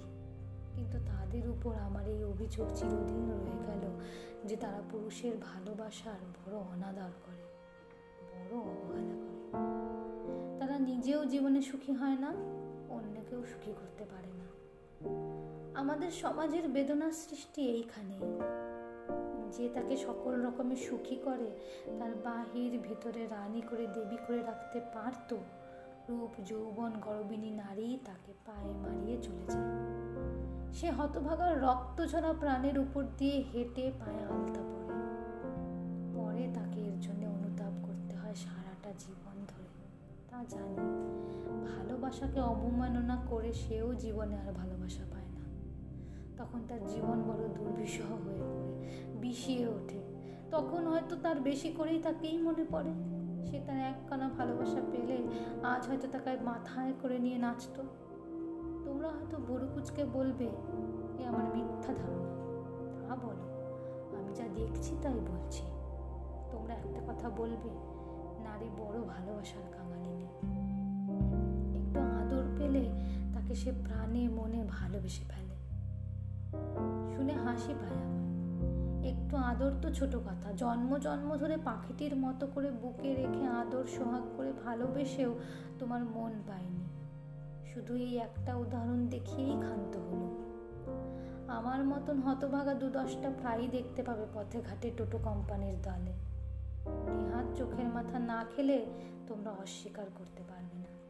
কিন্তু 0.75 0.97
তাদের 0.97 1.49
উপর 1.49 1.75
আমার 1.75 2.07
এই 2.07 2.23
অভিযোগ 2.23 2.67
চিরদিন 2.75 3.31
রয়ে 3.31 3.63
গেল 3.67 3.99
যে 4.45 4.55
তারা 4.55 4.81
পুরুষের 4.91 5.31
ভালোবাসার 5.41 6.25
বড় 6.45 6.57
অনাদর 6.57 7.11
করে, 7.25 7.43
বড় 8.21 8.59
অবহেলা 8.61 9.13
করে। 9.13 9.90
তারা 10.71 10.85
নিজেও 10.85 11.25
জীবনে 11.25 11.61
সুখী 11.61 11.93
হয় 11.93 12.17
না 12.17 12.29
অন্যকেও 12.89 13.41
সুখী 13.45 13.71
করতে 13.71 14.03
পারে 14.05 14.31
না। 14.39 14.47
আমাদের 15.79 16.11
সমাজের 16.11 16.67
বেদনার 16.67 17.11
সৃষ্টি 17.11 17.61
এইখানেই 17.69 18.25
যে 19.51 19.69
তাকে 19.69 19.97
সকল 19.97 20.33
রকমের 20.41 20.77
সুখী 20.77 21.17
করে, 21.25 21.49
তার 21.99 22.13
বাহির 22.23 22.71
ভেতরে 22.79 23.27
রানী 23.27 23.61
করে, 23.61 23.87
দেবী 23.87 24.17
করে 24.27 24.41
রাখতে 24.41 24.79
পারত, 24.93 25.29
রূপ, 26.09 26.33
যৌবন, 26.45 26.91
গরবিনী 27.01 27.51
নারী 27.51 27.99
তাকে 28.05 28.31
পায়ে 28.45 28.73
মারিয়ে 28.73 29.17
চলে 29.21 29.45
যায়। 29.53 29.71
সে 30.73 30.87
হতভাগার 30.91 31.61
রক্ত 31.61 31.97
ঝরা 32.05 32.33
প্রাণের 32.33 32.79
উপর 32.79 33.03
দিয়ে 33.17 33.37
হেঁটে 33.53 33.91
পায়ে 33.99 34.21
আলতা 34.25 34.61
পড়ে 34.71 34.99
পরে 36.15 36.43
তাকে 36.53 36.79
এর 36.79 36.99
জন্য 36.99 37.23
অনুতাপ 37.27 37.73
করতে 37.85 38.15
হয় 38.15 38.35
সারাটা 38.35 38.91
জীবন। 38.99 39.30
জানি। 40.49 40.75
ভালোবাসাকে 41.65 42.39
অবমাননা 42.39 43.25
করে 43.29 43.53
সেও 43.53 43.93
জীবনে 43.93 44.35
আর 44.35 44.53
ভালোবাসা 44.53 45.03
পায় 45.11 45.23
না। 45.23 45.41
তখন 46.37 46.59
তার 46.67 46.85
জীবন 46.87 47.23
বড় 47.23 47.47
দুর্বিষহ 47.47 48.05
হয়ে 48.05 48.41
পড়ে, 48.41 48.87
বিষিয়ে 49.21 49.67
ওঠে। 49.67 50.01
তখন 50.51 50.87
হয়তো 50.87 51.15
তার 51.15 51.41
বেশি 51.41 51.71
করেই 51.71 52.01
তাকেই 52.01 52.37
মনে 52.37 52.65
পড়ে। 52.71 52.93
সে 53.45 53.61
তার 53.67 53.77
একখানা 53.77 54.29
ভালোবাসা 54.29 54.81
পেলে 54.91 55.17
আজ 55.63 55.87
হয়তো 55.87 56.07
তাকে 56.07 56.37
মাথায় 56.43 56.93
করে 57.01 57.19
নিয়ে 57.19 57.37
নাচতো। 57.37 57.83
তোমরা 58.85 59.07
হয়তো 59.07 59.37
বড় 59.53 59.67
কুচকে 59.75 60.05
বলবে, 60.05 60.45
এ 61.19 61.25
আমার 61.25 61.45
মিথ্যা 61.55 61.93
ধারণা। 61.93 62.31
তা 63.07 63.15
বলো, 63.15 63.45
আমি 64.17 64.33
যা 64.33 64.43
দেখছি 64.55 64.95
তাই 65.01 65.13
বলছি। 65.13 65.63
তোমরা 66.51 66.73
একটা 66.73 67.13
কথা 67.13 67.29
বলবে, 67.29 67.69
নারী 68.43 68.69
বড় 68.77 69.01
ভালোবাসার 69.01 69.63
আদর 69.63 69.80
পেলে 72.73 72.89
তাকে 73.33 73.55
সে 73.55 73.71
প্রাণে, 73.71 74.29
মনে 74.29 74.63
ভালোবেসে 74.69 75.23
ফেলে। 75.29 75.55
শুনে 77.15 77.33
হাসি 77.33 77.73
পায় 77.73 78.01
আমার। 78.01 78.21
একটু 79.05 79.37
আদর 79.37 79.71
তো 79.81 79.93
ছোট 79.93 80.15
কথা। 80.15 80.51
জন্ম 80.57 80.97
জন্ম 80.97 81.35
ধরে 81.35 81.57
পাখিটির 81.57 82.15
মতো 82.15 82.47
করে 82.47 82.71
বুকে 82.71 83.15
রেখে 83.15 83.45
আদর, 83.45 83.83
সোহাগ 83.97 84.21
করে 84.37 84.53
ভালোবেসেও 84.65 85.39
তোমার 85.79 86.03
মন 86.03 86.31
পায়নি। 86.47 86.83
শুধু 87.73 87.95
এই 87.95 88.17
একটা 88.17 88.55
উদাহরণ 88.55 89.07
দেখিয়েই 89.07 89.57
ক্ষান্ত 89.59 89.97
হলো। 89.97 90.37
আমার 91.47 91.85
মতন 91.85 92.19
হতভাগা 92.19 92.73
দু 92.73 92.89
দশটা 92.89 93.29
প্রায়ই 93.29 93.67
দেখতে 93.67 94.03
পাবে 94.03 94.25
পথে 94.33 94.61
ঘাটে 94.61 94.91
টোটো 94.97 95.19
কোম্পানির 95.23 95.81
দলে। 95.81 96.13
নেহাত 96.87 97.57
চোখের 97.57 97.87
মাথা 97.87 98.19
না 98.19 98.45
খেলে 98.55 98.85
তোমরা 99.27 99.51
অস্বীকার 99.51 100.05
করতে 100.15 100.43
পারবে 100.49 100.77
না। 100.77 101.00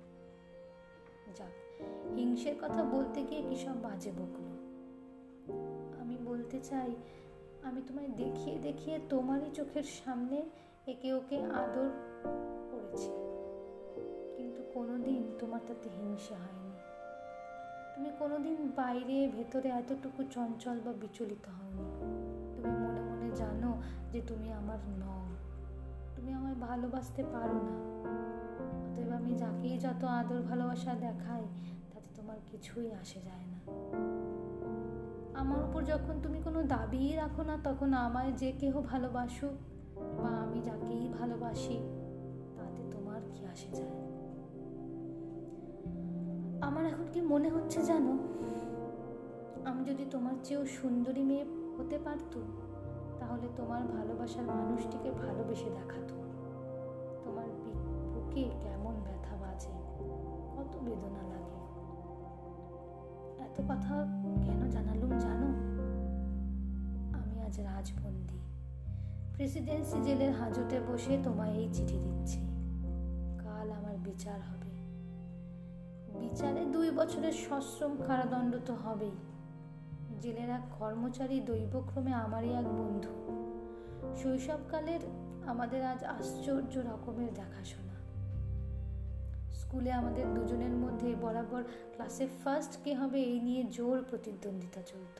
যাক, 1.36 1.82
হিংসের 2.16 2.56
কথা 2.62 2.84
বলতে 2.84 3.24
গিয়ে 3.24 3.42
কি 3.42 3.56
সব 3.56 3.82
বাজে 3.82 4.12
বকলো? 4.12 4.52
আমি 6.02 6.18
বলতে 6.26 6.60
চাই, 6.60 6.96
আমি 7.62 7.82
তোমায় 7.88 8.08
দেখিয়ে 8.08 8.60
দেখিয়ে 8.60 9.00
তোমারই 9.10 9.52
চোখের 9.54 9.84
সামনে 9.84 10.50
একে 10.88 11.14
ওকে 11.14 11.44
আদর 11.44 11.90
করেছি। 12.72 13.12
কিন্তু 14.38 14.64
কোনোদিন 14.74 15.32
তোমার 15.40 15.60
তাতে 15.68 15.90
হিংসা 15.90 16.36
হয়নি। 16.36 16.72
তুমি 17.96 18.10
কোনোদিন 18.20 18.72
বাইরে, 18.76 19.28
ভেতরে 19.28 19.70
এতটুকু 19.70 20.24
চঞ্চল 20.24 20.80
বা 20.86 20.94
বিচলিত 20.94 21.48
হওনি। 21.48 21.84
তুমি 22.56 22.88
মনে 22.88 23.02
মনে 23.02 23.32
জানো 23.36 23.82
যে 24.12 24.22
তুমি 24.28 24.52
আমার 24.52 24.78
নও। 24.90 25.26
তুমি 26.16 26.34
আমায় 26.34 26.56
ভালোবাসতে 26.56 27.24
পারো 27.24 27.54
না। 27.54 27.92
অতএব 28.92 29.12
আমি 29.12 29.34
যাকেই 29.34 29.78
যত 29.78 30.04
আদর, 30.04 30.42
ভালোবাসা 30.42 30.96
দেখাই, 30.96 31.44
তাতে 31.92 32.10
তোমার 32.16 32.38
কিছুই 32.46 32.92
আসে 32.92 33.20
যায় 33.22 33.46
না। 33.52 33.60
আমার 35.34 35.64
উপর 35.64 35.84
যখন 35.84 36.20
তুমি 36.22 36.42
কোনো 36.42 36.64
দাবিই 36.64 37.16
রাখো 37.16 37.44
না, 37.44 37.58
তখন 37.64 37.94
আমায় 37.94 38.32
যে 38.32 38.52
কেহ 38.52 38.82
ভালোবাসুক 38.82 39.56
বা 40.24 40.30
আমি 40.30 40.62
যাকেই 40.62 41.10
ভালোবাসি, 41.10 41.78
তাতে 42.56 42.82
তোমার 42.92 43.22
কি 43.36 43.46
আসে 43.46 43.70
যায়? 43.72 43.96
আমার 46.62 46.86
এখন 46.86 47.06
কি 47.14 47.22
মনে 47.22 47.50
হচ্ছে 47.50 47.84
জানো? 47.84 48.18
আমি 49.66 49.84
যদি 49.86 50.06
তোমার 50.12 50.34
চেয়েও 50.44 50.66
সুন্দরী 50.66 51.24
মেয়ে 51.24 51.46
হতে 51.78 51.98
পারতো 51.98 52.40
তাহলে 53.20 53.48
তোমার 53.56 53.82
ভালোবাসার 53.88 54.44
মানুষটিকে 54.44 55.12
ভালোবেসে 55.12 55.70
দেখাতো 55.70 56.21
বুকে 58.32 58.50
কেমন 58.62 58.96
ব্যথা 59.04 59.36
বাজে? 59.36 59.70
কত 60.56 60.78
বেদনা 60.78 61.24
লাগে। 61.32 61.58
এত 63.44 63.62
কথা 63.70 63.96
কেন 64.46 64.70
জানালুম 64.70 65.20
জানো? 65.20 65.48
আমি 67.18 67.42
আজ 67.42 67.60
রাজবন্দি। 67.60 68.40
প্রেসিডেন্সি 69.34 70.02
জেলের 70.02 70.32
হাজতে 70.32 70.80
বসে 70.80 71.18
তোমায় 71.24 71.54
এই 71.54 71.70
চিঠি 71.74 71.98
দিচ্ছি। 71.98 72.40
কাল 73.44 73.72
আমার 73.72 73.98
বিচার 73.98 74.40
হবে। 74.40 74.72
বিচারে 76.20 76.66
দুই 76.66 76.92
বছরের 76.92 77.32
সশ্রম 77.32 77.98
কারাদণ্ড 78.08 78.58
তো 78.66 78.74
হবেই। 78.74 79.12
জেলের 80.22 80.50
এক 80.50 80.62
কর্মচারী 80.80 81.40
দৈবক্রমে 81.40 82.14
আমারই 82.14 82.54
এক 82.54 82.66
বন্ধু। 82.66 83.14
শৈশবকালের 84.24 85.00
আমাদের 85.48 85.86
আজ 85.86 86.04
আশ্চর্য 86.04 86.80
রকমের 86.80 87.34
দেখাশোনা। 87.34 87.92
স্কুলে 89.54 89.92
আমাদের 89.92 90.34
দুজনের 90.34 90.72
মধ্যে 90.72 91.16
বরাবর 91.22 91.64
ক্লাসে 91.94 92.28
ফার্স্ট 92.44 92.78
কে 92.84 92.94
হবে 92.94 93.24
এই 93.24 93.40
নিয়ে 93.40 93.64
জোর 93.64 94.04
প্রতিদ্বন্দ্বিতা 94.10 94.82
চলত। 94.82 95.20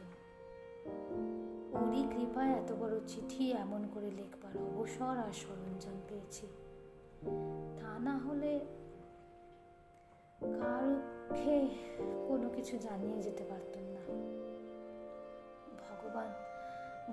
ওরই 1.76 2.04
কৃপায় 2.16 2.52
এত 2.52 2.72
বড় 2.72 3.00
চিঠি 3.08 3.52
এমন 3.52 3.88
করে 3.94 4.12
লেখবার 4.12 4.64
অবসর 4.64 5.18
আর 5.18 5.32
সরঞ্জাম 5.32 6.02
পেয়েছি। 6.08 6.48
তা 7.80 8.00
না 8.00 8.18
হলে 8.18 8.60
কারোকে 10.42 11.68
কোনো 12.28 12.50
কিছু 12.50 12.78
জানিয়ে 12.78 13.22
যেতে 13.22 13.44
পারতাম 13.44 13.84
না। 13.84 14.02
ভগবান, 15.80 16.34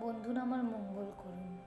বন্ধুরা 0.00 0.42
আমার 0.42 0.64
মঙ্গল 0.64 1.10
করুন। 1.18 1.58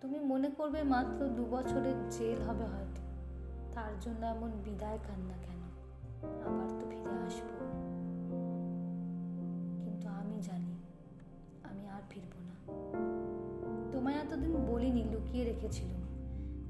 তুমি 0.00 0.18
মনে 0.18 0.50
করবে 0.50 0.82
মাত্র 0.82 1.28
দু 1.28 1.44
বছরের 1.44 2.08
জেল 2.10 2.42
হবে 2.42 2.64
হয়তো। 2.64 3.05
তার 3.76 3.92
জন্য 4.00 4.26
এমন 4.26 4.50
বিদায় 4.64 4.98
কান্না 5.08 5.36
কেন? 5.42 5.62
আবার 6.46 6.68
তো 6.80 6.84
ফিরে 6.90 7.16
আসব। 7.26 7.48
কিন্তু 9.82 10.08
আমি 10.08 10.40
জানি, 10.42 10.74
আমি 11.62 11.88
আর 11.88 12.02
ফিরব 12.10 12.34
না। 12.46 12.54
তোমায় 13.92 14.16
এতদিন 14.16 14.52
বলিনি, 14.66 15.04
লুকিয়ে 15.04 15.44
রেখেছিলাম। 15.44 16.02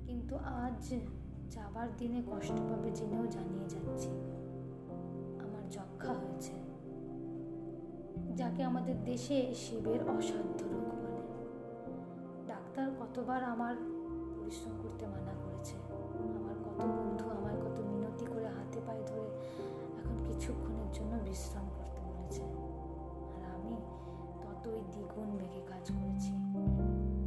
কিন্তু 0.07 0.36
আজ 0.36 0.94
যাবার 1.50 1.88
দিনে 1.98 2.22
কষ্ট 2.32 2.57
পাবে 2.70 2.90
জেনেও 2.90 3.26
জানিয়ে 3.26 3.68
যাচ্ছি। 3.68 4.11
আমার 5.38 5.64
যক্ষা 5.70 6.12
হয়েছে, 6.12 6.52
যাকে 8.36 8.62
আমাদের 8.62 9.04
দেশে 9.04 9.54
শিবের 9.54 10.00
অসাধ্য 10.09 10.61
রোগ 10.62 10.88
বলে। 11.02 11.22
ডাক্তার 12.46 12.86
কতবার 13.00 13.44
আমার 13.44 13.74
পরিশ্রম 14.36 14.72
করতে 14.82 15.07
মানা 15.07 15.45
কত 16.78 16.84
বন্ধু 16.84 17.30
আমায় 17.30 17.56
কত 17.56 17.80
মিনতি 17.80 18.26
করে 18.26 18.46
হাতে 18.46 18.80
পায়ে 18.86 19.02
ধরে 19.06 19.28
এখন 19.98 20.24
কিছুক্ষণের 20.26 20.92
জন্য 20.92 21.18
বিশ্রাম 21.24 21.66
করতে 21.78 22.00
বলেছে। 22.00 22.42
আর 23.36 23.54
আমি 23.54 23.76
ততই 24.42 24.80
দ্বিগুণ 24.90 25.38
বেগে 25.38 25.60
কাজ 25.66 25.90
করেছি। 25.90 26.32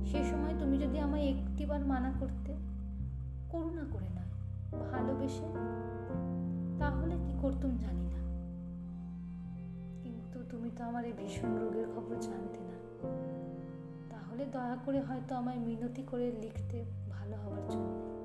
সে 0.06 0.24
সময় 0.24 0.60
তুমি 0.60 0.78
যদি 0.78 1.00
আমায় 1.00 1.26
একটিবার 1.30 1.86
মানা 1.86 2.14
করতে, 2.20 2.54
করুণা 3.50 3.86
করে 3.92 4.10
নয়, 4.10 4.32
ভালোবেসে, 4.92 5.48
তাহলে 6.80 7.16
কি 7.16 7.34
করতুম 7.42 7.78
জানি 7.78 8.02
না। 8.02 8.20
কিন্তু 10.02 10.44
তুমি 10.50 10.70
তো 10.78 10.84
আমার 10.84 11.06
এই 11.06 11.14
ভীষণ 11.14 11.58
রোগের 11.58 11.88
খবর 11.96 12.16
জানতে 12.16 12.60
না। 12.60 12.78
তাহলে 14.10 14.46
দয়া 14.46 14.78
করে 14.86 15.02
হয়তো 15.02 15.36
আমায় 15.36 15.58
মিনতি 15.58 16.04
করে 16.04 16.32
লিখতে 16.32 16.86
ভালো 17.12 17.36
হওয়ার 17.38 17.62
জন্য। 17.70 18.19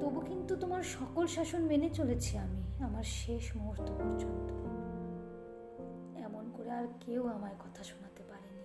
তবু 0.00 0.20
কিন্তু 0.20 0.56
তোমার 0.56 0.82
সকল 0.82 1.26
শাসন 1.26 1.62
মেনে 1.62 1.90
চলেছি 1.90 2.38
আমি, 2.38 2.84
আমার 2.84 3.02
শেষ 3.02 3.56
মুহূর্ত 3.56 3.90
পর্যন্ত। 3.90 4.50
এমন 6.18 6.50
করে 6.56 6.70
আর 6.70 6.86
কেউ 7.00 7.26
আমায় 7.26 7.54
কথা 7.54 7.82
শোনাতে 7.82 8.22
পারেনি। 8.22 8.64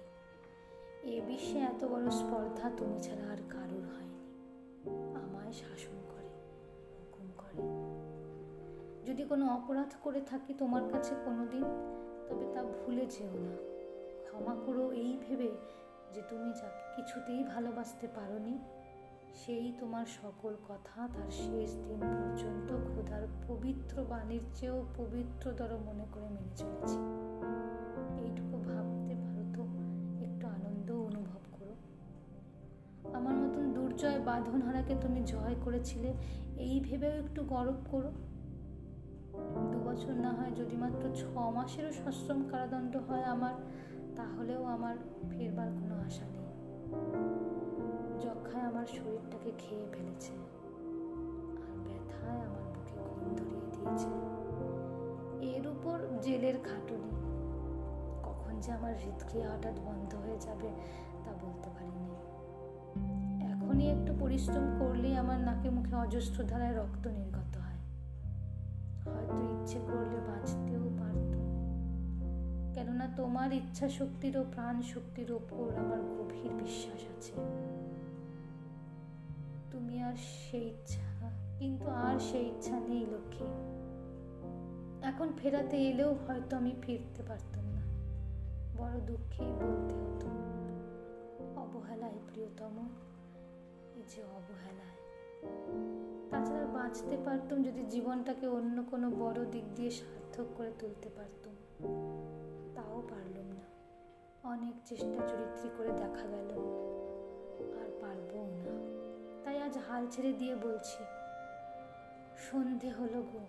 এ 1.15 1.21
বিশ্বে 1.21 1.59
এত 1.59 1.85
বড় 1.85 2.09
স্পর্ধা 2.09 2.71
তুমি 2.77 2.99
ছাড়া 2.99 3.31
আর 3.31 3.37
কারুর 3.49 3.85
হয়নি। 3.85 4.19
আমায় 5.15 5.51
শাসন 5.51 5.97
করে, 6.07 6.29
হুকুম 6.99 7.27
করে। 7.37 7.61
যদি 9.05 9.23
কোনো 9.23 9.47
অপরাধ 9.47 9.95
করে 10.03 10.21
থাকি 10.21 10.53
তোমার 10.53 10.89
কাছে 10.91 11.15
কোনোদিন, 11.25 11.63
তবে 12.29 12.53
তা 12.53 12.63
ভুলে 12.63 13.05
যেও 13.05 13.33
না। 13.33 13.55
ক্ষমা 14.23 14.55
করো 14.65 14.91
এই 14.91 15.17
ভেবে 15.27 15.51
যে 16.13 16.21
তুমি 16.29 16.49
যাকে 16.49 16.95
কিছুতেই 16.95 17.43
ভালোবাসতে 17.43 18.07
পারোনি। 18.07 18.59
সেই 19.45 19.73
তোমার 19.79 20.05
সকল 20.05 20.55
কথা 20.67 21.07
তার 21.07 21.31
শেষ 21.31 21.75
দিন 21.75 21.99
পর্যন্ত 21.99 22.69
খোদার 22.71 23.27
পবিত্র 23.47 24.03
বাণীর 24.03 24.41
চেয়েও 24.55 24.85
পবিত্রতর 24.97 25.77
মনে 25.85 26.05
করে 26.11 26.29
মেনে 26.29 26.55
চলেছি। 26.55 26.97
এইটুকু 28.23 28.57
ভাবতে 28.57 29.15
পারো 29.15 29.43
তো, 29.53 29.63
একটু 30.23 30.47
আনন্দ 30.47 30.91
অনুভব 30.91 31.43
করো। 31.51 31.75
আমার 33.13 33.35
মতন 33.35 33.73
দুর্জয় 33.73 34.19
বাঁধনহারাকে 34.19 34.95
তুমি 35.01 35.23
জয় 35.25 35.55
করেছিলে, 35.61 36.13
এই 36.57 36.79
ভেবেও 36.79 37.11
একটু 37.11 37.43
গর্ব 37.43 37.75
করো। 37.91 38.11
দু 39.71 39.79
বছর 39.79 40.13
না 40.13 40.31
হয় 40.31 40.51
যদি 40.51 40.75
মাত্র 40.75 41.09
ছ 41.15 41.37
মাসেরও 41.37 41.91
সশ্রম 41.91 42.49
কারাদণ্ড 42.49 42.95
হয় 42.95 43.23
আমার, 43.23 43.53
তাহলেও 44.15 44.63
আমার 44.63 44.95
ফেরবার 45.29 45.67
কোনো 45.67 45.95
আশা 45.95 46.25
নেই। 46.25 46.47
যক্ষায় 48.21 48.63
আমার 48.63 48.85
শরীরটাকে 48.85 49.51
খেয়ে 49.57 49.85
ফেলেছে। 49.91 50.31
আর 51.57 51.77
ব্যথায় 51.77 52.39
আমার 52.39 52.61
বুকে 52.63 52.99
ঘুম 52.99 53.35
ধরিয়ে 53.35 53.71
দিয়েছে। 53.71 54.07
এর 55.55 55.67
উপর 55.67 55.99
জেলের 56.21 56.53
খাটুনি। 56.63 57.11
কখন 58.23 58.59
যে 58.59 58.71
আমার 58.71 58.93
হৃদক্রিয়া 58.97 59.49
হঠাৎ 59.49 59.79
বন্ধ 59.79 60.15
হয়ে 60.15 60.37
যাবে 60.39 60.67
তা 61.25 61.31
বলতে 61.31 61.69
পারিনি। 61.69 62.07
এখনই 63.45 63.87
একটু 63.87 64.13
পরিশ্রম 64.19 64.75
করলেই 64.79 65.15
আমার 65.15 65.39
নাকে 65.39 65.69
মুখে 65.69 65.95
অজস্র 65.95 66.43
ধারায় 66.43 66.77
রক্ত 66.77 67.07
নির্গত 67.07 67.57
হয়। 67.57 67.77
হয়তো 69.15 69.61
ইচ্ছে 69.61 69.79
করলে 69.79 70.17
বাঁচতেও 70.17 70.89
পারত। 70.99 71.37
কেননা 72.75 73.07
তোমার 73.15 73.53
ইচ্ছা 73.53 73.89
শক্তির 73.89 74.37
ও 74.37 74.45
প্রাণ 74.51 74.81
শক্তির 74.81 75.31
ওপর 75.31 75.75
আমার 75.75 76.01
গভীর 76.01 76.51
বিশ্বাস 76.51 77.01
আছে। 77.17 77.33
তুমি 79.71 80.03
আর 80.03 80.15
সেই 80.15 80.67
ইচ্ছা, 80.67 81.07
কিন্তু 81.59 81.89
আর 81.89 82.19
সেই 82.19 82.45
ইচ্ছা 82.47 82.79
নেই 82.79 83.05
লক্ষ্মী। 83.05 83.47
এখন 85.01 85.27
ফেরাতে 85.37 85.77
এলেও 85.77 86.13
হয়তো 86.13 86.57
আমি 86.57 86.75
ফিরতে 86.81 87.23
পারতাম 87.23 87.65
না। 87.65 87.83
বড় 88.77 88.99
দুঃখেই 88.99 89.51
বলতে 89.61 89.93
হতো, 89.95 90.27
অবহেলায় 91.55 92.19
প্রিয়তম 92.27 92.75
এই 93.95 94.03
যে 94.15 94.23
অবহেলায়। 94.23 94.97
তাছাড়া 96.31 96.67
বাঁচতে 96.67 97.17
পারতাম 97.25 97.63
যদি 97.63 97.81
জীবনটাকে 97.83 98.47
অন্য 98.47 98.83
কোনো 98.91 99.11
বড় 99.11 99.45
দিক 99.45 99.63
দিয়ে 99.75 99.91
সার্থক 99.91 100.47
করে 100.57 100.71
তুলতে 100.79 101.09
পারতাম। 101.09 101.55
তাও 102.75 103.01
পারলাম 103.09 103.47
না। 103.51 103.65
অনেক 104.49 104.75
চেষ্টা 104.85 105.19
চরিত্রী 105.27 105.69
করে 105.77 105.91
দেখা 105.91 106.25
গেল, 106.27 106.49
আর 107.81 107.89
পারবও 108.01 108.45
না। 108.57 108.96
তাই 109.47 109.61
আজ 109.61 109.77
হাল 109.89 110.07
ছেড়ে 110.11 110.33
দিয়ে 110.33 110.55
বলছি, 110.55 111.03
সন্ধে 112.37 112.89
হলো 112.89 113.21
গো, 113.21 113.45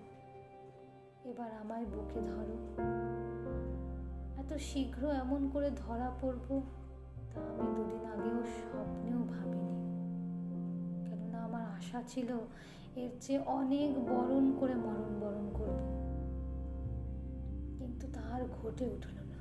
এবার 1.25 1.51
আমায় 1.61 1.85
বুকে 1.85 2.21
ধরো। 2.21 2.57
এত 4.37 4.57
শীঘ্র 4.61 5.11
এমন 5.11 5.51
করে 5.53 5.71
ধরা 5.71 6.11
পড়ব 6.21 6.63
তা 7.35 7.41
আমি 7.41 7.75
দুদিন 7.77 8.05
আগেও 8.05 8.43
স্বপ্নেও 8.45 9.19
ভাবিনি। 9.19 9.75
কেননা 11.07 11.39
আমার 11.39 11.63
আশা 11.63 12.03
ছিল 12.09 12.39
এর 12.97 13.11
চেয়ে 13.21 13.39
অনেক 13.39 13.99
বরণ 13.99 14.57
করে 14.61 14.75
মরণ 14.75 15.21
বরণ 15.21 15.51
করব। 15.55 15.81
কিন্তু 17.79 18.07
তার 18.15 18.45
ঘটে 18.63 18.87
উঠল 18.87 19.17
না। 19.17 19.41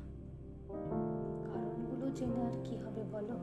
কারণগুলো 1.45 2.09
জেনে 2.09 2.45
আর 2.45 2.65
কি 2.65 2.77
হবে 2.77 3.03
বলো? 3.11 3.37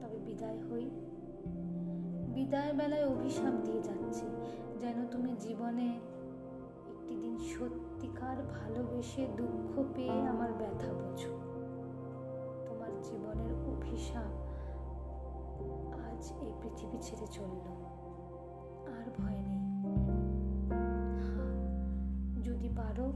তবে 0.00 0.18
বিদায় 0.18 0.62
হই। 0.62 1.03
বিদায় 2.34 2.72
বেলায় 2.72 3.06
অভিশাপ 3.06 3.54
দিয়ে 3.64 3.80
যাচ্ছে, 3.82 4.26
যেন 4.78 4.98
তুমি 5.10 5.32
জীবনে 5.40 5.88
একটি 6.92 7.14
দিন 7.16 7.34
সত্যিকার 7.38 8.36
ভালোবেসে 8.56 9.22
দুঃখ 9.36 9.72
পেয়ে 9.94 10.18
আমার 10.28 10.50
ব্যথা 10.52 10.90
বোঝো। 10.92 11.34
তোমার 12.66 12.92
জীবনের 13.02 13.52
অভিশাপ 13.72 14.32
আজ 16.06 16.22
এই 16.40 16.52
পৃথিবী 16.62 16.98
ছেড়ে 17.02 17.26
চলল, 17.26 17.66
আর 18.96 19.06
ভয় 19.18 19.40
নেই। 19.48 19.62
যদি 22.42 22.68
পারো, 22.76 23.06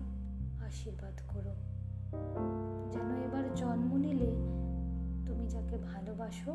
আশীর্বাদ 0.67 1.17
করো। 1.29 1.55
যেন 2.93 3.09
এবার 3.27 3.45
জন্ম 3.55 3.91
নিলে 3.97 4.31
তুমি 5.27 5.45
যাকে 5.47 5.77
ভালোবাসো 5.91 6.53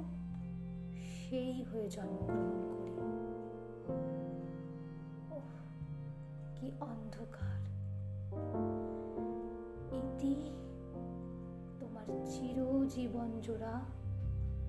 সেই 1.34 1.64
হয়ে 1.64 1.90
জন্মগ্রহণ 1.90 2.52
করি। 2.70 2.92
কি 6.56 6.72
অন্ধকার। 6.80 7.60
ইতি 9.96 10.36
তোমার 11.80 12.06
চিরজীবন 12.26 13.40
জোড়া 13.42 13.82